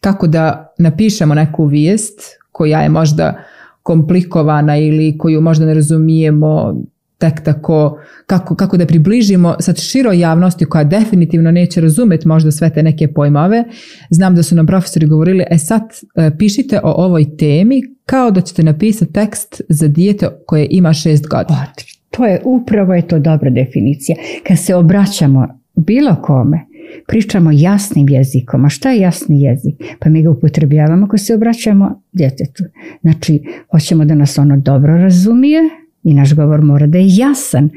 kako 0.00 0.26
da 0.26 0.74
napišemo 0.78 1.34
neku 1.34 1.64
vijest 1.64 2.20
koja 2.52 2.80
je 2.80 2.88
možda 2.88 3.44
komplikovana 3.82 4.76
ili 4.76 5.18
koju 5.18 5.40
možda 5.40 5.66
ne 5.66 5.74
razumijemo 5.74 6.74
tek 7.18 7.40
tako, 7.44 7.98
kako, 8.26 8.54
kako 8.54 8.76
da 8.76 8.86
približimo 8.86 9.56
sad 9.60 9.80
široj 9.80 10.18
javnosti 10.18 10.64
koja 10.64 10.84
definitivno 10.84 11.50
neće 11.50 11.80
razumjeti 11.80 12.28
možda 12.28 12.50
sve 12.50 12.70
te 12.70 12.82
neke 12.82 13.08
pojmove. 13.08 13.64
Znam 14.10 14.34
da 14.34 14.42
su 14.42 14.54
nam 14.54 14.66
profesori 14.66 15.06
govorili, 15.06 15.44
e 15.50 15.58
sad 15.58 15.82
e, 15.82 16.30
pišite 16.38 16.80
o 16.82 17.04
ovoj 17.04 17.36
temi 17.36 17.82
kao 18.06 18.30
da 18.30 18.40
ćete 18.40 18.62
napisati 18.62 19.12
tekst 19.12 19.60
za 19.68 19.88
dijete 19.88 20.28
koje 20.46 20.66
ima 20.70 20.92
šest 20.92 21.28
godina. 21.28 21.66
To 22.10 22.26
je 22.26 22.40
upravo 22.44 22.94
je 22.94 23.08
to 23.08 23.18
dobra 23.18 23.50
definicija. 23.50 24.16
Kad 24.46 24.58
se 24.58 24.74
obraćamo 24.74 25.60
bilo 25.74 26.16
kome, 26.22 26.66
pričamo 27.06 27.50
jasnim 27.54 28.08
jezikom. 28.08 28.64
A 28.64 28.68
šta 28.68 28.90
je 28.90 29.00
jasni 29.00 29.42
jezik? 29.42 29.74
Pa 29.98 30.08
mi 30.08 30.22
ga 30.22 30.30
upotrebljavamo 30.30 31.06
ako 31.06 31.18
se 31.18 31.34
obraćamo 31.34 32.02
djetetu. 32.12 32.64
Znači, 33.00 33.42
hoćemo 33.70 34.04
da 34.04 34.14
nas 34.14 34.38
ono 34.38 34.56
dobro 34.56 34.96
razumije, 34.96 35.60
i 36.06 36.14
naš 36.14 36.34
govor 36.34 36.62
mora 36.62 36.86
da 36.86 36.98
je 36.98 37.16
jasan. 37.16 37.70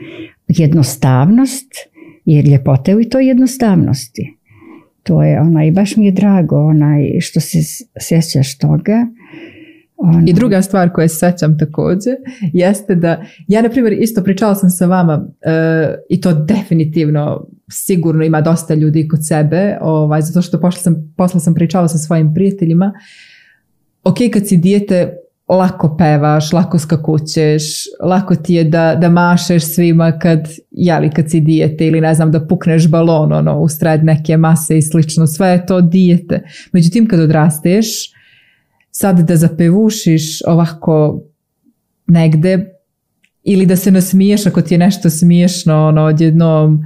Jednostavnost, 0.47 1.71
jer 2.25 2.47
ljepota 2.47 2.91
je 2.91 2.97
u 2.97 3.03
toj 3.03 3.27
jednostavnosti. 3.27 4.37
To 5.03 5.23
je 5.23 5.41
onaj, 5.41 5.71
baš 5.71 5.97
mi 5.97 6.05
je 6.05 6.11
drago 6.11 6.55
onaj 6.55 7.19
što 7.19 7.39
se 7.39 7.57
sjećaš 8.01 8.57
toga. 8.57 9.07
Ono... 9.97 10.23
I 10.27 10.33
druga 10.33 10.61
stvar 10.61 10.91
koju 10.93 11.09
se 11.09 11.15
sećam 11.15 11.57
također 11.57 12.15
jeste 12.53 12.95
da 12.95 13.23
ja 13.47 13.61
na 13.61 13.69
primjer 13.69 13.93
isto 13.93 14.23
pričala 14.23 14.55
sam 14.55 14.69
sa 14.69 14.85
vama 14.85 15.27
e, 15.41 15.51
i 16.09 16.21
to 16.21 16.33
definitivno 16.33 17.47
sigurno 17.71 18.23
ima 18.23 18.41
dosta 18.41 18.73
ljudi 18.73 19.07
kod 19.07 19.27
sebe 19.27 19.77
ovaj, 19.81 20.21
zato 20.21 20.41
što 20.41 20.59
posle 20.59 20.81
sam, 20.81 21.13
posle 21.17 21.39
sam 21.39 21.53
pričala 21.53 21.87
sa 21.87 21.97
svojim 21.97 22.33
prijateljima 22.33 22.93
ok 24.03 24.17
kad 24.33 24.47
si 24.47 24.57
dijete 24.57 25.18
lako 25.49 25.95
pevaš, 25.97 26.53
lako 26.53 26.79
skakućeš, 26.79 27.63
lako 28.03 28.35
ti 28.35 28.53
je 28.53 28.63
da, 28.63 28.95
da 28.95 29.09
mašeš 29.09 29.63
svima 29.63 30.19
kad, 30.19 30.47
jeli, 30.71 31.09
kad 31.09 31.31
si 31.31 31.39
dijete 31.39 31.87
ili 31.87 32.01
ne 32.01 32.13
znam 32.13 32.31
da 32.31 32.47
pukneš 32.47 32.89
balon 32.89 33.33
ono, 33.33 33.59
u 33.59 33.67
stred 33.67 34.03
neke 34.03 34.37
mase 34.37 34.77
i 34.77 34.81
slično, 34.81 35.27
sve 35.27 35.47
je 35.47 35.65
to 35.65 35.81
dijete. 35.81 36.41
Međutim 36.71 37.07
kad 37.07 37.19
odrasteš, 37.19 37.85
sad 38.91 39.19
da 39.19 39.35
zapevušiš 39.35 40.41
ovako 40.47 41.21
negde 42.07 42.73
ili 43.43 43.65
da 43.65 43.75
se 43.75 43.91
nasmiješ 43.91 44.45
ako 44.45 44.61
ti 44.61 44.73
je 44.73 44.77
nešto 44.77 45.09
smiješno, 45.09 45.87
ono, 45.87 46.03
odjednom 46.03 46.79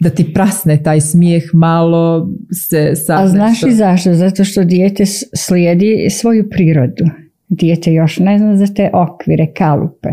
da 0.00 0.10
ti 0.10 0.32
prasne 0.34 0.82
taj 0.82 1.00
smijeh 1.00 1.42
malo 1.52 2.28
se 2.68 2.94
sad 2.94 3.24
A 3.24 3.28
znaš 3.28 3.62
i 3.62 3.72
zašto? 3.72 4.14
Zato 4.14 4.44
što 4.44 4.64
dijete 4.64 5.04
slijedi 5.34 6.08
svoju 6.10 6.50
prirodu 6.50 7.04
Dijete 7.48 7.92
još 7.92 8.18
ne 8.18 8.38
zna 8.38 8.56
za 8.56 8.66
te 8.74 8.90
okvire, 8.92 9.46
kalupe. 9.56 10.08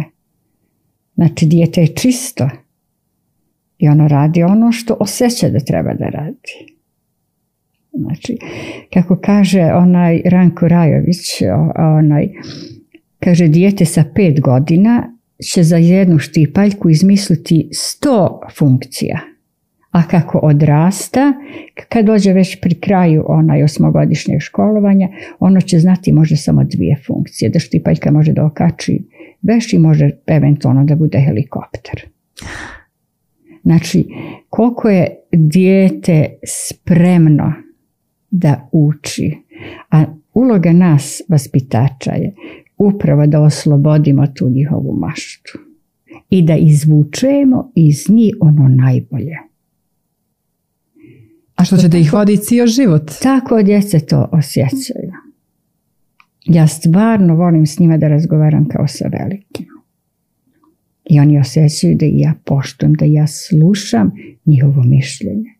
Znači, 1.15 1.45
dijete 1.45 1.81
je 1.81 1.87
čisto. 1.87 2.49
I 3.77 3.87
ono 3.87 4.07
radi 4.07 4.43
ono 4.43 4.71
što 4.71 4.97
osjeća 4.99 5.49
da 5.49 5.59
treba 5.59 5.93
da 5.93 6.05
radi. 6.05 6.73
Znači, 7.91 8.37
kako 8.93 9.19
kaže 9.23 9.63
onaj 9.63 10.21
Ranko 10.25 10.67
Rajović, 10.67 11.41
onaj, 11.75 12.29
kaže, 13.19 13.47
dijete 13.47 13.85
sa 13.85 14.03
pet 14.15 14.41
godina 14.41 15.17
će 15.53 15.63
za 15.63 15.77
jednu 15.77 16.19
štipaljku 16.19 16.89
izmisliti 16.89 17.69
sto 17.73 18.41
funkcija 18.57 19.32
a 19.93 20.07
kako 20.07 20.39
odrasta, 20.43 21.33
kad 21.89 22.05
dođe 22.05 22.33
već 22.33 22.61
pri 22.61 22.75
kraju 22.75 23.25
onaj 23.27 23.63
osmogodišnjeg 23.63 24.41
školovanja, 24.41 25.09
ono 25.39 25.61
će 25.61 25.79
znati 25.79 26.13
može 26.13 26.35
samo 26.35 26.63
dvije 26.63 26.97
funkcije, 27.07 27.49
da 27.49 27.59
štipaljka 27.59 28.11
može 28.11 28.33
da 28.33 28.45
okači 28.45 29.03
veš 29.41 29.73
i 29.73 29.77
može 29.77 30.09
eventualno 30.27 30.85
da 30.85 30.95
bude 30.95 31.19
helikopter. 31.19 32.05
Znači, 33.63 34.07
koliko 34.49 34.89
je 34.89 35.07
dijete 35.31 36.29
spremno 36.47 37.53
da 38.31 38.69
uči, 38.71 39.37
a 39.91 40.05
uloga 40.33 40.71
nas, 40.71 41.21
vaspitača 41.29 42.11
je 42.11 42.33
upravo 42.77 43.27
da 43.27 43.41
oslobodimo 43.41 44.27
tu 44.27 44.49
njihovu 44.49 44.95
maštu 44.99 45.59
i 46.29 46.41
da 46.41 46.55
izvučemo 46.55 47.71
iz 47.75 48.09
njih 48.09 48.35
ono 48.39 48.67
najbolje. 48.67 49.52
A 51.55 51.63
što 51.63 51.77
će 51.77 51.87
da 51.87 51.97
ih 51.97 52.13
vodi 52.13 52.37
cijel 52.37 52.67
život? 52.67 53.11
Tako 53.21 53.63
djece 53.63 53.99
to 53.99 54.29
osjećaju. 54.31 55.11
Ja 56.45 56.67
stvarno 56.67 57.35
volim 57.35 57.65
s 57.65 57.79
njima 57.79 57.97
da 57.97 58.07
razgovaram 58.07 58.67
kao 58.67 58.87
sa 58.87 59.07
velikim. 59.07 59.65
I 61.09 61.19
oni 61.19 61.39
osjećaju 61.39 61.97
da 61.97 62.05
ja 62.05 62.33
poštujem, 62.45 62.93
da 62.93 63.05
ja 63.05 63.27
slušam 63.27 64.11
njihovo 64.45 64.83
mišljenje. 64.83 65.53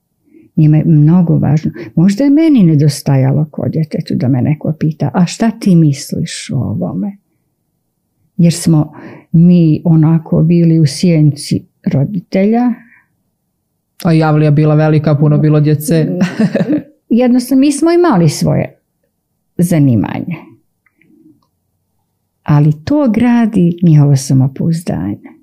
Njima 0.56 0.78
je 0.78 0.86
mnogo 0.86 1.38
važno. 1.38 1.72
Možda 1.96 2.24
je 2.24 2.30
meni 2.30 2.64
nedostajalo 2.64 3.46
kod 3.52 3.72
djetetu 3.72 4.16
da 4.16 4.28
me 4.28 4.42
neko 4.42 4.74
pita, 4.80 5.12
a 5.14 5.26
šta 5.26 5.52
ti 5.52 5.76
misliš 5.76 6.50
o 6.54 6.58
ovome? 6.58 7.18
Jer 8.38 8.54
smo 8.54 8.94
mi 9.32 9.82
onako 9.86 10.44
bili 10.44 10.80
u 10.80 10.86
sjenci 10.86 11.66
roditelja, 11.94 12.74
a 14.04 14.14
javlija 14.14 14.52
bila 14.52 14.76
velika, 14.76 15.16
puno 15.16 15.38
bilo 15.38 15.60
djece. 15.60 16.08
Jednostavno, 17.10 17.60
mi 17.60 17.72
smo 17.72 17.92
imali 17.92 18.30
svoje 18.30 18.80
zanimanje. 19.58 20.36
Ali 22.44 22.74
to 22.86 23.10
gradi 23.10 23.78
njihovo 23.84 24.16
samopouzdanje. 24.16 25.34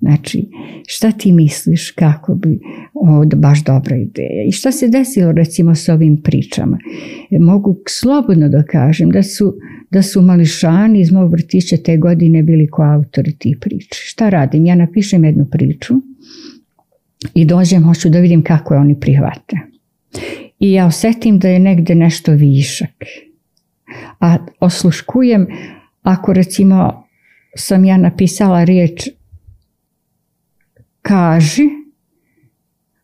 Znači, 0.00 0.48
šta 0.86 1.12
ti 1.12 1.32
misliš 1.32 1.90
kako 1.90 2.34
bi, 2.34 2.60
o, 2.94 3.24
baš 3.36 3.64
dobra 3.64 3.96
ideja. 3.96 4.44
I 4.48 4.52
šta 4.52 4.72
se 4.72 4.88
desilo 4.88 5.32
recimo 5.32 5.74
s 5.74 5.88
ovim 5.88 6.22
pričama? 6.22 6.78
Mogu 7.40 7.78
slobodno 7.88 8.48
da 8.48 8.62
kažem 8.62 9.10
da 9.10 9.22
su, 9.22 9.54
da 9.90 10.02
su 10.02 10.22
mališani 10.22 11.00
iz 11.00 11.12
mog 11.12 11.30
vrtića 11.32 11.76
te 11.76 11.96
godine 11.96 12.42
bili 12.42 12.66
ko 12.70 12.82
autori 12.82 13.38
tih 13.38 13.56
priča. 13.60 13.98
Šta 14.02 14.28
radim? 14.28 14.66
Ja 14.66 14.74
napišem 14.74 15.24
jednu 15.24 15.46
priču 15.50 15.94
i 17.34 17.44
dođem, 17.44 17.84
hoću 17.84 18.08
da 18.08 18.20
vidim 18.20 18.44
kako 18.44 18.74
je 18.74 18.80
oni 18.80 19.00
prihvate. 19.00 19.56
I 20.58 20.72
ja 20.72 20.86
osjetim 20.86 21.38
da 21.38 21.48
je 21.48 21.58
negde 21.58 21.94
nešto 21.94 22.32
višak. 22.32 23.04
A 24.20 24.36
osluškujem, 24.60 25.46
ako 26.02 26.32
recimo 26.32 27.06
sam 27.56 27.84
ja 27.84 27.96
napisala 27.96 28.64
riječ 28.64 29.08
kaži, 31.02 31.68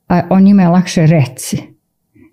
a 0.08 0.22
o 0.30 0.40
njima 0.40 0.62
je 0.62 0.68
lakše 0.68 1.06
reci. 1.06 1.56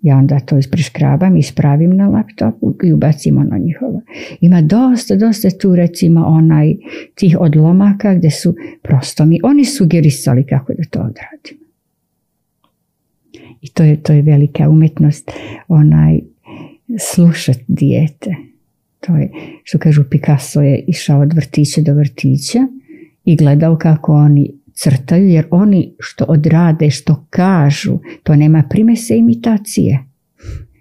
Ja 0.01 0.17
onda 0.17 0.39
to 0.39 0.57
ispreškrabam, 0.57 1.37
ispravim 1.37 1.97
na 1.97 2.07
laptopu 2.07 2.75
i 2.83 2.93
ubacimo 2.93 3.43
na 3.43 3.57
njihovo. 3.57 4.01
Ima 4.41 4.61
dosta, 4.61 5.15
dosta 5.15 5.49
tu 5.61 5.75
recimo 5.75 6.25
onaj 6.25 6.75
tih 7.15 7.37
odlomaka 7.39 8.15
gdje 8.15 8.31
su 8.31 8.55
prosto 8.81 9.25
mi, 9.25 9.39
oni 9.43 9.65
sugerisali 9.65 10.45
kako 10.45 10.73
da 10.73 10.83
to 10.89 10.99
odradim. 10.99 11.68
I 13.61 13.69
to 13.69 13.83
je, 13.83 14.03
to 14.03 14.13
je 14.13 14.21
velika 14.21 14.69
umetnost, 14.69 15.31
onaj, 15.67 16.19
slušati 16.99 17.63
dijete. 17.67 18.35
To 18.99 19.15
je, 19.15 19.31
što 19.63 19.77
kažu, 19.77 20.03
Picasso 20.09 20.61
je 20.61 20.83
išao 20.87 21.21
od 21.21 21.33
vrtića 21.33 21.81
do 21.81 21.93
vrtića 21.93 22.59
i 23.25 23.35
gledao 23.35 23.77
kako 23.77 24.13
oni 24.13 24.51
crtaju, 24.73 25.27
jer 25.27 25.45
oni 25.51 25.93
što 25.99 26.25
odrade, 26.27 26.89
što 26.89 27.25
kažu, 27.29 27.99
to 28.23 28.35
nema 28.35 28.63
primese 28.69 29.17
imitacije. 29.17 29.99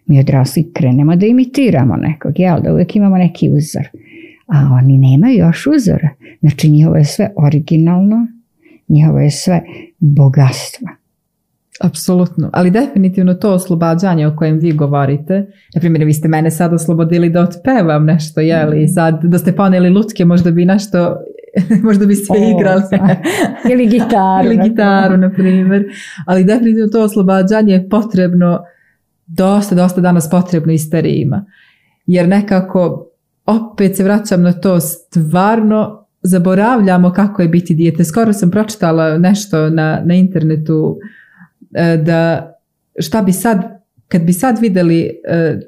Mi 0.06 0.20
odrasli 0.20 0.70
krenemo 0.72 1.16
da 1.16 1.26
imitiramo 1.26 1.96
nekog, 1.96 2.38
jel, 2.38 2.62
da 2.62 2.72
uvijek 2.72 2.96
imamo 2.96 3.18
neki 3.18 3.50
uzor. 3.50 3.88
A 4.46 4.78
oni 4.82 4.98
nemaju 4.98 5.38
još 5.38 5.66
uzora. 5.66 6.08
Znači 6.40 6.68
njihovo 6.68 6.96
je 6.96 7.04
sve 7.04 7.30
originalno, 7.36 8.26
njihovo 8.88 9.20
je 9.20 9.30
sve 9.30 9.62
bogatstvo. 9.98 10.88
Apsolutno, 11.80 12.50
ali 12.52 12.70
definitivno 12.70 13.34
to 13.34 13.54
oslobađanje 13.54 14.26
o 14.26 14.36
kojem 14.36 14.58
vi 14.58 14.72
govorite, 14.72 15.46
na 15.74 15.80
primjer 15.80 16.04
vi 16.04 16.12
ste 16.12 16.28
mene 16.28 16.50
sad 16.50 16.72
oslobodili 16.72 17.30
da 17.30 17.40
otpevam 17.40 18.04
nešto, 18.04 18.40
jeli, 18.40 18.84
mm. 18.84 18.88
sad 18.88 19.24
da 19.24 19.38
ste 19.38 19.52
poneli 19.52 19.90
lutke, 19.90 20.24
možda 20.24 20.50
bi 20.50 20.64
nešto, 20.64 21.16
možda 21.86 22.06
bi 22.06 22.14
sve 22.14 22.36
igrali. 22.50 22.82
Ili 23.72 23.86
gitaru. 23.86 24.44
Ili 24.46 24.68
gitaru, 24.68 25.16
na 25.16 25.30
primjer. 25.30 25.84
Ali 26.26 26.44
definitivno 26.44 26.88
to 26.88 27.02
oslobađanje 27.02 27.72
je 27.72 27.88
potrebno, 27.88 28.64
dosta, 29.26 29.74
dosta 29.74 30.00
danas 30.00 30.30
potrebno 30.30 30.72
i 30.72 30.78
starijima. 30.78 31.44
Jer 32.06 32.28
nekako, 32.28 33.06
opet 33.46 33.96
se 33.96 34.04
vraćam 34.04 34.42
na 34.42 34.52
to, 34.52 34.80
stvarno 34.80 36.04
zaboravljamo 36.22 37.12
kako 37.12 37.42
je 37.42 37.48
biti 37.48 37.74
dijete. 37.74 38.04
Skoro 38.04 38.32
sam 38.32 38.50
pročitala 38.50 39.18
nešto 39.18 39.70
na, 39.70 40.00
na 40.04 40.14
internetu, 40.14 40.98
da 42.04 42.52
šta 42.98 43.22
bi 43.22 43.32
sad, 43.32 43.58
kad 44.08 44.22
bi 44.22 44.32
sad 44.32 44.58
vidjeli 44.58 45.20
e, 45.28 45.60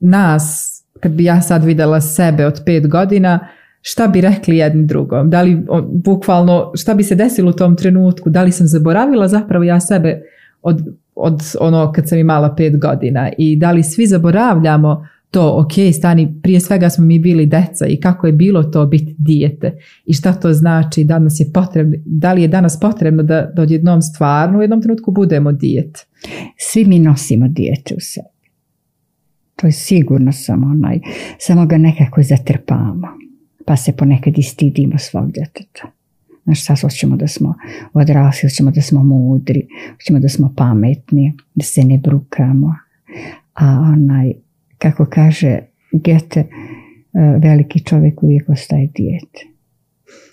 nas, 0.00 0.74
kad 1.00 1.12
bi 1.12 1.24
ja 1.24 1.40
sad 1.40 1.64
vidjela 1.64 2.00
sebe 2.00 2.46
od 2.46 2.62
pet 2.66 2.88
godina, 2.88 3.48
šta 3.80 4.06
bi 4.06 4.20
rekli 4.20 4.56
jedni 4.56 4.86
drugom? 4.86 5.30
Da 5.30 5.42
li, 5.42 5.62
bukvalno, 5.88 6.72
šta 6.74 6.94
bi 6.94 7.02
se 7.02 7.14
desilo 7.14 7.50
u 7.50 7.52
tom 7.56 7.76
trenutku? 7.76 8.30
Da 8.30 8.42
li 8.42 8.52
sam 8.52 8.66
zaboravila 8.66 9.28
zapravo 9.28 9.64
ja 9.64 9.80
sebe 9.80 10.22
od, 10.62 10.80
od 11.14 11.40
ono 11.60 11.92
kad 11.92 12.08
sam 12.08 12.18
imala 12.18 12.54
pet 12.54 12.80
godina 12.80 13.30
i 13.38 13.56
da 13.56 13.72
li 13.72 13.82
svi 13.82 14.06
zaboravljamo 14.06 15.06
to, 15.30 15.58
ok, 15.58 15.94
stani, 15.94 16.34
prije 16.42 16.60
svega 16.60 16.90
smo 16.90 17.04
mi 17.04 17.18
bili 17.18 17.46
deca 17.46 17.86
i 17.86 17.96
kako 17.96 18.26
je 18.26 18.32
bilo 18.32 18.62
to 18.62 18.86
biti 18.86 19.14
dijete 19.18 19.78
i 20.06 20.12
šta 20.12 20.32
to 20.32 20.52
znači, 20.52 21.04
danas 21.04 21.40
je 21.40 21.52
potrebno, 21.52 21.96
da 22.06 22.32
li 22.32 22.42
je 22.42 22.48
danas 22.48 22.80
potrebno 22.80 23.22
da, 23.22 23.50
da 23.54 23.62
odjednom 23.62 24.02
stvarno 24.02 24.58
u 24.58 24.62
jednom 24.62 24.82
trenutku 24.82 25.12
budemo 25.12 25.52
dijete? 25.52 26.00
Svi 26.56 26.84
mi 26.84 26.98
nosimo 26.98 27.48
dijete 27.48 27.94
u 27.94 28.00
sebi. 28.00 28.38
To 29.56 29.66
je 29.66 29.72
sigurno 29.72 30.32
samo 30.32 30.66
onaj, 30.66 31.00
samo 31.38 31.66
ga 31.66 31.78
nekako 31.78 32.22
zatrpamo, 32.22 33.08
pa 33.64 33.76
se 33.76 33.92
ponekad 33.92 34.38
i 34.38 34.42
stidimo 34.42 34.98
svog 34.98 35.32
djeteta. 35.32 35.92
Znaš, 36.44 36.64
sad 36.64 36.80
hoćemo 36.80 37.16
da 37.16 37.26
smo 37.26 37.54
odrasli, 37.92 38.48
hoćemo 38.48 38.70
da 38.70 38.80
smo 38.80 39.04
mudri, 39.04 39.66
hoćemo 39.94 40.18
da 40.18 40.28
smo 40.28 40.54
pametni, 40.56 41.34
da 41.54 41.64
se 41.64 41.84
ne 41.84 41.98
brukamo. 41.98 42.74
A 43.54 43.92
onaj, 43.92 44.32
kako 44.78 45.06
kaže 45.10 45.58
Gete, 45.92 46.40
e, 46.40 46.46
veliki 47.42 47.84
čovjek 47.84 48.22
uvijek 48.22 48.48
ostaje 48.48 48.88
dijete. 48.96 49.46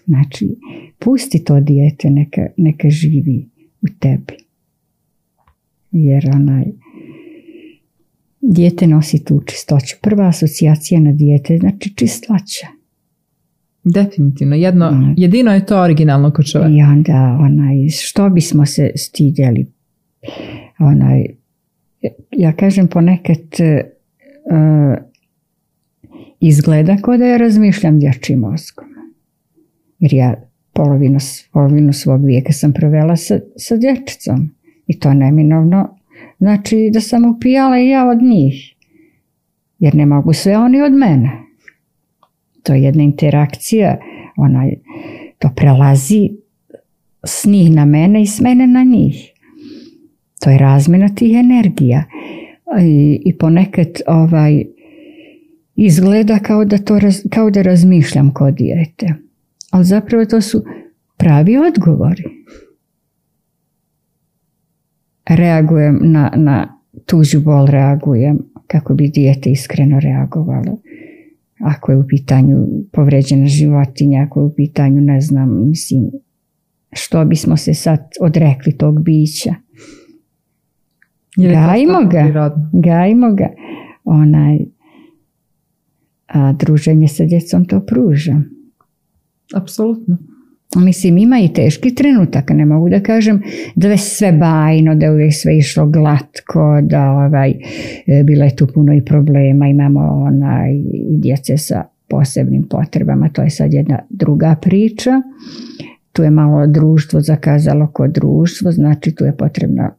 Znači, 0.06 0.56
pusti 1.00 1.43
to 1.43 1.60
dijete, 1.60 2.10
neka, 2.10 2.48
neka 2.58 2.89
živi 2.89 3.50
u 3.82 3.86
tebi. 4.00 4.38
Jer 5.91 6.30
onaj, 6.36 6.66
dijete 8.41 8.88
nosi 8.88 9.24
tu 9.26 9.41
čistoću. 9.46 9.96
Prva 10.02 10.28
asocijacija 10.28 11.00
na 11.00 11.12
dijete 11.12 11.58
znači 11.58 11.96
čistoća. 11.96 12.68
Definitivno. 13.84 14.56
Jedno, 14.56 14.91
mm. 14.91 15.14
Jedino 15.18 15.54
je 15.54 15.66
to 15.66 15.82
originalno 15.82 16.32
kod 16.32 16.46
čovjeka. 16.46 16.74
I 16.74 16.82
onda, 16.82 17.38
onaj, 17.41 17.89
što 17.89 18.30
bismo 18.30 18.66
se 18.66 18.91
stidjeli? 18.96 19.72
Onaj, 20.80 21.26
ja 22.32 22.54
kažem 22.54 22.88
ponekad 22.88 23.39
izgleda 26.39 26.98
kao 27.02 27.18
da 27.18 27.26
ja 27.26 27.38
razmišljam 27.38 28.00
dječjim 28.00 28.39
mozgom. 28.39 28.88
Jer 30.00 30.14
ja 30.14 30.36
polovinu, 30.74 31.20
polovinu 31.52 31.93
svog 31.93 32.26
vijeka 32.26 32.54
sam 32.54 32.74
provela 32.74 33.16
sa, 33.16 33.39
sa 33.58 33.78
dječicom. 33.78 34.50
I 34.88 35.00
to 35.00 35.14
neminovno 35.14 35.98
znači 36.39 36.89
da 36.93 37.00
sam 37.00 37.36
upijala 37.36 37.80
i 37.80 37.88
ja 37.88 38.10
od 38.10 38.22
njih. 38.22 38.76
Jer 39.80 39.96
ne 39.96 40.06
mogu 40.06 40.34
sve 40.34 40.58
oni 40.58 40.82
od 40.82 40.93
mene. 40.93 41.32
To 42.64 42.74
je 42.74 42.84
jedna 42.84 43.04
interakcija, 43.04 43.98
onaj, 44.38 44.74
to 45.39 45.50
prelazi 45.56 46.30
s 47.24 47.46
njih 47.46 47.72
na 47.72 47.86
mene 47.86 48.22
i 48.22 48.28
s 48.28 48.41
mene 48.41 48.68
na 48.68 48.84
njih. 48.84 49.32
To 50.39 50.50
je 50.50 50.58
razmjena 50.58 51.10
tih 51.16 51.36
energija 51.36 52.04
i, 52.82 53.22
i 53.26 53.38
ponekad 53.38 53.88
ovaj, 54.07 54.66
izgleda 55.76 56.39
kao 56.39 56.66
da, 56.66 56.78
to 56.78 56.99
kao 57.30 57.49
da 57.51 57.61
razmišljam 57.61 58.34
kod 58.34 58.53
dijete. 58.53 59.13
Ali 59.72 59.86
zapravo 59.86 60.26
to 60.26 60.41
su 60.41 60.63
pravi 61.18 61.57
odgovori. 61.57 62.24
Reagujem 65.26 65.99
na, 66.01 66.32
na 66.36 66.80
tuđu 67.05 67.41
bol, 67.41 67.68
reagujem 67.68 68.39
kako 68.68 68.93
bi 68.93 69.07
dijete 69.07 69.51
iskreno 69.51 69.99
reagovalo. 69.99 70.82
Ako 71.59 71.91
je 71.91 71.97
u 71.97 72.07
pitanju 72.07 72.68
povređena 72.91 73.47
životinja, 73.47 74.22
ako 74.22 74.39
je 74.39 74.45
u 74.45 74.53
pitanju, 74.55 75.01
ne 75.01 75.22
znam, 75.22 75.70
mislim, 75.70 76.11
što 76.91 77.26
bismo 77.26 77.57
se 77.57 77.74
sad 77.74 77.99
odrekli 78.22 78.78
tog 78.78 79.03
bića. 79.03 79.55
Gajimo 81.38 82.00
ga, 82.12 82.56
gajimo 82.72 83.34
ga. 83.34 83.50
Onaj, 84.04 84.60
a 86.28 86.54
druženje 86.54 87.08
sa 87.08 87.26
djecom 87.26 87.66
to 87.66 87.80
pruža. 87.80 88.42
Apsolutno. 89.56 90.18
Mislim, 90.76 91.18
ima 91.18 91.40
i 91.40 91.54
teški 91.54 91.96
trenutak, 91.96 92.50
ne 92.50 92.66
mogu 92.66 92.90
da 92.90 93.00
kažem 93.00 93.42
da 93.76 93.88
je 93.88 93.98
sve 93.98 94.32
bajno, 94.32 94.96
da 94.96 95.06
je 95.06 95.12
uvijek 95.12 95.34
sve 95.34 95.58
išlo 95.58 95.86
glatko, 95.86 96.82
da 96.82 97.12
ovaj, 97.12 97.54
e, 98.08 98.24
bilo 98.24 98.44
je 98.44 98.56
tu 98.56 98.68
puno 98.74 98.94
i 98.94 99.06
problema, 99.06 99.68
imamo 99.68 100.00
onaj, 100.00 100.74
i 100.94 101.18
djece 101.18 101.58
sa 101.58 101.84
posebnim 102.10 102.68
potrebama, 102.70 103.30
to 103.30 103.42
je 103.42 103.50
sad 103.50 103.74
jedna 103.74 104.00
druga 104.10 104.56
priča. 104.62 105.12
Tu 106.12 106.24
je 106.24 106.30
malo 106.30 106.68
društvo 106.68 107.22
zakazalo 107.22 107.88
kod 107.88 108.12
društvo, 108.12 108.72
znači 108.72 109.16
tu 109.16 109.26
je 109.26 109.38
potrebna 109.38 109.92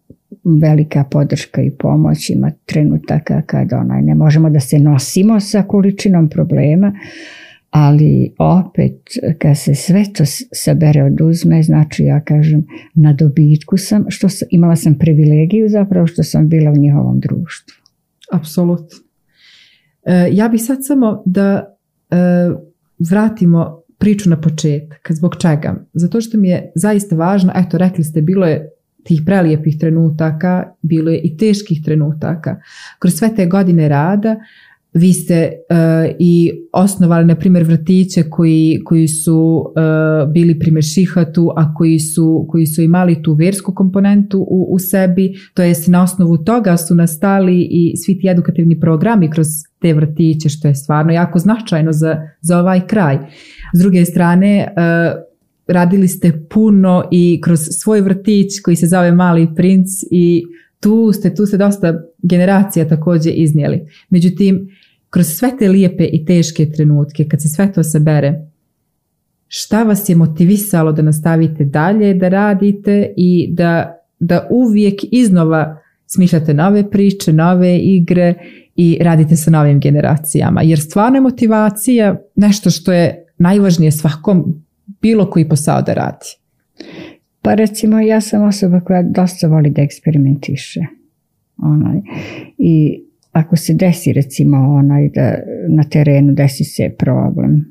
velika 0.45 1.05
podrška 1.05 1.63
i 1.63 1.71
pomoć, 1.71 2.31
ima 2.31 2.51
trenutaka 2.67 3.43
kada 3.43 3.79
onaj, 3.79 4.03
ne 4.03 4.15
možemo 4.15 4.51
da 4.51 4.61
se 4.61 4.79
nosimo 4.79 5.41
sa 5.41 5.63
količinom 5.63 6.29
problema, 6.29 6.93
ali 7.71 8.35
opet 8.39 9.01
kad 9.39 9.59
se 9.59 9.75
sve 9.75 10.05
to 10.17 10.25
sabere 10.53 11.03
oduzme, 11.03 11.63
znači 11.63 12.05
ja 12.05 12.21
kažem 12.21 12.67
na 12.95 13.13
dobitku 13.13 13.77
sam, 13.77 14.05
što 14.09 14.29
sam, 14.29 14.49
imala 14.51 14.77
sam 14.77 14.99
privilegiju 14.99 15.69
zapravo 15.69 16.07
što 16.07 16.23
sam 16.23 16.49
bila 16.49 16.71
u 16.71 16.77
njihovom 16.77 17.21
društvu. 17.21 17.75
Apsolutno. 18.33 18.99
E, 20.05 20.29
ja 20.33 20.49
bih 20.49 20.63
sad 20.63 20.79
samo 20.81 21.23
da 21.27 21.77
e, 22.11 22.17
vratimo 23.11 23.83
priču 23.99 24.31
na 24.31 24.41
početak. 24.41 25.09
Zbog 25.11 25.37
čega? 25.37 25.85
Zato 25.93 26.21
što 26.21 26.39
mi 26.39 26.49
je 26.49 26.73
zaista 26.75 27.17
važno, 27.17 27.53
eto 27.57 27.79
rekli 27.79 28.05
ste, 28.05 28.23
bilo 28.23 28.47
je 28.47 28.71
tih 29.07 29.23
prelijepih 29.27 29.79
trenutaka, 29.79 30.65
bilo 30.83 31.11
je 31.11 31.21
i 31.21 31.37
teških 31.37 31.83
trenutaka. 31.85 32.57
Kroz 32.99 33.15
sve 33.15 33.35
te 33.35 33.47
godine 33.47 33.89
rada 33.89 34.37
vi 34.97 35.13
ste 35.13 35.53
uh, 35.71 36.15
i 36.19 36.53
osnovali, 36.73 37.27
na 37.27 37.35
primjer, 37.35 37.65
vrtiće 37.65 38.23
koji, 38.23 38.81
koji 38.85 39.09
su 39.09 39.65
uh, 39.67 40.33
bili 40.33 40.59
primjer 40.59 40.85
šihatu, 40.85 41.53
a 41.57 41.75
koji 41.75 41.99
su, 41.99 42.47
koji 42.49 42.67
su 42.67 42.83
imali 42.83 43.23
tu 43.23 43.33
vjersku 43.33 43.75
komponentu 43.75 44.39
u, 44.39 44.67
u 44.71 44.79
sebi, 44.79 45.35
to 45.55 45.63
jest 45.63 45.89
na 45.89 46.03
osnovu 46.03 46.39
toga 46.39 46.77
su 46.77 46.95
nastali 46.95 47.69
i 47.71 47.97
svi 47.97 48.19
ti 48.19 48.29
edukativni 48.29 48.81
programi 48.81 49.31
kroz 49.31 49.47
te 49.79 49.95
vrtiće, 49.95 50.49
što 50.49 50.69
je 50.69 50.75
stvarno 50.75 51.13
jako 51.13 51.39
značajno 51.39 51.93
za, 51.93 52.17
za 52.41 52.59
ovaj 52.59 52.87
kraj. 52.87 53.19
S 53.75 53.79
druge 53.79 54.05
strane, 54.05 54.69
uh, 54.77 55.26
radili 55.67 56.09
ste 56.09 56.47
puno 56.51 57.09
i 57.13 57.41
kroz 57.45 57.61
svoj 57.83 58.01
vrtić 58.01 58.61
koji 58.65 58.77
se 58.77 58.87
zove 58.87 59.13
Mali 59.13 59.49
princ 59.57 59.89
i 60.11 60.43
tu 60.81 61.13
ste, 61.13 61.35
tu 61.35 61.47
ste 61.47 61.57
dosta 61.57 62.01
generacija 62.23 62.89
također 62.89 63.33
iznijeli. 63.37 63.81
Međutim, 64.11 64.69
kroz 65.11 65.27
sve 65.27 65.51
te 65.59 65.69
lijepe 65.69 66.05
i 66.13 66.25
teške 66.25 66.71
trenutke, 66.71 67.25
kad 67.29 67.43
se 67.43 67.49
sve 67.49 67.73
to 67.73 67.83
sabere, 67.83 68.35
šta 69.49 69.83
vas 69.83 70.09
je 70.09 70.17
motivisalo 70.17 70.93
da 70.93 71.03
nastavite 71.03 71.65
dalje, 71.65 72.15
da 72.15 72.29
radite 72.29 73.15
i 73.17 73.49
da, 73.53 74.01
da 74.21 74.49
uvijek 74.51 74.95
iznova 75.13 75.79
smišljate 76.07 76.55
nove 76.55 76.91
priče, 76.91 77.33
nove 77.33 77.79
igre 77.79 78.35
i 78.77 78.99
radite 79.01 79.37
sa 79.37 79.51
novim 79.51 79.81
generacijama. 79.81 80.63
Jer 80.63 80.81
stvarno 80.81 81.17
je 81.17 81.21
motivacija 81.21 82.17
nešto 82.35 82.71
što 82.71 82.93
je 82.93 83.27
najvažnije 83.39 83.93
svakom 83.93 84.66
bilo 85.03 85.31
koji 85.31 85.49
posao 85.49 85.83
da 85.83 85.95
radi. 85.95 86.27
Pa 87.43 87.55
recimo 87.55 88.01
ja 88.01 88.21
sam 88.21 88.43
osoba 88.43 88.81
koja 88.81 89.03
dosta 89.03 89.49
voli 89.49 89.71
da 89.71 89.83
eksperimentiše. 89.83 90.81
Onaj. 91.59 92.01
I 92.59 93.03
ako 93.33 93.57
se 93.57 93.75
desi 93.75 94.13
recimo 94.13 94.57
onaj 94.57 95.09
da 95.09 95.35
na 95.69 95.85
terenu 95.85 96.33
desi 96.33 96.65
se 96.65 96.95
problem, 96.99 97.65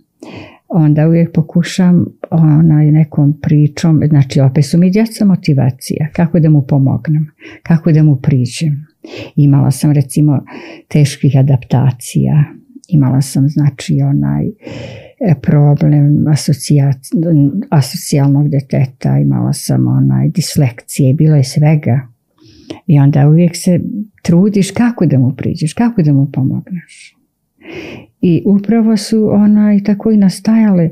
onda 0.68 1.08
uvijek 1.08 1.34
pokušam 1.34 2.06
onaj 2.32 2.92
nekom 2.92 3.40
pričom, 3.42 4.02
znači 4.10 4.42
opet 4.42 4.66
su 4.66 4.78
mi 4.78 4.92
djeca 4.92 5.26
motivacija, 5.26 6.08
kako 6.14 6.40
da 6.40 6.50
mu 6.50 6.62
pomognem, 6.62 7.32
kako 7.64 7.92
da 7.92 8.04
mu 8.04 8.16
priđem. 8.16 8.86
Imala 9.36 9.72
sam 9.72 9.92
recimo 9.92 10.46
teških 10.88 11.38
adaptacija, 11.38 12.44
imala 12.88 13.22
sam 13.22 13.50
znači 13.50 13.98
onaj 14.02 14.46
problem 15.42 16.26
asocijalnog 17.70 18.50
deteta, 18.50 19.18
imala 19.18 19.54
sam 19.54 19.88
onaj 19.88 20.30
dislekcije, 20.30 21.14
bilo 21.14 21.36
je 21.36 21.44
svega. 21.44 22.08
I 22.88 23.00
onda 23.00 23.30
uvijek 23.30 23.56
se 23.56 23.80
trudiš 24.22 24.72
kako 24.72 25.06
da 25.06 25.18
mu 25.18 25.36
priđeš, 25.38 25.74
kako 25.74 26.02
da 26.02 26.14
mu 26.14 26.32
pomogneš. 26.32 27.16
I 28.22 28.44
upravo 28.46 28.98
su 28.98 29.30
onaj 29.32 29.84
tako 29.84 30.12
i 30.12 30.18
nastajale 30.18 30.90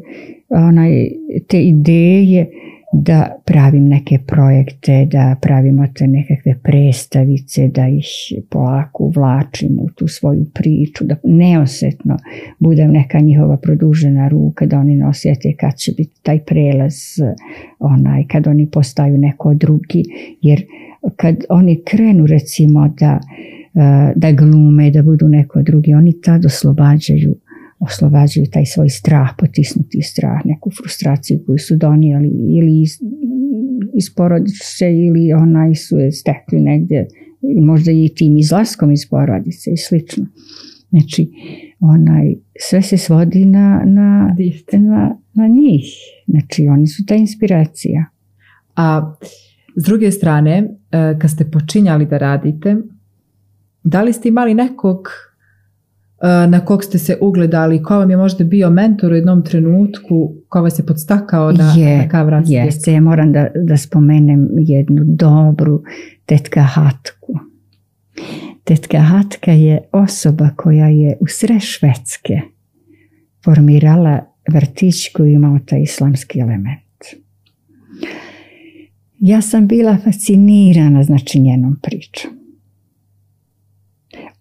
onaj, 0.49 1.09
te 1.47 1.63
ideje 1.63 2.49
da 2.93 3.41
pravim 3.45 3.85
neke 3.85 4.19
projekte, 4.27 5.07
da 5.11 5.35
pravimo 5.41 5.87
te 5.95 6.07
nekakve 6.07 6.55
predstavice, 6.63 7.67
da 7.67 7.87
ih 7.87 8.05
polako 8.49 9.03
uvlačim 9.03 9.79
u 9.79 9.89
tu 9.89 10.07
svoju 10.07 10.45
priču, 10.53 11.05
da 11.05 11.15
neosetno 11.23 12.17
budem 12.59 12.91
neka 12.91 13.19
njihova 13.19 13.57
produžena 13.57 14.27
ruka, 14.27 14.65
da 14.65 14.79
oni 14.79 14.95
ne 14.95 15.07
osjete 15.07 15.55
kad 15.59 15.77
će 15.77 15.91
biti 15.97 16.21
taj 16.23 16.39
prelaz, 16.39 16.93
onaj, 17.79 18.23
kad 18.27 18.47
oni 18.47 18.69
postaju 18.71 19.17
neko 19.17 19.53
drugi, 19.53 20.03
jer 20.41 20.65
kad 21.15 21.35
oni 21.49 21.81
krenu 21.85 22.25
recimo 22.25 22.93
da, 22.99 23.19
da 24.15 24.31
glume, 24.31 24.91
da 24.91 25.03
budu 25.03 25.27
neko 25.27 25.61
drugi, 25.61 25.93
oni 25.93 26.21
tad 26.21 26.45
oslobađaju 26.45 27.35
oslobađaju 27.83 28.45
taj 28.51 28.65
svoj 28.65 28.89
strah, 28.89 29.29
potisnuti 29.37 30.01
strah, 30.01 30.45
neku 30.45 30.71
frustraciju 30.81 31.39
koju 31.45 31.57
su 31.57 31.75
donijeli 31.75 32.29
ili 32.29 32.81
iz, 32.81 32.91
iz 33.93 34.15
porodice 34.15 34.93
ili 34.93 35.33
onaj 35.33 35.75
su 35.75 35.97
je 35.97 36.11
stekli 36.11 36.59
negdje, 36.59 37.07
možda 37.61 37.91
i 37.91 38.09
tim 38.15 38.37
izlaskom 38.37 38.91
iz 38.91 39.09
porodice 39.09 39.71
i 39.71 39.77
slično. 39.77 40.25
Znači, 40.89 41.31
onaj, 41.79 42.35
sve 42.59 42.81
se 42.81 42.97
svodi 42.97 43.45
na, 43.45 43.83
na, 43.85 44.35
na, 44.71 45.17
na 45.33 45.47
njih. 45.47 45.85
Znači, 46.27 46.67
oni 46.67 46.87
su 46.87 47.05
ta 47.05 47.15
inspiracija. 47.15 48.05
A 48.75 49.15
s 49.75 49.83
druge 49.85 50.11
strane, 50.11 50.69
e, 50.91 51.15
kad 51.19 51.31
ste 51.31 51.51
počinjali 51.51 52.05
da 52.05 52.17
radite, 52.17 52.75
da 53.83 54.01
li 54.03 54.13
ste 54.13 54.29
imali 54.29 54.53
nekog 54.53 55.07
na 56.23 56.65
kog 56.65 56.83
ste 56.83 56.97
se 56.97 57.17
ugledali, 57.21 57.83
ko 57.83 57.97
vam 57.97 58.09
je 58.09 58.17
možda 58.17 58.43
bio 58.43 58.69
mentor 58.69 59.11
u 59.11 59.15
jednom 59.15 59.43
trenutku, 59.43 60.33
ko 60.49 60.61
vas 60.61 60.79
je 60.79 60.85
podstakao 60.85 61.51
da 61.53 61.73
je, 61.77 61.97
na 61.97 62.09
Jeste, 62.47 62.93
ja 62.93 63.01
moram 63.01 63.33
da, 63.33 63.47
da 63.55 63.77
spomenem 63.77 64.47
jednu 64.57 65.03
dobru 65.05 65.83
tetka 66.25 66.61
Hatku. 66.61 67.33
Tetka 68.63 68.99
Hatka 68.99 69.51
je 69.51 69.81
osoba 69.91 70.49
koja 70.55 70.87
je 70.87 71.17
u 71.19 71.27
sre 71.27 71.59
Švedske 71.59 72.41
formirala 73.45 74.19
vrtić 74.53 75.09
koji 75.13 75.33
imao 75.33 75.59
taj 75.65 75.81
islamski 75.81 76.39
element. 76.39 76.83
Ja 79.19 79.41
sam 79.41 79.67
bila 79.67 79.97
fascinirana 80.03 81.03
znači 81.03 81.39
njenom 81.39 81.79
pričom 81.81 82.42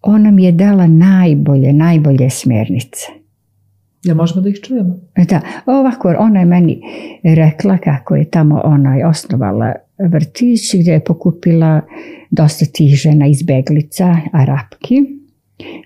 ona 0.01 0.31
mi 0.31 0.43
je 0.43 0.51
dala 0.51 0.87
najbolje, 0.87 1.73
najbolje 1.73 2.29
smjernice. 2.29 3.23
Ja 4.03 4.13
možemo 4.13 4.41
da 4.41 4.49
ih 4.49 4.59
čujemo? 4.63 4.99
Da, 5.29 5.41
ovako, 5.65 6.15
ona 6.19 6.39
je 6.39 6.45
meni 6.45 6.81
rekla 7.23 7.77
kako 7.77 8.15
je 8.15 8.29
tamo 8.29 8.61
ona 8.63 8.95
je 8.95 9.07
osnovala 9.07 9.73
vrtić 10.09 10.75
gdje 10.79 10.91
je 10.91 11.03
pokupila 11.03 11.81
dosta 12.31 12.65
tih 12.65 12.95
žena 12.95 13.27
izbeglica, 13.27 14.17
arapki, 14.31 15.01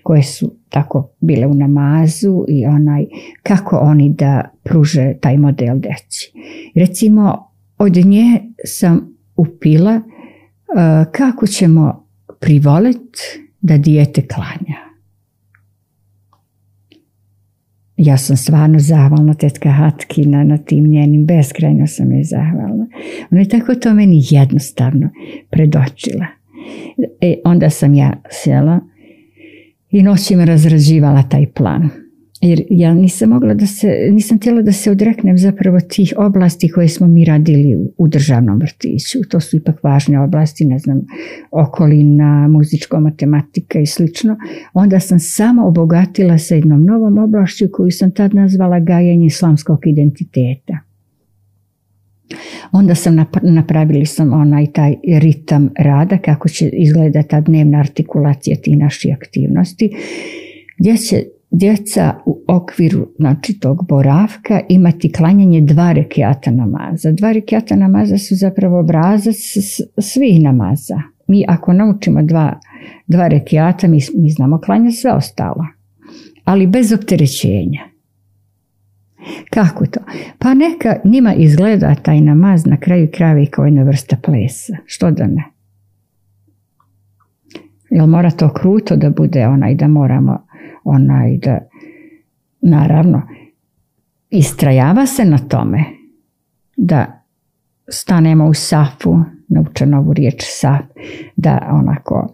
koje 0.02 0.22
su 0.22 0.54
tako 0.68 1.10
bile 1.20 1.46
u 1.46 1.54
namazu 1.54 2.44
i 2.48 2.66
onaj, 2.66 3.06
kako 3.42 3.76
oni 3.76 4.14
da 4.18 4.50
pruže 4.62 5.14
taj 5.20 5.38
model 5.38 5.78
deci. 5.78 6.32
Recimo, 6.74 7.48
od 7.78 7.96
nje 7.96 8.40
sam 8.64 9.16
upila 9.36 9.94
uh, 9.94 11.12
kako 11.12 11.46
ćemo 11.46 12.06
privoliti 12.40 13.47
da 13.60 13.78
dijete 13.78 14.26
klanja. 14.26 14.88
Ja 17.96 18.16
sam 18.16 18.36
stvarno 18.36 18.78
zahvalna 18.78 19.34
tetka 19.34 19.70
Hatkina 19.70 20.44
na 20.44 20.58
tim 20.58 20.86
njenim, 20.86 21.26
beskrajno 21.26 21.86
sam 21.86 22.12
je 22.12 22.24
zahvalna. 22.24 22.86
Ona 23.30 23.40
je 23.40 23.48
tako 23.48 23.74
to 23.74 23.94
meni 23.94 24.22
jednostavno 24.30 25.10
predočila. 25.50 26.26
E, 27.20 27.34
onda 27.44 27.70
sam 27.70 27.94
ja 27.94 28.12
sjela 28.30 28.80
i 29.90 30.02
noćima 30.02 30.44
razrađivala 30.44 31.22
taj 31.22 31.46
plan. 31.52 31.90
Jer 32.40 32.62
ja 32.70 32.94
nisam 32.94 33.30
mogla 33.30 33.54
da 33.54 33.66
se, 33.66 34.08
nisam 34.10 34.38
htjela 34.38 34.62
da 34.62 34.72
se 34.72 34.90
odreknem 34.90 35.38
zapravo 35.38 35.80
tih 35.80 36.14
oblasti 36.16 36.68
koje 36.68 36.88
smo 36.88 37.06
mi 37.06 37.24
radili 37.24 37.76
u, 37.96 38.08
državnom 38.08 38.58
vrtiću. 38.58 39.18
To 39.30 39.40
su 39.40 39.56
ipak 39.56 39.82
važne 39.82 40.20
oblasti, 40.20 40.64
ne 40.64 40.78
znam, 40.78 41.06
okolina, 41.50 42.48
muzičko, 42.48 43.00
matematika 43.00 43.80
i 43.80 43.86
slično. 43.86 44.36
Onda 44.74 45.00
sam 45.00 45.18
samo 45.18 45.66
obogatila 45.66 46.38
sa 46.38 46.54
jednom 46.54 46.84
novom 46.84 47.18
oblašću 47.18 47.66
koju 47.72 47.90
sam 47.90 48.10
tad 48.10 48.34
nazvala 48.34 48.80
gajenje 48.80 49.26
islamskog 49.26 49.86
identiteta. 49.86 50.78
Onda 52.72 52.94
sam 52.94 53.16
napravili 53.42 54.06
sam 54.06 54.32
onaj 54.32 54.66
taj 54.72 54.94
ritam 55.04 55.70
rada 55.78 56.18
kako 56.18 56.48
će 56.48 56.68
izgledati 56.68 57.28
ta 57.28 57.40
dnevna 57.40 57.78
artikulacija 57.78 58.56
tih 58.56 58.78
naših 58.78 59.16
aktivnosti 59.20 59.90
gdje 60.78 60.96
će 60.96 61.24
djeca 61.50 62.14
u 62.26 62.40
okviru 62.48 63.08
znači, 63.18 63.60
tog 63.60 63.86
boravka 63.88 64.60
imati 64.68 65.12
klanjanje 65.12 65.60
dva 65.60 65.92
rekiata 65.92 66.50
namaza. 66.50 67.12
Dva 67.12 67.32
rekiata 67.32 67.76
namaza 67.76 68.18
su 68.18 68.34
zapravo 68.34 68.80
obrazac 68.80 69.36
svih 69.98 70.42
namaza. 70.42 71.02
Mi 71.26 71.44
ako 71.48 71.72
naučimo 71.72 72.22
dva, 72.22 72.58
dva 73.06 73.28
rekiata, 73.28 73.88
mi, 73.88 73.98
mi 74.14 74.30
znamo 74.30 74.60
klanjati 74.60 74.96
sve 74.96 75.12
ostalo. 75.12 75.66
Ali 76.44 76.66
bez 76.66 76.92
opterećenja. 76.92 77.80
Kako 79.50 79.86
to? 79.86 80.00
Pa 80.38 80.54
neka 80.54 80.96
njima 81.04 81.34
izgleda 81.34 81.94
taj 81.94 82.20
namaz 82.20 82.66
na 82.66 82.76
kraju 82.76 83.08
kravi 83.14 83.46
kao 83.46 83.64
jedna 83.64 83.82
vrsta 83.82 84.16
plesa. 84.16 84.76
Što 84.86 85.10
da 85.10 85.26
ne? 85.26 85.44
Jel 87.90 88.06
mora 88.06 88.30
to 88.30 88.52
kruto 88.52 88.96
da 88.96 89.10
bude 89.10 89.46
onaj 89.46 89.74
da 89.74 89.88
moramo 89.88 90.47
onaj 90.88 91.36
da 91.36 91.58
naravno 92.60 93.22
istrajava 94.30 95.06
se 95.06 95.24
na 95.24 95.38
tome 95.38 95.84
da 96.76 97.22
stanemo 97.88 98.46
u 98.46 98.54
safu, 98.54 99.20
nauče 99.48 99.86
novu 99.86 100.12
riječ 100.12 100.42
saf, 100.46 100.80
da 101.36 101.68
onako 101.72 102.32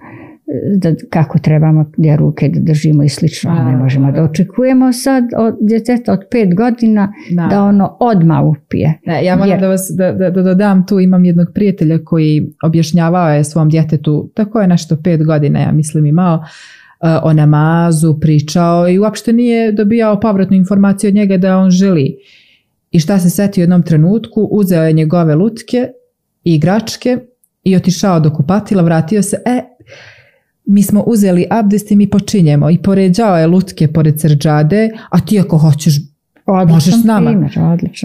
da 0.77 0.95
kako 1.11 1.39
trebamo 1.39 1.91
gdje 1.97 2.17
ruke 2.17 2.49
da 2.49 2.61
držimo 2.61 3.03
i 3.03 3.09
slično. 3.09 3.55
ne 3.55 3.77
možemo 3.77 4.13
da 4.13 4.23
očekujemo 4.23 4.93
sad 4.93 5.25
od 5.37 5.57
djeteta 5.61 6.13
od 6.13 6.21
pet 6.31 6.55
godina 6.57 7.13
da 7.51 7.63
ono 7.63 7.97
odma 8.01 8.43
upije. 8.43 8.99
Ne, 9.07 9.25
ja 9.25 9.37
moram 9.37 9.61
da 9.61 9.69
vas 9.69 9.91
da, 9.99 10.13
da, 10.13 10.31
da, 10.31 10.43
dodam 10.43 10.87
tu, 10.87 11.01
imam 11.01 11.25
jednog 11.25 11.47
prijatelja 11.55 11.99
koji 12.05 12.53
objašnjavao 12.65 13.29
je 13.29 13.45
svom 13.45 13.69
djetetu, 13.69 14.31
tako 14.35 14.61
je 14.61 14.69
nešto 14.69 14.97
pet 15.05 15.25
godina, 15.27 15.61
ja 15.61 15.73
mislim 15.73 16.07
imao, 16.07 16.45
o 17.23 17.33
namazu 17.33 18.21
pričao 18.21 18.89
i 18.89 18.99
uopšte 18.99 19.33
nije 19.33 19.73
dobijao 19.73 20.21
povratnu 20.21 20.57
informaciju 20.57 21.09
od 21.09 21.15
njega 21.15 21.37
da 21.37 21.59
on 21.59 21.71
želi. 21.71 22.17
I 22.91 23.01
šta 23.01 23.19
se 23.19 23.31
setio 23.31 23.63
u 23.63 23.65
jednom 23.65 23.83
trenutku, 23.83 24.49
uzeo 24.51 24.83
je 24.83 24.93
njegove 24.93 25.35
lutke 25.35 25.89
i 26.45 26.55
igračke 26.55 27.19
i 27.65 27.77
otišao 27.77 28.21
do 28.21 28.31
kupatila, 28.31 28.83
vratio 28.83 29.23
se, 29.23 29.37
e, 29.47 29.63
mi 30.65 30.83
smo 30.83 31.03
uzeli 31.03 31.47
abdest 31.51 31.91
i 31.91 31.97
mi 31.97 32.11
počinjemo 32.11 32.71
i 32.71 32.79
poređao 32.79 33.39
je 33.39 33.47
lutke 33.47 33.89
pored 33.89 34.21
srđade, 34.21 34.91
a 35.11 35.21
ti 35.21 35.41
ako 35.41 35.59
hoćeš 35.59 35.95
Odličan 36.47 36.75
možeš 36.75 36.95
s 36.95 37.05
nama. 37.05 37.31
Primjer, 37.31 37.53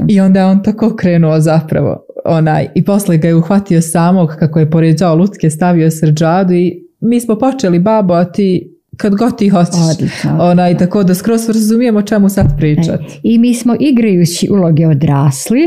I 0.07 0.19
onda 0.19 0.39
je 0.39 0.45
on 0.45 0.63
tako 0.63 0.95
krenuo 0.95 1.39
zapravo. 1.39 2.05
onaj, 2.25 2.67
i 2.75 2.85
posle 2.85 3.17
ga 3.17 3.27
je 3.27 3.35
uhvatio 3.35 3.81
samog 3.81 4.35
kako 4.39 4.59
je 4.59 4.71
poređao 4.71 5.15
lutke, 5.15 5.49
stavio 5.49 5.91
srđadu 5.91 6.53
i 6.53 6.83
mi 6.99 7.19
smo 7.19 7.37
počeli 7.37 7.79
babo, 7.79 8.13
a 8.13 8.31
ti 8.31 8.78
kad 9.01 9.15
god 9.15 9.37
ti 9.37 9.49
hoćeš. 9.49 10.23
Onaj, 10.39 10.77
tako 10.77 11.03
da 11.03 11.15
skroz 11.15 11.47
razumijemo 11.47 12.01
čemu 12.01 12.29
sad 12.29 12.57
pričati. 12.57 13.03
E, 13.13 13.19
I 13.23 13.37
mi 13.37 13.53
smo 13.53 13.75
igrajući 13.79 14.47
uloge 14.51 14.87
odrasli, 14.87 15.59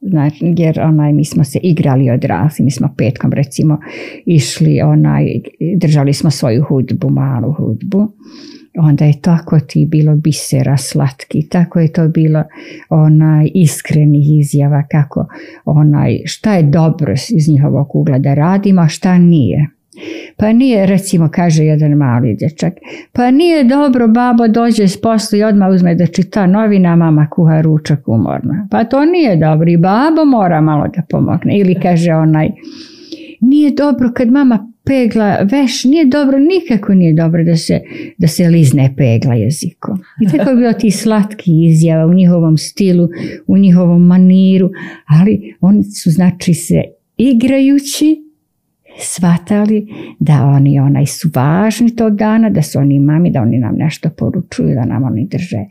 znači, 0.00 0.54
jer 0.58 0.80
onaj, 0.80 1.12
mi 1.12 1.24
smo 1.24 1.44
se 1.44 1.58
igrali 1.62 2.10
odrasli, 2.10 2.64
mi 2.64 2.70
smo 2.70 2.94
petkom 2.96 3.32
recimo 3.32 3.78
išli, 4.26 4.80
onaj, 4.80 5.24
držali 5.76 6.12
smo 6.12 6.30
svoju 6.30 6.64
hudbu, 6.68 7.10
malu 7.10 7.52
hudbu 7.52 8.12
onda 8.78 9.04
je 9.04 9.20
tako 9.20 9.60
ti 9.60 9.86
bilo 9.86 10.16
bisera 10.16 10.76
slatki, 10.76 11.48
tako 11.48 11.80
je 11.80 11.92
to 11.92 12.08
bilo 12.08 12.44
onaj 12.88 13.50
iskrenih 13.54 14.38
izjava 14.40 14.82
kako 14.90 15.26
onaj 15.64 16.18
šta 16.24 16.54
je 16.54 16.62
dobro 16.62 17.12
iz 17.12 17.48
njihovog 17.48 17.96
ugla 17.96 18.18
da 18.18 18.34
radimo, 18.34 18.80
a 18.82 18.88
šta 18.88 19.18
nije. 19.18 19.68
Pa 20.36 20.52
nije, 20.52 20.86
recimo, 20.86 21.28
kaže 21.32 21.64
jedan 21.64 21.92
mali 21.92 22.36
dječak, 22.38 22.72
pa 23.12 23.30
nije 23.30 23.64
dobro, 23.64 24.08
babo 24.08 24.48
dođe 24.48 24.88
s 24.88 25.00
poslu 25.00 25.38
i 25.38 25.42
odmah 25.42 25.68
uzme 25.70 25.94
da 25.94 26.06
čita 26.06 26.46
novina, 26.46 26.96
mama 26.96 27.28
kuha 27.30 27.60
ručak 27.60 28.08
umorna. 28.08 28.68
Pa 28.70 28.84
to 28.84 29.04
nije 29.04 29.36
dobro 29.36 29.70
i 29.70 29.76
babo 29.76 30.24
mora 30.24 30.60
malo 30.60 30.86
da 30.96 31.02
pomogne. 31.10 31.58
Ili 31.58 31.80
kaže 31.82 32.12
onaj, 32.12 32.50
nije 33.40 33.70
dobro 33.70 34.10
kad 34.14 34.30
mama 34.30 34.72
pegla 34.84 35.38
veš, 35.42 35.84
nije 35.84 36.04
dobro, 36.04 36.38
nikako 36.38 36.94
nije 36.94 37.12
dobro 37.12 37.44
da 37.44 37.56
se, 37.56 37.80
da 38.18 38.28
se 38.28 38.48
lizne 38.48 38.94
pegla 38.96 39.34
jezikom. 39.34 39.98
I 40.20 40.26
tako 40.26 40.50
je 40.50 40.56
bilo 40.56 40.72
ti 40.72 40.90
slatki 40.90 41.64
izjava 41.64 42.06
u 42.06 42.14
njihovom 42.14 42.56
stilu, 42.56 43.08
u 43.46 43.58
njihovom 43.58 44.06
maniru, 44.06 44.70
ali 45.06 45.54
oni 45.60 45.84
su 45.84 46.10
znači 46.10 46.54
se 46.54 46.82
igrajući 47.16 48.31
shvatali 49.00 49.86
da 50.18 50.44
oni 50.46 50.80
onaj 50.80 51.06
su 51.06 51.30
važni 51.34 51.96
tog 51.96 52.16
dana, 52.16 52.50
da 52.50 52.62
su 52.62 52.78
oni 52.78 53.00
mami, 53.00 53.30
da 53.30 53.42
oni 53.42 53.58
nam 53.58 53.74
nešto 53.76 54.10
poručuju, 54.10 54.74
da 54.74 54.84
nam 54.84 55.04
oni 55.04 55.28
drže 55.30 55.64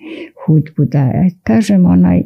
hudbu, 0.45 0.85
da 0.85 0.99
e, 0.99 1.29
kažem 1.43 1.85
onaj 1.85 2.19
e, 2.19 2.23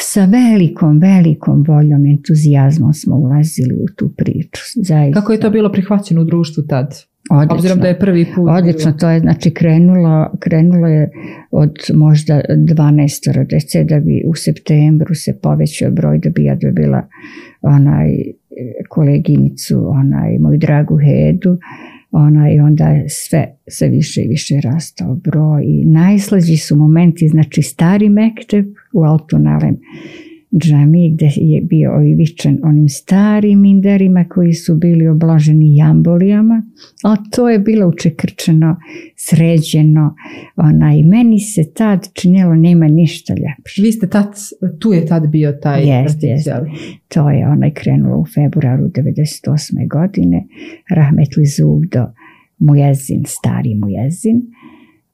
sa 0.00 0.24
velikom, 0.24 0.98
velikom 0.98 1.64
voljom, 1.68 2.06
entuzijazmom 2.06 2.92
smo 2.92 3.16
ulazili 3.16 3.74
u 3.74 3.86
tu 3.96 4.14
priču. 4.16 4.62
Zaista. 4.74 5.20
Kako 5.20 5.32
je 5.32 5.40
to 5.40 5.50
bilo 5.50 5.72
prihvaćeno 5.72 6.20
u 6.20 6.24
društvu 6.24 6.62
tad? 6.68 7.10
Odlično, 7.30 7.54
Obzirom 7.54 7.78
da 7.78 7.88
je 7.88 7.98
prvi 7.98 8.26
put. 8.34 8.50
Odlično, 8.50 8.92
to 8.92 9.10
je 9.10 9.20
znači 9.20 9.50
krenulo, 9.50 10.30
krenulo 10.40 10.86
je 10.86 11.10
od 11.50 11.76
možda 11.94 12.40
12 12.48 13.46
dece 13.50 13.84
da 13.84 14.00
bi 14.00 14.22
u 14.26 14.34
septembru 14.34 15.14
se 15.14 15.38
povećao 15.42 15.90
broj 15.90 16.18
da 16.18 16.30
bi 16.30 16.44
ja 16.44 16.54
dobila 16.54 17.08
onaj 17.62 18.08
koleginicu, 18.88 19.88
onaj, 19.88 20.38
moju 20.38 20.58
dragu 20.58 20.98
Hedu, 20.98 21.58
onaj, 22.10 22.60
onda 22.60 22.84
je 22.88 23.08
sve, 23.08 23.56
sve 23.68 23.88
više 23.88 24.22
i 24.22 24.28
više 24.28 24.60
rastao 24.60 25.14
broj 25.14 25.64
i 25.64 25.84
najslađi 25.84 26.56
su 26.56 26.76
momenti, 26.76 27.28
znači 27.28 27.62
stari 27.62 28.08
mekteb 28.08 28.66
u 28.92 29.02
Altunalem 29.02 29.76
džami 30.58 31.10
gdje 31.10 31.32
je 31.36 31.60
bio 31.60 31.96
oivičan 31.96 32.58
onim 32.62 32.88
starim 32.88 33.60
minderima 33.60 34.24
koji 34.24 34.52
su 34.52 34.74
bili 34.74 35.08
obloženi 35.08 35.76
jambolijama, 35.76 36.62
ali 37.02 37.18
to 37.30 37.48
je 37.48 37.58
bilo 37.58 37.88
učekrčeno, 37.88 38.76
sređeno. 39.16 40.14
Ona, 40.56 40.94
I 40.94 41.04
meni 41.04 41.40
se 41.40 41.72
tad 41.74 42.08
činjelo 42.12 42.54
nema 42.54 42.88
ništa 42.88 43.34
ljepše. 43.34 43.82
Vi 43.82 43.92
ste 43.92 44.08
tad, 44.08 44.34
tu 44.78 44.92
je 44.92 45.06
tad 45.06 45.28
bio 45.28 45.52
taj 45.52 45.88
jest, 45.88 46.22
jest. 46.22 46.48
To 47.08 47.30
je 47.30 47.48
onaj 47.48 47.70
krenulo 47.70 48.18
u 48.18 48.26
februaru 48.34 48.84
98. 48.84 49.88
godine. 49.88 50.46
Rahmetli 50.90 51.46
Zuvdo, 51.46 52.06
mujezin, 52.58 53.22
stari 53.26 53.74
mujezin, 53.74 54.42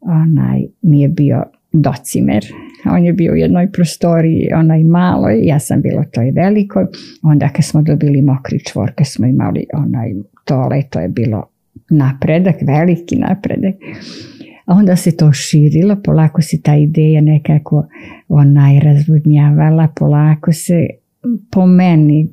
onaj 0.01 0.66
mi 0.82 1.01
je 1.01 1.09
bio 1.09 1.43
docimer. 1.73 2.45
On 2.91 3.05
je 3.05 3.12
bio 3.12 3.33
u 3.33 3.37
jednoj 3.37 3.73
prostoriji, 3.73 4.49
onaj 4.55 4.85
maloj, 4.85 5.41
ja 5.43 5.59
sam 5.59 5.83
bila 5.83 6.05
toj 6.05 6.31
velikoj. 6.31 6.87
Onda 7.23 7.49
kad 7.49 7.64
smo 7.64 7.83
dobili 7.83 8.23
mokri 8.23 8.64
čvor, 8.64 8.93
kad 8.95 9.07
smo 9.07 9.27
imali 9.27 9.67
onaj 9.75 10.12
to 10.91 11.01
je 11.01 11.09
bilo 11.09 11.45
napredak, 11.91 12.57
veliki 12.62 13.17
napredak. 13.17 13.75
A 14.67 14.75
onda 14.75 14.97
se 14.97 15.17
to 15.17 15.33
širilo, 15.33 15.97
polako 16.05 16.43
se 16.43 16.62
ta 16.62 16.77
ideja 16.77 17.21
nekako 17.21 17.87
onaj 18.29 18.81
razvodnjavala, 18.81 19.89
polako 19.97 20.53
se 20.53 20.87
po 21.51 21.67
meni 21.67 22.29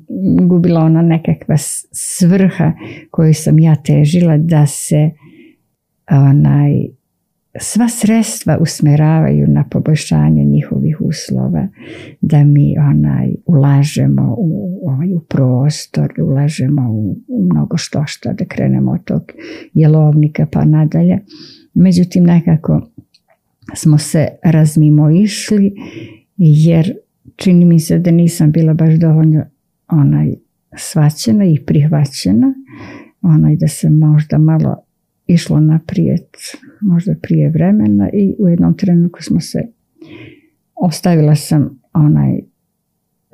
gubila 0.48 0.80
ona 0.80 1.02
nekakva 1.02 1.56
svrha 1.92 2.72
koju 3.10 3.34
sam 3.34 3.58
ja 3.58 3.76
težila 3.76 4.36
da 4.36 4.66
se 4.66 5.10
onaj 6.10 6.72
sva 7.60 7.88
sredstva 7.88 8.58
usmeravaju 8.60 9.46
na 9.48 9.64
poboljšanje 9.70 10.44
njihovih 10.44 11.00
uslova, 11.00 11.68
da 12.20 12.44
mi 12.44 12.78
onaj 12.78 13.34
ulažemo 13.46 14.34
u, 14.38 14.80
ovaj, 14.88 15.14
u 15.14 15.20
prostor, 15.20 16.12
ulažemo 16.22 16.90
u, 16.92 17.16
u 17.28 17.44
mnogo 17.44 17.76
što 17.76 18.02
što, 18.06 18.32
da 18.32 18.44
krenemo 18.44 18.92
od 18.92 19.04
tog 19.04 19.32
jelovnika 19.74 20.46
pa 20.52 20.64
nadalje. 20.64 21.18
Međutim, 21.74 22.24
nekako 22.24 22.80
smo 23.74 23.98
se 23.98 24.28
razmimo 24.42 25.10
išli 25.10 25.74
jer 26.36 26.94
čini 27.36 27.64
mi 27.64 27.80
se 27.80 27.98
da 27.98 28.10
nisam 28.10 28.52
bila 28.52 28.74
baš 28.74 28.94
dovoljno 28.94 29.44
onaj 29.88 30.34
svaćena 30.76 31.44
i 31.44 31.58
prihvaćena, 31.66 32.54
onaj 33.22 33.56
da 33.56 33.68
se 33.68 33.90
možda 33.90 34.38
malo 34.38 34.83
išlo 35.26 35.60
naprijed 35.60 36.26
možda 36.80 37.14
prije 37.22 37.50
vremena 37.50 38.10
i 38.12 38.34
u 38.38 38.48
jednom 38.48 38.76
trenutku 38.76 39.22
smo 39.22 39.40
se 39.40 39.62
ostavila 40.74 41.34
sam 41.34 41.80
onaj 41.92 42.40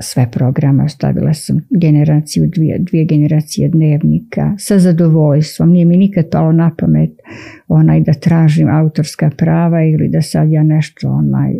sve 0.00 0.30
programe, 0.32 0.84
ostavila 0.84 1.34
sam 1.34 1.66
generaciju, 1.70 2.46
dvije, 2.46 2.78
dvije 2.78 3.04
generacije 3.04 3.68
dnevnika 3.68 4.54
sa 4.58 4.78
zadovoljstvom. 4.78 5.70
Nije 5.70 5.84
mi 5.84 5.96
nikad 5.96 6.30
palo 6.30 6.52
na 6.52 6.74
pamet 6.78 7.10
onaj 7.68 8.00
da 8.00 8.12
tražim 8.12 8.68
autorska 8.68 9.30
prava 9.36 9.84
ili 9.84 10.08
da 10.08 10.22
sad 10.22 10.50
ja 10.50 10.62
nešto 10.62 11.08
onaj 11.08 11.54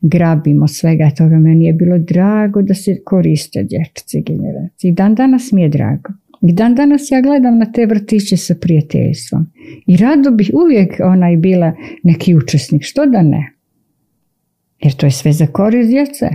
grabim 0.00 0.62
od 0.62 0.70
svega 0.70 1.10
toga. 1.18 1.38
Meni 1.38 1.64
je 1.64 1.72
bilo 1.72 1.98
drago 1.98 2.62
da 2.62 2.74
se 2.74 3.00
koriste 3.04 3.62
dječice 3.62 4.20
generacije. 4.20 4.92
Dan 4.92 5.14
danas 5.14 5.52
mi 5.52 5.62
je 5.62 5.68
drago. 5.68 6.12
I 6.42 6.52
dan 6.52 6.74
danas 6.74 7.10
ja 7.10 7.20
gledam 7.20 7.58
na 7.58 7.72
te 7.72 7.86
vrtiće 7.86 8.36
sa 8.36 8.54
prijateljstvom. 8.60 9.46
I 9.86 9.96
rado 9.96 10.30
bih 10.30 10.50
uvijek 10.54 11.00
onaj 11.04 11.36
bila 11.36 11.72
neki 12.02 12.34
učesnik. 12.34 12.82
Što 12.82 13.06
da 13.06 13.22
ne? 13.22 13.52
Jer 14.78 14.92
to 14.92 15.06
je 15.06 15.10
sve 15.10 15.32
za 15.32 15.46
korist 15.46 15.90
djece. 15.90 16.28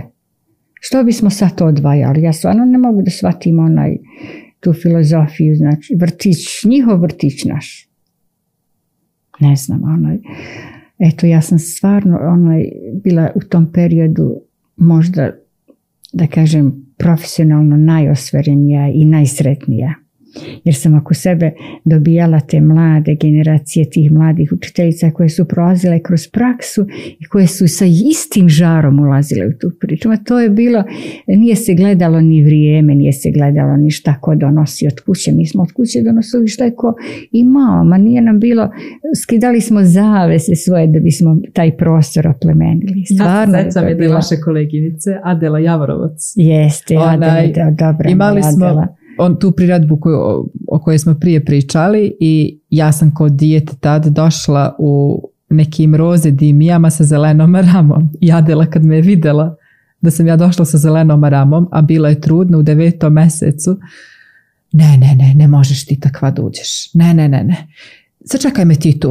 Što 0.80 1.04
bismo 1.04 1.30
sad 1.30 1.56
to 1.56 1.66
odvajali? 1.66 2.22
Ja 2.22 2.32
stvarno 2.32 2.64
ne 2.64 2.78
mogu 2.78 3.02
da 3.02 3.10
shvatim 3.10 3.58
onaj 3.58 3.96
tu 4.60 4.72
filozofiju, 4.72 5.56
znači 5.56 5.94
vrtić, 6.00 6.64
njihov 6.64 7.00
vrtić 7.00 7.44
naš. 7.44 7.88
Ne 9.40 9.56
znam, 9.56 9.82
onaj. 9.84 10.18
Eto, 10.98 11.26
ja 11.26 11.40
sam 11.40 11.58
stvarno 11.58 12.18
onaj, 12.22 12.64
bila 13.04 13.30
u 13.34 13.40
tom 13.40 13.72
periodu 13.72 14.40
možda, 14.76 15.30
da 16.12 16.26
kažem, 16.26 16.91
profesionalno 17.02 17.76
najosverenija 17.76 18.88
i 18.88 19.04
najsretnija 19.04 19.94
jer 20.64 20.74
sam 20.74 20.94
oko 20.94 21.14
sebe 21.14 21.52
dobijala 21.84 22.40
te 22.40 22.60
mlade 22.60 23.14
generacije 23.14 23.90
tih 23.90 24.12
mladih 24.12 24.52
učiteljica 24.52 25.10
koje 25.10 25.28
su 25.28 25.44
prolazile 25.44 26.02
kroz 26.02 26.28
praksu 26.28 26.86
i 27.20 27.24
koje 27.24 27.46
su 27.46 27.68
sa 27.68 27.84
istim 28.10 28.48
žarom 28.48 29.00
ulazile 29.00 29.46
u 29.46 29.52
tu 29.60 29.70
priču. 29.80 30.10
A 30.10 30.16
to 30.16 30.40
je 30.40 30.50
bilo, 30.50 30.84
nije 31.26 31.56
se 31.56 31.74
gledalo 31.74 32.20
ni 32.20 32.42
vrijeme, 32.42 32.94
nije 32.94 33.12
se 33.12 33.30
gledalo 33.30 33.76
ni 33.76 33.90
šta 33.90 34.14
ko 34.20 34.34
donosi 34.34 34.86
od 34.86 35.00
kuće. 35.00 35.32
Mi 35.32 35.46
smo 35.46 35.62
od 35.62 35.72
kuće 35.72 36.02
donosili 36.02 36.48
šta 36.48 36.64
je 36.64 36.74
ko 36.74 36.94
imao, 37.32 37.84
ma 37.84 37.98
nije 37.98 38.20
nam 38.20 38.40
bilo, 38.40 38.70
skidali 39.22 39.60
smo 39.60 39.84
zavese 39.84 40.54
svoje 40.54 40.86
da 40.86 41.00
bismo 41.00 41.40
taj 41.52 41.76
prostor 41.76 42.26
oplemenili. 42.26 43.04
Stvarno 43.14 43.58
ja 43.58 43.70
sam 43.70 43.88
jedne 43.88 44.08
vaše 44.08 44.36
koleginice, 44.44 45.10
Adela 45.22 45.58
Javorovac. 45.58 46.32
Jeste, 46.36 46.96
Adela, 46.96 47.70
dobra. 47.70 48.10
Imali 48.10 48.42
smo 48.42 48.66
Adela 48.66 49.01
on, 49.22 49.38
tu 49.38 49.52
priredbu 49.52 50.00
koju, 50.00 50.18
o 50.68 50.78
kojoj 50.78 50.98
smo 50.98 51.14
prije 51.14 51.44
pričali 51.44 52.16
i 52.20 52.58
ja 52.70 52.92
sam 52.92 53.14
kod 53.14 53.32
dijete 53.32 53.72
tad 53.80 54.06
došla 54.06 54.76
u 54.78 55.22
nekim 55.50 55.94
roze 55.94 56.30
dimijama 56.30 56.90
sa 56.90 57.04
zelenom 57.04 57.56
ramom 57.56 58.10
i 58.20 58.32
Adela 58.32 58.66
kad 58.66 58.84
me 58.84 58.96
je 58.96 59.02
videla 59.02 59.56
da 60.02 60.10
sam 60.10 60.26
ja 60.26 60.36
došla 60.36 60.64
sa 60.64 60.78
zelenom 60.78 61.24
ramom, 61.24 61.68
a 61.72 61.82
bila 61.82 62.08
je 62.08 62.20
trudna 62.20 62.58
u 62.58 62.62
devetom 62.62 63.12
mesecu, 63.12 63.78
ne, 64.72 64.96
ne, 64.96 65.14
ne, 65.14 65.34
ne 65.34 65.48
možeš 65.48 65.86
ti 65.86 66.00
takva 66.00 66.30
da 66.30 66.42
uđeš. 66.42 66.94
Ne, 66.94 67.14
ne, 67.14 67.28
ne, 67.28 67.44
ne. 67.44 67.68
Sačekaj 68.24 68.64
me 68.64 68.74
ti 68.74 69.00
tu. 69.00 69.10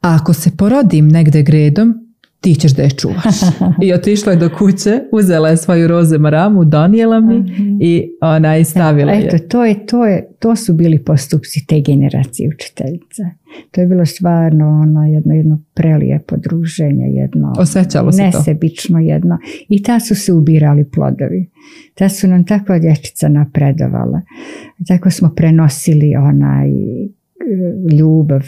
A 0.00 0.14
ako 0.14 0.32
se 0.32 0.56
porodim 0.56 1.08
negde 1.08 1.42
gredom, 1.42 2.01
ti 2.42 2.54
ćeš 2.54 2.72
da 2.72 2.82
je 2.82 2.90
čuvaš. 2.90 3.36
I 3.82 3.92
otišla 3.92 4.32
je 4.32 4.38
do 4.38 4.50
kuće, 4.58 5.00
uzela 5.12 5.48
je 5.48 5.56
svoju 5.56 5.88
roze 5.88 6.18
maramu, 6.18 6.64
donijela 6.64 7.20
mi 7.20 7.44
i 7.80 8.16
ona 8.20 8.54
je 8.54 8.64
stavila 8.64 9.12
Eto, 9.12 9.38
to, 9.48 9.64
je, 9.64 9.86
to, 9.86 10.06
je, 10.06 10.28
to 10.38 10.56
su 10.56 10.74
bili 10.74 11.04
postupci 11.04 11.66
te 11.66 11.80
generacije 11.80 12.48
učiteljica. 12.54 13.22
To 13.70 13.80
je 13.80 13.86
bilo 13.86 14.06
stvarno 14.06 14.68
ono 14.68 15.04
jedno, 15.04 15.34
jedno 15.34 15.60
prelijepo 15.74 16.36
druženje, 16.36 17.06
jedno 17.06 17.52
Osjećalo 17.58 18.12
se 18.12 18.22
nesebično 18.22 18.98
jedno. 18.98 19.38
I 19.68 19.82
ta 19.82 20.00
su 20.00 20.14
se 20.14 20.32
ubirali 20.32 20.84
plodovi. 20.84 21.50
Ta 21.94 22.08
su 22.08 22.28
nam 22.28 22.44
takva 22.44 22.78
dječica 22.78 23.28
napredovala. 23.28 24.20
Tako 24.88 25.10
smo 25.10 25.32
prenosili 25.36 26.16
onaj 26.16 26.68
ljubav 27.98 28.42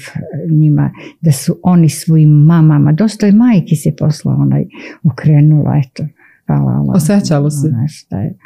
njima, 0.50 0.90
da 1.20 1.32
su 1.32 1.58
oni 1.62 1.88
svojim 1.88 2.30
mamama, 2.30 2.92
dosta 2.92 3.26
je 3.26 3.32
majki 3.32 3.76
se 3.76 3.96
posla 3.98 4.32
onaj 4.32 4.64
okrenula, 5.02 5.80
eto, 5.86 6.04
hvala 6.46 6.72
Allah. 6.72 6.96
Osjećalo 6.96 7.50
se. 7.50 7.68
je. 8.10 8.38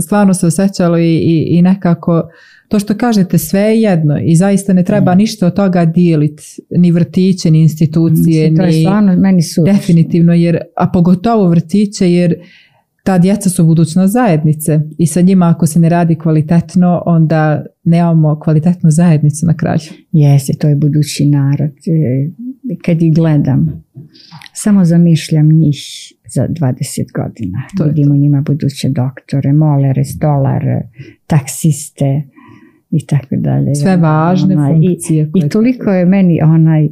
Stvarno 0.00 0.34
se 0.34 0.46
osjećalo 0.46 0.98
i, 0.98 1.16
i, 1.16 1.46
i, 1.50 1.62
nekako 1.62 2.28
to 2.68 2.78
što 2.78 2.94
kažete 2.94 3.38
sve 3.38 3.60
je 3.60 3.82
jedno 3.82 4.18
i 4.22 4.36
zaista 4.36 4.72
ne 4.72 4.84
treba 4.84 5.14
ništa 5.14 5.46
od 5.46 5.54
toga 5.54 5.84
dijeliti, 5.84 6.42
ni 6.70 6.90
vrtiće, 6.90 7.50
ni 7.50 7.60
institucije, 7.60 8.56
to 8.56 8.62
je 8.62 8.68
ni 8.68 8.80
stvarno, 8.80 9.16
meni 9.16 9.42
su... 9.42 9.64
definitivno, 9.64 10.34
jer, 10.34 10.58
a 10.76 10.90
pogotovo 10.92 11.48
vrtiće, 11.48 12.12
jer 12.12 12.34
ta 13.04 13.18
djeca 13.18 13.50
su 13.50 13.64
budućnost 13.64 14.12
zajednice 14.12 14.80
i 14.98 15.06
sa 15.06 15.20
njima 15.20 15.48
ako 15.48 15.66
se 15.66 15.78
ne 15.78 15.88
radi 15.88 16.14
kvalitetno, 16.14 17.02
onda 17.06 17.66
nemamo 17.86 18.40
kvalitetnu 18.40 18.90
zajednicu 18.90 19.46
na 19.46 19.56
kraju. 19.56 19.80
Jeste, 20.12 20.52
to 20.60 20.68
je 20.68 20.76
budući 20.76 21.26
narod. 21.26 21.70
E, 21.70 22.30
kad 22.84 23.02
ih 23.02 23.14
gledam, 23.14 23.84
samo 24.54 24.84
zamišljam 24.84 25.48
njih 25.48 25.76
za 26.34 26.48
20 26.48 27.12
godina. 27.14 27.58
To 27.78 27.84
Vidimo 27.84 28.16
njima 28.16 28.40
buduće 28.40 28.88
doktore, 28.88 29.52
molere, 29.52 30.04
stolare, 30.04 30.88
taksiste 31.26 32.22
i 32.90 33.06
tako 33.06 33.36
dalje. 33.36 33.74
Sve 33.74 33.96
važne 33.96 34.56
funkcije. 34.56 35.30
I, 35.34 35.46
I 35.46 35.48
toliko 35.48 35.90
je 35.90 36.04
meni 36.04 36.42
onaj 36.42 36.88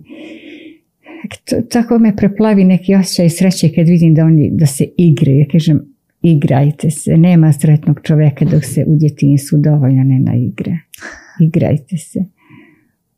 tako 1.70 1.98
me 1.98 2.16
preplavi 2.16 2.64
neki 2.64 2.94
osjećaj 2.94 3.30
sreće 3.30 3.74
kad 3.74 3.88
vidim 3.88 4.14
da 4.14 4.24
oni 4.24 4.50
da 4.52 4.66
se 4.66 4.84
igraju. 4.98 5.38
Ja 5.38 5.46
kažem, 5.52 5.93
igrajte 6.24 6.90
se. 6.90 7.16
Nema 7.16 7.52
sretnog 7.52 8.00
čovjeka 8.02 8.44
dok 8.44 8.64
se 8.64 8.84
u 8.86 8.96
djetinjstvu 8.96 9.58
dovoljno 9.58 10.04
ne 10.04 10.18
naigre. 10.18 10.78
Igrajte 11.40 11.96
se. 11.96 12.24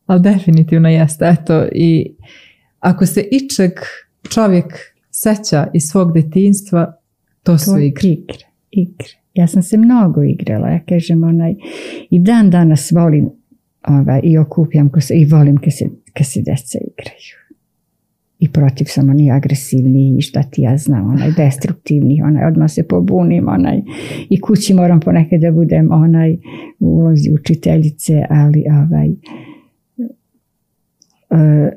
Ali 0.06 0.22
definitivno 0.22 0.88
jeste. 0.88 1.34
Eto, 1.40 1.66
i 1.72 2.14
ako 2.80 3.06
se 3.06 3.24
ičeg 3.30 3.72
čovjek 4.30 4.64
seća 5.10 5.66
iz 5.74 5.82
svog 5.82 6.12
djetinjstva, 6.12 6.96
to 7.42 7.58
su 7.58 7.78
igre. 7.78 8.08
igre. 8.70 9.08
Ja 9.34 9.46
sam 9.46 9.62
se 9.62 9.76
mnogo 9.76 10.22
igrala. 10.22 10.68
Ja 10.68 10.80
kažem 10.88 11.24
onaj, 11.24 11.54
i 12.10 12.18
dan 12.18 12.50
danas 12.50 12.92
volim 12.92 13.30
ovaj, 13.82 14.20
i 14.24 14.38
okupjam 14.38 14.90
se, 15.00 15.14
i 15.14 15.24
volim 15.24 15.56
kad 15.56 15.72
se, 15.76 15.88
kad 16.12 16.26
se 16.26 16.42
djeca 16.42 16.78
igraju 16.78 17.45
i 18.38 18.52
protiv 18.52 18.84
sam 18.84 19.10
oni 19.10 19.30
agresivni 19.30 20.16
i 20.18 20.22
šta 20.22 20.42
ti 20.42 20.62
ja 20.62 20.76
znam, 20.76 21.10
onaj 21.10 21.30
destruktivni, 21.36 22.22
onaj 22.22 22.46
odmah 22.46 22.70
se 22.70 22.82
pobunim, 22.82 23.48
onaj 23.48 23.80
i 24.30 24.40
kući 24.40 24.74
moram 24.74 25.00
ponekad 25.00 25.40
da 25.40 25.52
budem 25.52 25.92
onaj 25.92 26.32
u 26.78 26.86
ulozi 26.88 27.30
učiteljice, 27.40 28.22
ali 28.30 28.64
ovaj 28.70 29.08
e, 31.30 31.70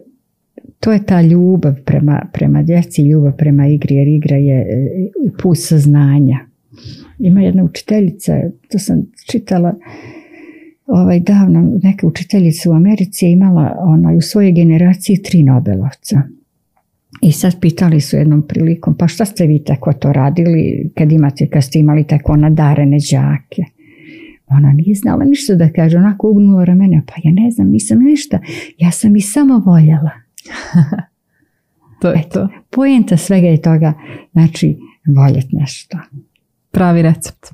to 0.80 0.92
je 0.92 1.06
ta 1.06 1.22
ljubav 1.22 1.76
prema, 1.86 2.26
prema 2.34 2.64
djeci, 2.64 3.02
ljubav 3.02 3.36
prema 3.38 3.68
igri, 3.68 3.96
jer 3.96 4.08
igra 4.08 4.36
je 4.36 4.60
e, 4.62 5.10
put 5.42 5.58
saznanja. 5.58 6.40
Ima 7.20 7.42
jedna 7.42 7.64
učiteljica, 7.64 8.42
to 8.72 8.80
sam 8.80 9.12
čitala 9.32 9.76
ovaj, 10.86 11.20
davno, 11.20 11.80
neka 11.84 12.08
učiteljica 12.08 12.70
u 12.70 12.74
Americi 12.74 13.26
je 13.26 13.32
imala 13.32 13.76
onaj, 13.80 14.18
u 14.18 14.22
svojoj 14.22 14.52
generaciji 14.52 15.24
tri 15.24 15.44
Nobelovca 15.44 16.22
i 17.22 17.32
sad 17.32 17.60
pitali 17.62 18.02
su 18.02 18.18
jednom 18.18 18.48
prilikom, 18.48 18.98
pa 18.98 19.08
šta 19.08 19.26
ste 19.26 19.48
vi 19.48 19.64
tako 19.64 19.94
to 19.94 20.14
radili 20.14 20.92
kad 20.98 21.12
imate, 21.12 21.50
kad 21.50 21.64
ste 21.64 21.80
imali 21.80 22.08
tako 22.08 22.36
nadarene 22.36 22.98
đake? 23.12 23.62
Ona 24.48 24.72
nije 24.72 24.96
znala 24.96 25.26
ništa 25.26 25.56
da 25.56 25.70
kaže, 25.70 25.98
onako 25.98 26.30
ugnula 26.30 26.64
ramene, 26.64 27.04
pa 27.08 27.14
ja 27.24 27.32
ne 27.34 27.52
znam, 27.52 27.68
nisam 27.68 28.00
ništa, 28.00 28.40
ja 28.78 28.92
sam 28.92 29.16
i 29.16 29.22
samo 29.22 29.60
voljela. 29.66 30.12
to 32.02 32.10
je 32.10 32.30
to. 32.30 32.50
Pojenta 32.70 33.18
svega 33.18 33.48
je 33.48 33.62
toga, 33.62 33.94
znači, 34.32 34.78
voljeti 35.08 35.56
nešto. 35.56 35.98
Pravi 36.72 37.02
recept. 37.02 37.46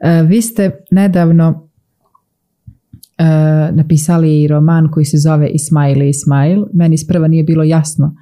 E, 0.00 0.22
vi 0.22 0.42
ste 0.42 0.70
nedavno 0.90 1.68
e, 3.18 3.24
napisali 3.72 4.46
roman 4.46 4.88
koji 4.90 5.04
se 5.04 5.16
zove 5.16 5.48
Ismail 5.48 6.02
i 6.02 6.08
Ismail. 6.08 6.66
Meni 6.72 6.98
sprva 6.98 7.28
nije 7.28 7.44
bilo 7.44 7.64
jasno 7.64 8.16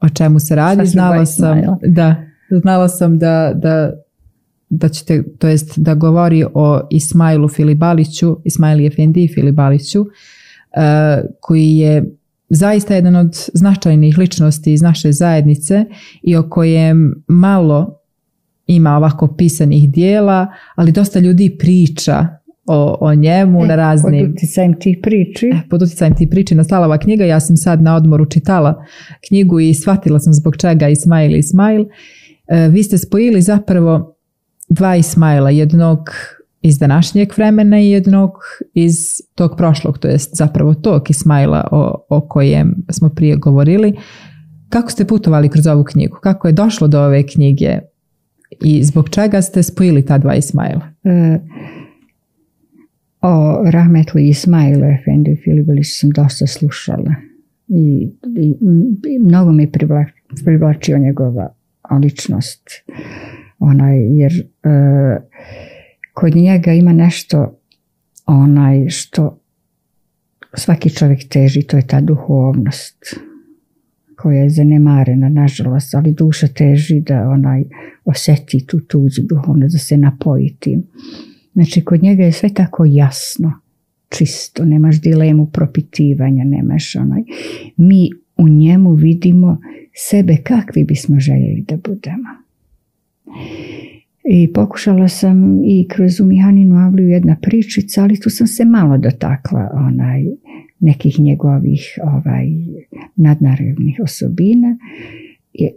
o 0.00 0.08
čemu 0.08 0.40
se 0.40 0.54
radi. 0.54 0.86
Znala 0.86 1.26
sam, 1.26 1.62
da, 1.82 2.14
znala 2.50 2.88
sam 2.88 3.18
da, 3.18 3.52
da, 3.54 3.92
da 4.68 4.88
ćete, 4.88 5.24
to 5.38 5.48
jest 5.48 5.78
da 5.78 5.94
govori 5.94 6.44
o 6.54 6.80
Ismailu 6.90 7.48
Filibaliću, 7.48 8.36
Ismaili 8.44 8.86
Efendi 8.86 9.28
Filibaliću, 9.34 10.00
uh, 10.00 10.08
koji 11.40 11.76
je 11.76 12.16
zaista 12.48 12.94
jedan 12.94 13.16
od 13.16 13.36
značajnih 13.54 14.18
ličnosti 14.18 14.72
iz 14.72 14.82
naše 14.82 15.12
zajednice 15.12 15.84
i 16.22 16.36
o 16.36 16.50
kojem 16.50 17.24
malo 17.28 18.00
ima 18.66 18.96
ovako 18.96 19.34
pisanih 19.36 19.90
dijela, 19.90 20.46
ali 20.74 20.92
dosta 20.92 21.18
ljudi 21.18 21.56
priča 21.58 22.35
o, 22.66 22.98
o 23.00 23.14
njemu 23.14 23.64
e, 23.64 23.66
na 23.66 23.76
raznim... 23.76 24.26
Pod 24.26 24.34
utjecajem 24.34 24.80
tih 24.80 24.98
priči. 25.02 25.46
E, 25.46 25.68
pod 25.70 25.82
utjecajem 25.82 26.14
tih 26.14 26.28
priči 26.30 26.54
nastala 26.54 26.86
ova 26.86 26.98
knjiga. 26.98 27.24
Ja 27.24 27.40
sam 27.40 27.56
sad 27.56 27.82
na 27.82 27.96
odmoru 27.96 28.26
čitala 28.26 28.84
knjigu 29.28 29.60
i 29.60 29.74
shvatila 29.74 30.20
sam 30.20 30.32
zbog 30.32 30.56
čega 30.56 30.88
Ismail 30.88 31.34
i 31.34 31.38
Ismail. 31.38 31.84
E, 32.48 32.68
vi 32.68 32.82
ste 32.82 32.98
spojili 32.98 33.42
zapravo 33.42 34.16
dva 34.68 34.96
Ismaila, 34.96 35.50
jednog 35.50 35.98
iz 36.62 36.78
današnjeg 36.78 37.32
vremena 37.36 37.80
i 37.80 37.90
jednog 37.90 38.30
iz 38.74 38.96
tog 39.34 39.56
prošlog, 39.56 39.98
to 39.98 40.08
jest 40.08 40.36
zapravo 40.36 40.74
tog 40.74 41.10
Ismaila 41.10 41.68
o, 41.72 42.06
o 42.08 42.28
kojem 42.28 42.74
smo 42.90 43.08
prije 43.08 43.36
govorili. 43.36 43.94
Kako 44.68 44.90
ste 44.90 45.04
putovali 45.04 45.48
kroz 45.48 45.66
ovu 45.66 45.84
knjigu? 45.84 46.16
Kako 46.22 46.48
je 46.48 46.52
došlo 46.52 46.88
do 46.88 47.00
ove 47.00 47.26
knjige 47.26 47.78
i 48.64 48.84
zbog 48.84 49.08
čega 49.08 49.42
ste 49.42 49.62
spojili 49.62 50.04
ta 50.04 50.18
dva 50.18 50.34
Ismaila? 50.34 50.80
E, 51.04 51.38
o 53.26 53.62
Rahmetli 53.70 54.28
Ismailu 54.28 54.84
Efendi 54.84 55.36
Filibalić 55.44 55.86
sam 56.00 56.10
dosta 56.10 56.46
slušala 56.46 57.14
i, 57.68 58.08
i, 58.36 59.18
mnogo 59.20 59.52
mi 59.52 59.70
privlačio 60.44 60.98
njegova 60.98 61.54
ličnost 62.02 62.68
onaj, 63.58 64.16
jer 64.16 64.32
e, 64.32 64.68
kod 66.12 66.34
njega 66.34 66.72
ima 66.72 66.92
nešto 66.92 67.60
onaj 68.26 68.88
što 68.88 69.40
svaki 70.54 70.90
čovjek 70.90 71.28
teži, 71.28 71.62
to 71.62 71.76
je 71.76 71.86
ta 71.86 72.00
duhovnost 72.00 72.96
koja 74.16 74.42
je 74.42 74.50
zanemarena, 74.50 75.28
nažalost, 75.28 75.94
ali 75.94 76.12
duša 76.12 76.48
teži 76.48 77.00
da 77.00 77.28
onaj 77.28 77.64
osjeti 78.04 78.66
tu 78.66 78.80
tuđu 78.80 79.22
duhovnost, 79.28 79.72
da 79.72 79.78
se 79.78 79.96
napoji 79.96 80.56
tim. 80.60 80.82
Znači, 81.56 81.84
kod 81.84 82.02
njega 82.02 82.24
je 82.24 82.32
sve 82.32 82.48
tako 82.54 82.84
jasno, 82.84 83.52
čisto, 84.08 84.64
nemaš 84.64 85.00
dilemu 85.00 85.46
propitivanja, 85.46 86.44
nemaš 86.44 86.96
onaj. 86.96 87.22
Mi 87.76 88.10
u 88.36 88.48
njemu 88.48 88.92
vidimo 88.92 89.60
sebe 89.94 90.36
kakvi 90.36 90.84
bismo 90.84 91.20
željeli 91.20 91.64
da 91.68 91.76
budemo. 91.76 92.28
I 94.24 94.52
pokušala 94.52 95.08
sam 95.08 95.64
i 95.64 95.86
kroz 95.88 96.20
Umihaninu 96.20 96.76
Avliju 96.76 97.08
jedna 97.08 97.36
pričica, 97.42 98.02
ali 98.02 98.20
tu 98.20 98.30
sam 98.30 98.46
se 98.46 98.64
malo 98.64 98.98
dotakla 98.98 99.70
onaj, 99.74 100.24
nekih 100.80 101.20
njegovih 101.20 101.98
ovaj, 102.02 102.46
nadnaravnih 103.16 104.00
osobina 104.02 104.78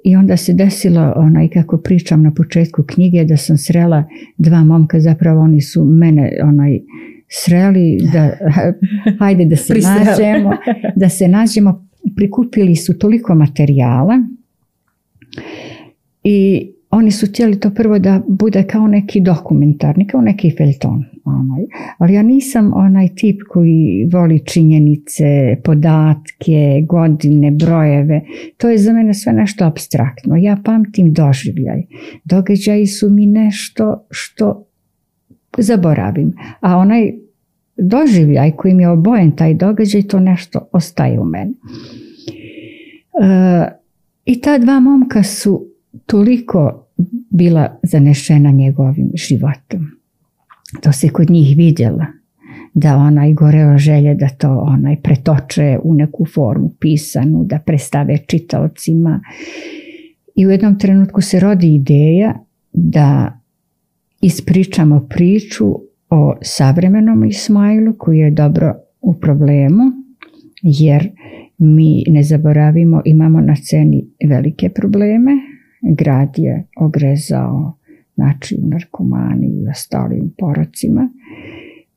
i 0.04 0.16
onda 0.16 0.38
se 0.38 0.54
desilo, 0.54 1.14
onaj 1.16 1.48
kako 1.48 1.78
pričam 1.78 2.24
na 2.24 2.34
početku 2.34 2.84
knjige, 2.84 3.26
da 3.26 3.38
sam 3.38 3.58
srela 3.58 4.04
dva 4.38 4.64
momka, 4.64 5.00
zapravo 5.00 5.42
oni 5.42 5.62
su 5.62 5.86
mene 5.86 6.32
onaj 6.44 6.80
sreli, 7.30 8.00
da 8.14 8.32
hajde 9.20 9.46
da 9.46 9.56
se 9.56 9.74
nađemo, 9.74 10.52
da 10.96 11.10
se 11.10 11.28
nađemo, 11.28 11.86
prikupili 12.16 12.76
su 12.76 12.98
toliko 13.00 13.36
materijala 13.36 14.24
i 16.24 16.70
oni 16.90 17.12
su 17.12 17.26
htjeli 17.26 17.60
to 17.60 17.70
prvo 17.70 18.00
da 18.00 18.22
bude 18.28 18.64
kao 18.64 18.88
neki 18.88 19.22
dokumentarni, 19.22 20.08
kao 20.08 20.22
neki 20.22 20.56
felton. 20.58 21.06
Onaj. 21.30 21.64
Ali 21.98 22.14
ja 22.14 22.24
nisam 22.24 22.72
onaj 22.74 23.10
tip 23.16 23.42
koji 23.50 24.10
voli 24.14 24.40
činjenice, 24.46 25.58
podatke, 25.64 26.86
godine, 26.90 27.52
brojeve. 27.52 28.22
To 28.58 28.70
je 28.70 28.78
za 28.78 28.94
mene 28.94 29.14
sve 29.14 29.34
nešto 29.34 29.66
abstraktno. 29.66 30.36
Ja 30.36 30.58
pamtim 30.66 31.14
doživljaj. 31.14 31.84
Događaji 32.26 32.88
su 32.88 33.10
mi 33.10 33.26
nešto 33.26 34.08
što 34.10 34.66
zaboravim. 35.58 36.34
A 36.60 36.78
onaj 36.78 37.12
doživljaj 37.78 38.52
koji 38.52 38.74
mi 38.74 38.84
je 38.84 38.90
obojen 38.90 39.32
taj 39.32 39.54
događaj, 39.54 40.02
to 40.02 40.20
nešto 40.20 40.70
ostaje 40.72 41.20
u 41.20 41.26
meni. 41.26 41.54
E, 43.22 43.68
I 44.26 44.42
ta 44.42 44.58
dva 44.58 44.80
momka 44.80 45.24
su 45.24 45.66
toliko 46.06 46.88
bila 47.30 47.80
zanešena 47.84 48.52
njegovim 48.52 49.12
životom. 49.14 49.99
To 50.82 50.92
se 50.92 51.10
kod 51.10 51.30
njih 51.30 51.58
vidjela 51.58 52.06
da 52.74 52.96
onaj 52.96 53.34
goreo 53.34 53.78
želje 53.78 54.16
da 54.16 54.30
to 54.30 54.60
onaj 54.60 55.02
pretoče 55.02 55.80
u 55.84 55.94
neku 55.94 56.26
formu 56.26 56.74
pisanu, 56.80 57.44
da 57.44 57.60
predstave 57.60 58.18
čitaocima. 58.18 59.22
I 60.36 60.48
u 60.48 60.50
jednom 60.50 60.80
trenutku 60.80 61.22
se 61.22 61.40
rodi 61.40 61.76
ideja 61.76 62.34
da 62.74 63.40
ispričamo 64.22 65.08
priču 65.10 65.76
o 66.10 66.36
savremenom 66.42 67.24
Ismailu 67.24 67.94
koji 67.98 68.20
je 68.20 68.32
dobro 68.32 68.76
u 69.02 69.20
problemu 69.20 69.84
jer 70.62 71.12
mi 71.58 72.04
ne 72.08 72.24
zaboravimo 72.24 73.02
imamo 73.06 73.42
na 73.42 73.56
sceni 73.56 74.08
velike 74.28 74.70
probleme 74.70 75.32
grad 75.82 76.30
je 76.38 76.68
ogrezao 76.76 77.78
znači 78.20 78.58
u 78.64 78.68
narkomani 78.68 79.48
i 79.48 79.68
ostalim 79.70 80.34
porocima 80.38 81.10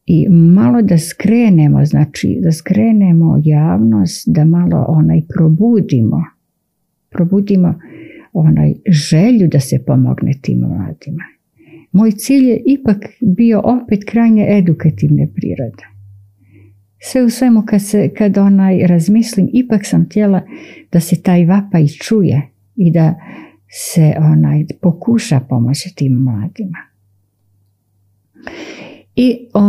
i 0.06 0.28
malo 0.28 0.82
da 0.82 0.98
skrenemo 0.98 1.84
znači 1.84 2.38
da 2.42 2.52
skrenemo 2.52 3.40
javnost 3.44 4.28
da 4.28 4.44
malo 4.44 4.84
onaj 4.88 5.22
probudimo 5.34 6.24
probudimo 7.10 7.74
onaj 8.32 8.74
želju 8.86 9.48
da 9.48 9.60
se 9.60 9.84
pomogne 9.86 10.32
tim 10.42 10.58
mladima 10.58 11.24
moj 11.92 12.10
cilj 12.10 12.48
je 12.48 12.62
ipak 12.66 12.96
bio 13.20 13.60
opet 13.64 14.04
krajnje 14.04 14.46
edukativne 14.48 15.28
prirode. 15.34 15.84
Sve 17.02 17.22
u 17.22 17.30
svemu 17.30 17.62
kad, 17.66 17.82
se, 17.82 18.08
kad 18.18 18.38
onaj 18.38 18.86
razmislim, 18.86 19.48
ipak 19.52 19.86
sam 19.86 20.04
htjela 20.04 20.42
da 20.92 21.00
se 21.00 21.22
taj 21.22 21.44
vapaj 21.44 21.86
čuje 21.86 22.42
i 22.76 22.90
da 22.90 23.14
se 23.74 24.14
onaj 24.18 24.64
pokuša 24.80 25.40
pomoći 25.40 25.94
tim 25.94 26.12
mladima. 26.12 26.78
I 29.16 29.38
o, 29.54 29.62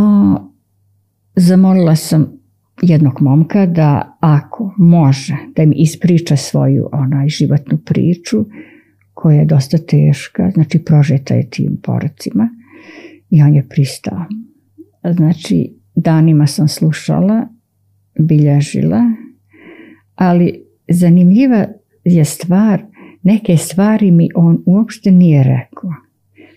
zamolila 1.36 1.96
sam 1.96 2.26
jednog 2.82 3.20
momka 3.20 3.66
da 3.66 4.16
ako 4.20 4.74
može 4.78 5.36
da 5.56 5.66
mi 5.66 5.74
ispriča 5.76 6.36
svoju 6.36 6.88
onaj 6.92 7.28
životnu 7.28 7.78
priču 7.84 8.44
koja 9.14 9.38
je 9.38 9.44
dosta 9.44 9.78
teška, 9.78 10.50
znači 10.54 10.78
prožeta 10.78 11.34
je 11.34 11.50
tim 11.50 11.78
porocima 11.82 12.48
i 13.30 13.42
on 13.42 13.54
je 13.54 13.68
pristao. 13.68 14.24
Znači, 15.12 15.74
danima 15.94 16.46
sam 16.46 16.68
slušala, 16.68 17.48
bilježila, 18.18 19.02
ali 20.14 20.64
zanimljiva 20.88 21.66
je 22.04 22.24
stvar, 22.24 22.82
neke 23.24 23.56
stvari 23.56 24.10
mi 24.10 24.28
on 24.34 24.62
uopšte 24.66 25.10
nije 25.10 25.42
rekao. 25.42 25.90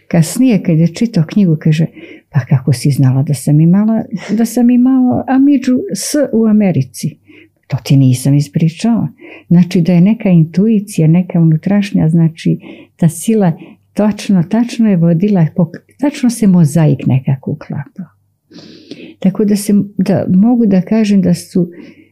Kasnije 0.07 0.63
kad 0.63 0.77
je 0.77 0.87
čitao 0.87 1.23
knjigu 1.27 1.57
kaže 1.59 1.85
pa 2.29 2.39
kako 2.39 2.73
si 2.73 2.91
znala 2.91 3.23
da 3.23 3.33
sam 3.33 3.59
imala 3.59 4.03
da 4.37 4.45
sam 4.45 4.69
imao 4.69 5.23
Amidžu 5.27 5.77
S 5.95 6.15
u 6.33 6.45
Americi. 6.45 7.17
To 7.67 7.77
ti 7.83 7.97
nisam 7.97 8.33
ispričao. 8.33 9.07
Znači 9.47 9.81
da 9.81 9.93
je 9.93 10.01
neka 10.01 10.29
intuicija, 10.29 11.07
neka 11.07 11.39
unutrašnja, 11.39 12.09
znači 12.09 12.59
ta 12.95 13.09
sila 13.09 13.51
točno, 13.93 14.43
tačno 14.43 14.89
je 14.89 14.97
vodila, 14.97 15.47
tačno 15.99 16.29
se 16.29 16.47
mozaik 16.47 17.05
nekako 17.07 17.51
uklapao. 17.51 18.05
Tako 19.19 19.45
da, 19.45 19.55
se, 19.55 19.73
da 19.97 20.25
mogu 20.29 20.65
da 20.65 20.81
kažem 20.81 21.21
da 21.21 21.33
su 21.33 21.69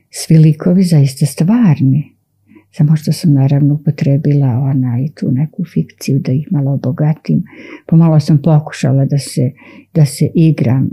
svi 0.09 0.37
likovi 0.37 0.83
zaista 0.83 1.25
stvarni. 1.25 2.14
Samo 2.77 2.95
što 2.95 3.11
sam 3.11 3.33
naravno 3.33 3.73
upotrebila 3.73 4.47
ona 4.47 4.99
i 5.05 5.09
tu 5.09 5.31
neku 5.31 5.63
fikciju 5.65 6.19
da 6.19 6.31
ih 6.31 6.47
malo 6.51 6.71
obogatim. 6.73 7.43
Pomalo 7.87 8.19
sam 8.19 8.41
pokušala 8.41 9.05
da 9.05 9.17
se, 9.17 9.51
da 9.93 10.05
se 10.05 10.29
igram 10.35 10.89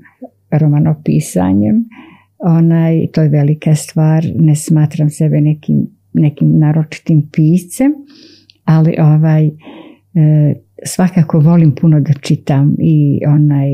romanopisanjem, 0.51 1.85
onaj, 2.39 3.07
to 3.13 3.23
je 3.23 3.29
velika 3.29 3.75
stvar, 3.75 4.25
ne 4.35 4.57
smatram 4.57 5.11
sebe 5.11 5.41
nekim, 5.41 5.87
nekim 6.13 6.59
naročitim 6.59 7.29
piscem, 7.33 7.93
ali 8.65 8.95
ovaj, 8.99 9.47
e, 9.47 9.51
svakako 10.85 11.39
volim 11.39 11.75
puno 11.81 12.01
da 12.01 12.13
čitam 12.13 12.77
i 12.79 13.21
onaj, 13.27 13.71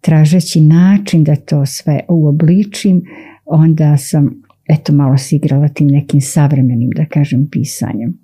tražeći 0.00 0.60
način 0.60 1.24
da 1.24 1.36
to 1.36 1.66
sve 1.66 2.00
uobličim, 2.08 3.02
onda 3.44 3.96
sam 3.96 4.42
eto 4.70 4.92
malo 4.92 5.18
se 5.18 5.36
igrala 5.36 5.68
tim 5.68 5.86
nekim 5.86 6.20
savremenim, 6.20 6.90
da 6.96 7.06
kažem, 7.06 7.48
pisanjem. 7.50 8.18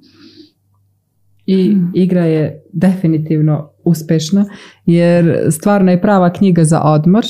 I 1.46 1.76
igra 1.94 2.24
je 2.24 2.62
definitivno 2.72 3.70
uspešna, 3.84 4.44
jer 4.86 5.38
stvarno 5.50 5.90
je 5.90 6.00
prava 6.00 6.32
knjiga 6.32 6.64
za 6.64 6.82
odmor. 6.82 7.24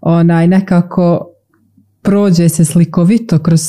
Onaj 0.00 0.48
nekako 0.48 1.34
prođe 2.02 2.48
se 2.48 2.64
slikovito 2.64 3.38
kroz 3.38 3.60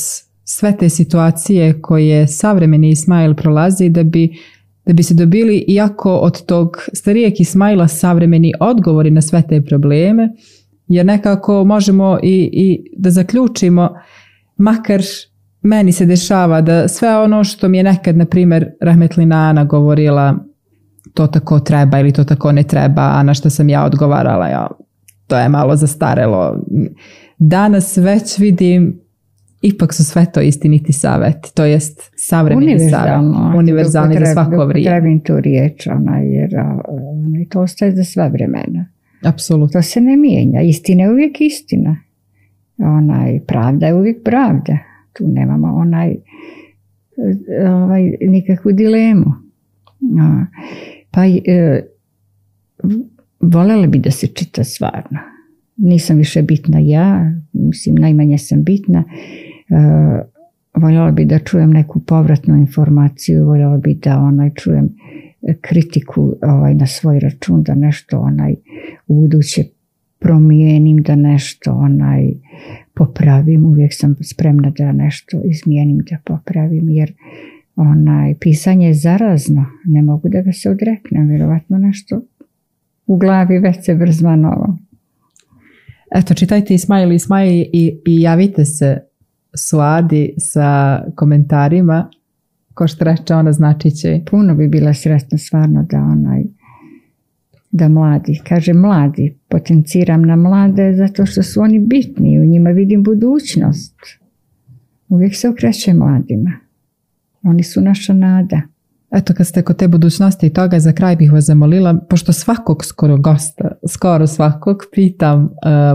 sve 0.44 0.76
te 0.76 0.88
situacije 0.88 1.82
koje 1.82 2.26
savremeni 2.26 2.90
Ismail 2.90 3.34
prolazi 3.34 3.88
da 3.88 4.02
bi, 4.02 4.36
da 4.86 4.92
bi 4.92 5.02
se 5.02 5.14
dobili 5.14 5.64
iako 5.68 6.14
od 6.14 6.44
tog 6.46 6.76
starijeg 6.92 7.40
Ismaila 7.40 7.88
savremeni 7.88 8.52
odgovori 8.60 9.10
na 9.10 9.22
sve 9.22 9.42
te 9.48 9.62
probleme 9.62 10.28
jer 10.88 11.06
nekako 11.06 11.64
možemo 11.64 12.18
i, 12.22 12.50
i 12.52 12.90
da 12.96 13.10
zaključimo 13.10 13.94
makar 14.60 15.00
meni 15.62 15.92
se 15.92 16.06
dešava 16.06 16.60
da 16.60 16.88
sve 16.88 17.16
ono 17.16 17.44
što 17.44 17.68
mi 17.68 17.76
je 17.76 17.82
nekad 17.82 18.16
na 18.16 18.24
primjer 18.24 18.70
Rahmetlina 18.80 19.64
govorila 19.64 20.36
to 21.14 21.26
tako 21.26 21.60
treba 21.60 22.00
ili 22.00 22.12
to 22.12 22.24
tako 22.24 22.52
ne 22.52 22.62
treba 22.62 23.02
a 23.02 23.22
na 23.22 23.34
što 23.34 23.50
sam 23.50 23.68
ja 23.68 23.84
odgovarala 23.84 24.48
ja, 24.48 24.68
to 25.26 25.38
je 25.38 25.48
malo 25.48 25.76
zastarelo 25.76 26.64
danas 27.38 27.96
već 27.96 28.38
vidim 28.38 29.00
ipak 29.62 29.94
su 29.94 30.04
sve 30.04 30.26
to 30.32 30.40
istiniti 30.40 30.92
saveti, 30.92 31.54
to 31.54 31.64
jest 31.64 32.10
savremeni 32.16 32.90
savjet, 32.90 33.36
univerzalni 33.58 34.16
za 34.18 34.26
svako 34.32 34.66
vrijeme. 34.66 34.90
Trebim 34.90 35.20
tu 35.20 35.40
riječ, 35.40 35.86
ona, 35.86 36.18
jer 36.18 36.50
ona, 36.88 37.44
to 37.50 37.60
ostaje 37.60 37.96
za 37.96 38.04
sva 38.04 38.28
vremena. 38.28 38.86
Apsolutno. 39.24 39.80
To 39.80 39.82
se 39.82 40.00
ne 40.00 40.16
mijenja. 40.16 40.60
Istina 40.60 41.02
je 41.02 41.10
uvijek 41.10 41.40
istina. 41.40 41.96
Onaj, 42.80 43.40
pravda 43.46 43.86
je 43.86 43.94
uvijek 43.94 44.24
pravda. 44.24 44.78
Tu 45.12 45.28
nemamo 45.28 45.74
onaj, 45.74 46.16
ovaj, 47.68 48.12
nikakvu 48.20 48.72
dilemu. 48.72 49.32
Pa 51.10 51.26
e, 51.26 51.82
voljela 53.40 53.86
bi 53.86 53.98
da 53.98 54.10
se 54.10 54.26
čita 54.26 54.64
stvarno 54.64 55.18
nisam 55.80 56.16
više 56.16 56.42
bitna 56.42 56.78
ja, 56.78 57.32
mislim 57.52 57.94
najmanje 57.94 58.38
sam 58.38 58.64
bitna. 58.64 59.04
E, 59.08 59.74
voljela 60.74 61.10
bi 61.10 61.24
da 61.24 61.38
čujem 61.38 61.70
neku 61.70 62.00
povratnu 62.00 62.56
informaciju, 62.56 63.44
voljela 63.44 63.76
bi 63.76 63.94
da 63.94 64.18
onaj 64.18 64.50
čujem 64.54 64.88
kritiku 65.60 66.34
ovaj, 66.42 66.74
na 66.74 66.86
svoj 66.86 67.20
račun, 67.20 67.62
da 67.62 67.74
nešto 67.74 68.20
onaj 68.20 68.54
u 69.06 69.20
buduće 69.20 69.64
promijenim, 70.20 71.02
da 71.02 71.16
nešto 71.16 71.72
onaj 71.72 72.32
popravim. 72.94 73.64
Uvijek 73.64 73.94
sam 73.94 74.16
spremna 74.20 74.70
da 74.70 74.92
nešto 74.92 75.40
izmijenim, 75.44 75.98
da 76.10 76.16
popravim, 76.24 76.88
jer 76.88 77.12
onaj 77.76 78.34
pisanje 78.40 78.86
je 78.86 78.94
zarazno. 78.94 79.66
Ne 79.84 80.02
mogu 80.02 80.28
da 80.28 80.42
ga 80.42 80.52
se 80.52 80.70
odreknem, 80.70 81.28
vjerovatno 81.28 81.78
nešto 81.78 82.22
u 83.06 83.16
glavi 83.16 83.58
već 83.58 83.84
se 83.84 83.94
brzma 83.94 84.36
novo. 84.36 84.78
Eto, 86.14 86.34
čitajte 86.34 86.74
Ismail 86.74 87.12
Ismail 87.12 87.64
i, 87.72 88.00
i 88.06 88.20
javite 88.20 88.64
se 88.64 88.98
Suadi 89.54 90.34
sa 90.38 91.00
komentarima. 91.16 92.10
Ko 92.74 92.86
što 92.86 93.04
reče, 93.04 93.34
ona 93.34 93.52
znači 93.52 93.90
će... 93.90 94.22
Puno 94.30 94.54
bi 94.54 94.68
bila 94.68 94.94
sretna 94.94 95.38
stvarno 95.38 95.86
da 95.90 95.98
onaj 95.98 96.44
da 97.70 97.88
mladi, 97.88 98.40
kaže 98.48 98.72
mladi, 98.72 99.38
potenciram 99.48 100.22
na 100.22 100.36
mlade 100.36 100.94
zato 100.96 101.26
što 101.26 101.42
su 101.42 101.60
oni 101.60 101.78
bitni, 101.78 102.40
u 102.40 102.44
njima 102.44 102.70
vidim 102.70 103.02
budućnost. 103.02 103.94
Uvijek 105.08 105.36
se 105.36 105.48
okreće 105.48 105.94
mladima. 105.94 106.50
Oni 107.42 107.62
su 107.62 107.80
naša 107.80 108.12
nada. 108.12 108.60
Eto, 109.10 109.34
kad 109.34 109.46
ste 109.46 109.62
kod 109.62 109.76
te 109.76 109.88
budućnosti 109.88 110.46
i 110.46 110.52
toga, 110.52 110.80
za 110.80 110.92
kraj 110.92 111.16
bih 111.16 111.32
vas 111.32 111.44
zamolila, 111.44 111.94
pošto 112.08 112.32
svakog 112.32 112.84
skoro 112.84 113.16
gosta, 113.16 113.72
skoro 113.88 114.26
svakog 114.26 114.82
pitam, 114.92 115.42
uh, 115.44 115.50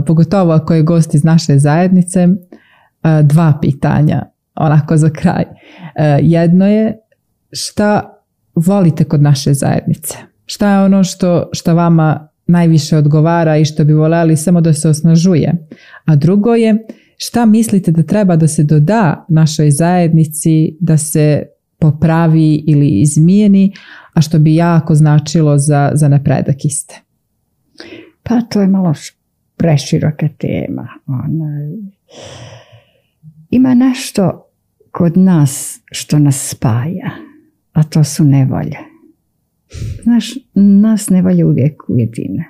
pogotovo 0.08 0.54
ako 0.54 0.74
je 0.74 0.84
gost 0.84 1.16
iz 1.16 1.24
naše 1.24 1.60
zajednice, 1.60 2.28
uh, 2.28 3.28
dva 3.28 3.58
pitanja, 3.62 4.24
onako 4.56 4.98
za 4.98 5.10
kraj. 5.10 5.44
Uh, 5.44 5.56
jedno 6.22 6.68
je, 6.68 6.98
šta 7.52 8.22
volite 8.56 9.04
kod 9.04 9.22
naše 9.22 9.54
zajednice? 9.54 10.18
Šta 10.46 10.72
je 10.72 10.86
ono 10.86 11.04
što, 11.04 11.50
što 11.54 11.76
vama 11.76 12.28
najviše 12.48 12.98
odgovara 12.98 13.58
i 13.58 13.66
što 13.66 13.84
bi 13.84 13.94
voljeli 13.94 14.38
samo 14.38 14.62
da 14.62 14.74
se 14.74 14.90
osnažuje? 14.90 15.68
A 16.06 16.16
drugo 16.16 16.56
je, 16.56 16.88
šta 17.18 17.46
mislite 17.46 17.92
da 17.92 18.04
treba 18.04 18.36
da 18.36 18.48
se 18.48 18.64
doda 18.64 19.26
našoj 19.30 19.72
zajednici 19.72 20.78
da 20.80 20.98
se 20.98 21.44
popravi 21.80 22.64
ili 22.68 22.90
izmijeni, 22.90 23.74
a 24.14 24.22
što 24.22 24.40
bi 24.40 24.56
jako 24.56 24.96
značilo 24.96 25.58
za, 25.58 25.92
za 25.94 26.08
napredak 26.08 26.66
iste? 26.66 27.02
Pa 28.24 28.42
to 28.42 28.62
je 28.62 28.68
malo 28.68 28.94
preširoka 29.58 30.28
tema. 30.38 30.88
Ona, 31.08 31.72
ima 33.50 33.74
nešto 33.74 34.52
kod 34.92 35.18
nas 35.18 35.80
što 35.92 36.20
nas 36.20 36.50
spaja, 36.50 37.12
a 37.74 37.84
to 37.84 38.04
su 38.04 38.24
nevolje. 38.24 38.95
Znaš, 40.04 40.34
nas 40.54 41.10
nevolje 41.10 41.46
uvijek 41.46 41.90
ujedine. 41.90 42.46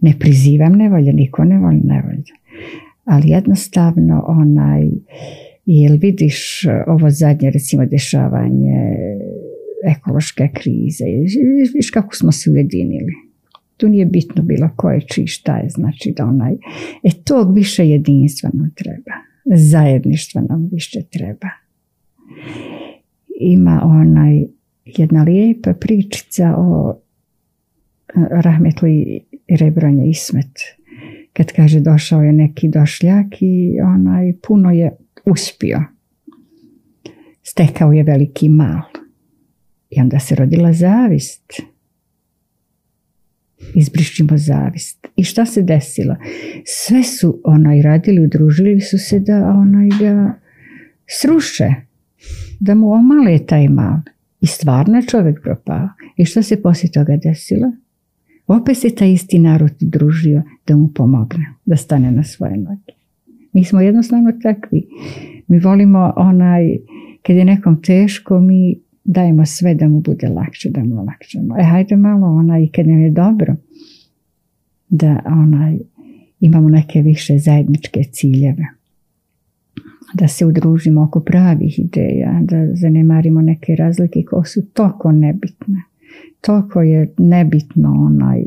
Ne 0.00 0.14
prizivam 0.18 0.72
nevolje, 0.72 1.12
niko 1.12 1.44
ne 1.44 1.58
voli 1.58 1.80
nevolje. 1.84 2.32
Ali 3.04 3.28
jednostavno 3.28 4.24
onaj, 4.28 4.88
Jel 5.66 5.96
vidiš 5.96 6.66
ovo 6.86 7.10
zadnje 7.10 7.50
recimo 7.50 7.86
dešavanje 7.86 8.96
ekološke 9.84 10.48
krize, 10.54 11.04
viš 11.74 11.90
kako 11.90 12.16
smo 12.16 12.32
se 12.32 12.50
ujedinili. 12.50 13.12
Tu 13.76 13.88
nije 13.88 14.06
bitno 14.06 14.42
bilo 14.42 14.70
ko 14.76 14.90
je 14.90 15.00
čiji 15.00 15.26
šta 15.26 15.56
je, 15.56 15.68
znači 15.68 16.14
da 16.16 16.24
onaj, 16.24 16.52
e 17.02 17.10
tog 17.24 17.54
više 17.54 17.88
jedinstva 17.88 18.50
nam 18.52 18.70
treba, 18.74 19.12
zajedništva 19.44 20.42
nam 20.48 20.68
više 20.72 21.02
treba. 21.10 21.48
Ima 23.40 23.80
onaj 23.84 24.44
jedna 24.84 25.22
lijepa 25.22 25.72
pričica 25.72 26.54
o 26.56 26.94
e, 26.94 27.00
Rahmetli 28.30 29.20
Rebranje 29.48 30.10
Ismet. 30.10 30.58
Kad 31.32 31.52
kaže 31.52 31.80
došao 31.80 32.22
je 32.22 32.32
neki 32.32 32.68
došljak 32.68 33.26
i 33.40 33.80
onaj 33.80 34.32
puno 34.46 34.70
je 34.70 34.96
uspio. 35.24 35.82
Stekao 37.42 37.92
je 37.92 38.02
veliki 38.02 38.48
mal. 38.48 38.82
I 39.90 40.00
onda 40.00 40.18
se 40.18 40.34
rodila 40.34 40.72
zavist. 40.72 41.52
Izbrišimo 43.74 44.38
zavist. 44.38 45.06
I 45.16 45.24
šta 45.24 45.46
se 45.46 45.62
desilo? 45.62 46.16
Sve 46.64 47.02
su 47.02 47.40
onaj 47.44 47.82
radili, 47.82 48.24
udružili 48.24 48.80
su 48.80 48.98
se 48.98 49.20
da 49.20 49.54
onaj 49.56 49.88
ga 50.00 50.34
sruše. 51.06 51.74
Da 52.60 52.74
mu 52.74 52.92
omale 52.92 53.38
taj 53.46 53.68
mal. 53.68 53.96
I 54.42 54.46
stvarno 54.46 54.96
je 54.96 55.06
čovjek 55.06 55.42
propao. 55.42 55.88
I 56.16 56.24
šta 56.24 56.42
se 56.42 56.62
poslije 56.62 56.92
toga 56.92 57.16
desilo? 57.16 57.72
Opet 58.46 58.78
se 58.78 58.94
taj 58.94 59.12
isti 59.12 59.38
narod 59.38 59.72
družio 59.80 60.42
da 60.66 60.76
mu 60.76 60.88
pomogne, 60.88 61.54
da 61.64 61.76
stane 61.76 62.10
na 62.10 62.24
svoje 62.24 62.56
noge. 62.56 62.92
Mi 63.52 63.64
smo 63.64 63.80
jednostavno 63.80 64.32
takvi. 64.42 64.86
Mi 65.48 65.58
volimo 65.58 66.12
onaj, 66.16 66.78
kad 67.22 67.36
je 67.36 67.44
nekom 67.44 67.82
teško, 67.82 68.40
mi 68.40 68.78
dajemo 69.04 69.46
sve 69.46 69.74
da 69.74 69.88
mu 69.88 70.00
bude 70.00 70.28
lakše, 70.28 70.70
da 70.70 70.84
mu 70.84 71.00
olakšamo. 71.00 71.58
E, 71.58 71.62
hajde 71.62 71.96
malo 71.96 72.26
onaj, 72.26 72.68
kad 72.74 72.86
nam 72.86 73.00
je 73.00 73.10
dobro, 73.10 73.56
da 74.88 75.22
onaj, 75.26 75.78
imamo 76.40 76.68
neke 76.68 77.02
više 77.02 77.38
zajedničke 77.38 78.02
ciljeve. 78.12 78.66
Da 80.14 80.28
se 80.28 80.46
udružimo 80.46 81.02
oko 81.02 81.20
pravih 81.20 81.78
ideja, 81.78 82.40
da 82.42 82.56
zanemarimo 82.74 83.42
neke 83.42 83.76
razlike 83.76 84.22
koje 84.30 84.44
su 84.44 84.66
toliko 84.66 85.12
nebitne. 85.12 85.82
Toliko 86.40 86.82
je 86.82 87.14
nebitno 87.18 87.90
onaj, 87.90 88.44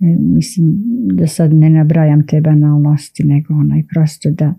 E, 0.00 0.16
mislim 0.18 0.82
da 1.12 1.26
sad 1.26 1.52
ne 1.52 1.70
nabrajam 1.70 2.26
te 2.26 2.40
banalnosti 2.40 3.24
nego 3.24 3.54
onaj 3.54 3.82
prosto 3.94 4.30
da 4.30 4.54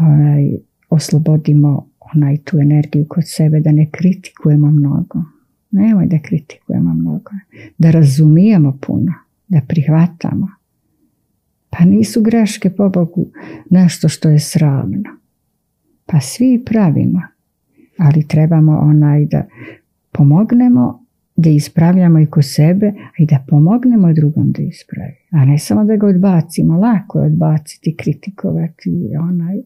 onaj, 0.00 0.50
oslobodimo 0.90 1.88
onaj 2.14 2.36
tu 2.36 2.58
energiju 2.58 3.06
kod 3.08 3.24
sebe 3.26 3.60
da 3.60 3.72
ne 3.72 3.90
kritikujemo 3.90 4.70
mnogo. 4.70 5.24
Nemoj 5.70 6.06
da 6.06 6.18
kritikujemo 6.18 6.94
mnogo. 6.94 7.30
Da 7.78 7.90
razumijemo 7.90 8.78
puno 8.86 9.14
da 9.48 9.60
prihvatamo. 9.68 10.48
Pa 11.70 11.84
nisu 11.84 12.22
greške 12.22 12.70
po 12.70 12.88
Bogu 12.88 13.30
nešto 13.70 14.08
što 14.08 14.30
je 14.30 14.38
sravno 14.38 15.21
pa 16.06 16.20
svi 16.20 16.62
pravimo 16.64 17.20
ali 17.98 18.28
trebamo 18.28 18.78
onaj 18.78 19.26
da 19.26 19.46
pomognemo 20.12 21.02
da 21.36 21.50
ispravljamo 21.50 22.20
i 22.20 22.26
ko 22.26 22.42
sebe, 22.42 22.86
a 22.86 23.22
i 23.22 23.26
da 23.26 23.44
pomognemo 23.48 24.12
drugom 24.12 24.52
da 24.52 24.62
ispravi. 24.62 25.16
A 25.30 25.44
ne 25.44 25.58
samo 25.58 25.84
da 25.84 25.96
ga 25.96 26.06
odbacimo, 26.06 26.78
lako 26.78 27.20
je 27.20 27.26
odbaciti, 27.26 27.96
kritikovati, 27.96 28.90
onaj, 29.20 29.56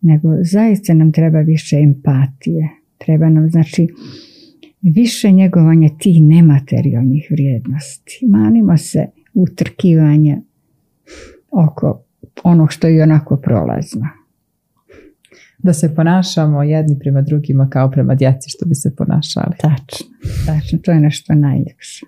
nego 0.00 0.28
zaista 0.42 0.94
nam 0.94 1.12
treba 1.12 1.40
više 1.40 1.76
empatije. 1.76 2.68
Treba 2.98 3.28
nam, 3.28 3.50
znači, 3.50 3.88
više 4.82 5.30
njegovanja 5.30 5.88
tih 5.98 6.22
nematerijalnih 6.22 7.28
vrijednosti. 7.30 8.26
Manimo 8.26 8.76
se 8.76 9.06
utrkivanja 9.34 10.40
oko 11.50 12.02
onog 12.44 12.72
što 12.72 12.88
je 12.88 13.02
onako 13.02 13.36
prolazno 13.36 14.23
da 15.64 15.72
se 15.72 15.94
ponašamo 15.94 16.62
jedni 16.62 16.98
prema 16.98 17.22
drugima 17.22 17.68
kao 17.70 17.90
prema 17.90 18.14
djeci 18.14 18.50
što 18.50 18.66
bi 18.66 18.74
se 18.74 18.96
ponašali. 18.96 19.56
Tačno, 19.60 20.06
tačno, 20.46 20.78
to 20.84 20.90
je 20.90 21.00
nešto 21.00 21.34
najljepše. 21.34 22.06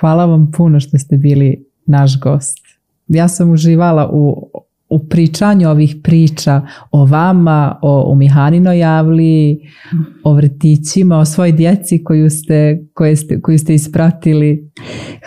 Hvala 0.00 0.24
vam 0.24 0.50
puno 0.56 0.80
što 0.80 0.98
ste 0.98 1.16
bili 1.16 1.64
naš 1.86 2.20
gost. 2.20 2.58
Ja 3.08 3.28
sam 3.28 3.50
uživala 3.50 4.10
u, 4.12 4.50
u 4.88 5.08
pričanju 5.08 5.68
ovih 5.68 5.96
priča 6.02 6.62
o 6.90 7.04
vama, 7.04 7.78
o, 7.82 8.12
o 8.12 8.14
Mihaninoj 8.14 8.78
javli, 8.78 9.60
o 10.24 10.34
vrtićima, 10.34 11.18
o 11.18 11.24
svoj 11.24 11.52
djeci 11.52 12.04
koju 12.04 12.30
ste, 12.30 12.86
koje 12.94 13.16
ste, 13.16 13.40
koju 13.40 13.58
ste 13.58 13.74
ispratili. 13.74 14.70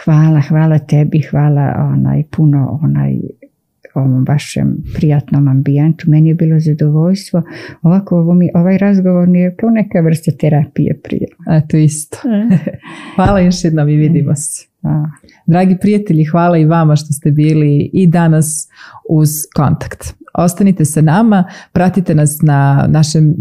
Hvala, 0.05 0.41
hvala 0.41 0.79
tebi, 0.79 1.21
hvala 1.21 1.73
onaj, 1.93 2.23
puno 2.37 2.79
onaj, 2.83 3.19
ovom 3.99 4.25
vašem 4.27 4.77
prijatnom 4.95 5.47
ambijentu. 5.47 6.09
Meni 6.09 6.29
je 6.29 6.35
bilo 6.35 6.59
zadovoljstvo. 6.59 7.43
Ovako, 7.81 8.17
ovo 8.17 8.33
mi, 8.33 8.49
ovaj 8.53 8.77
razgovor 8.77 9.27
mi 9.27 9.39
je 9.39 9.55
kao 9.55 9.69
neka 9.69 10.01
vrsta 10.01 10.31
terapije 10.39 10.99
prije. 11.03 11.27
Eto 11.51 11.77
isto. 11.77 12.17
E. 12.17 12.57
hvala 13.15 13.39
još 13.39 13.63
jednom 13.63 13.89
i 13.89 13.95
vidimo 13.95 14.35
se. 14.35 14.68
Dragi 15.45 15.77
prijatelji, 15.81 16.23
hvala 16.23 16.57
i 16.57 16.65
vama 16.65 16.95
što 16.95 17.13
ste 17.13 17.31
bili 17.31 17.89
i 17.93 18.07
danas 18.07 18.67
uz 19.09 19.29
kontakt. 19.55 20.19
Ostanite 20.33 20.85
sa 20.85 21.01
nama, 21.01 21.43
pratite 21.73 22.15
nas 22.15 22.37
na 22.41 22.85
našem, 22.87 23.35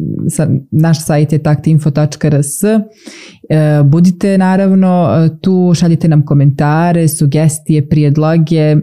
naš 0.70 1.04
sajt 1.04 1.32
je 1.32 1.42
taktinfo.rs 1.42 2.64
e, 2.64 2.78
budite 3.84 4.38
naravno 4.38 5.08
tu, 5.40 5.72
šaljite 5.74 6.08
nam 6.08 6.24
komentare, 6.24 7.08
sugestije, 7.08 7.88
prijedloge, 7.88 8.60
e, 8.60 8.76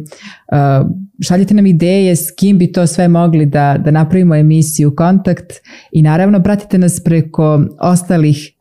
šaljite 1.28 1.54
nam 1.54 1.66
ideje 1.66 2.16
s 2.16 2.32
kim 2.32 2.58
bi 2.58 2.72
to 2.72 2.88
sve 2.88 3.08
mogli 3.08 3.46
da, 3.46 3.78
da 3.86 3.92
napravimo 3.92 4.36
emisiju 4.36 4.96
Kontakt 4.96 5.54
i 5.92 6.02
naravno 6.02 6.44
pratite 6.44 6.78
nas 6.78 7.00
preko 7.04 7.66
ostalih, 7.80 8.55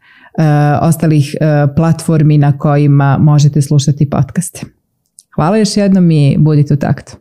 ostalih 0.80 1.34
uh, 1.40 1.74
platformi 1.76 2.38
na 2.38 2.58
kojima 2.58 3.18
možete 3.20 3.62
slušati 3.62 4.10
podcaste. 4.10 4.60
Hvala 5.34 5.56
još 5.56 5.76
jednom 5.76 6.10
i 6.10 6.36
budite 6.38 6.74
u 6.74 6.76
taktu. 6.76 7.16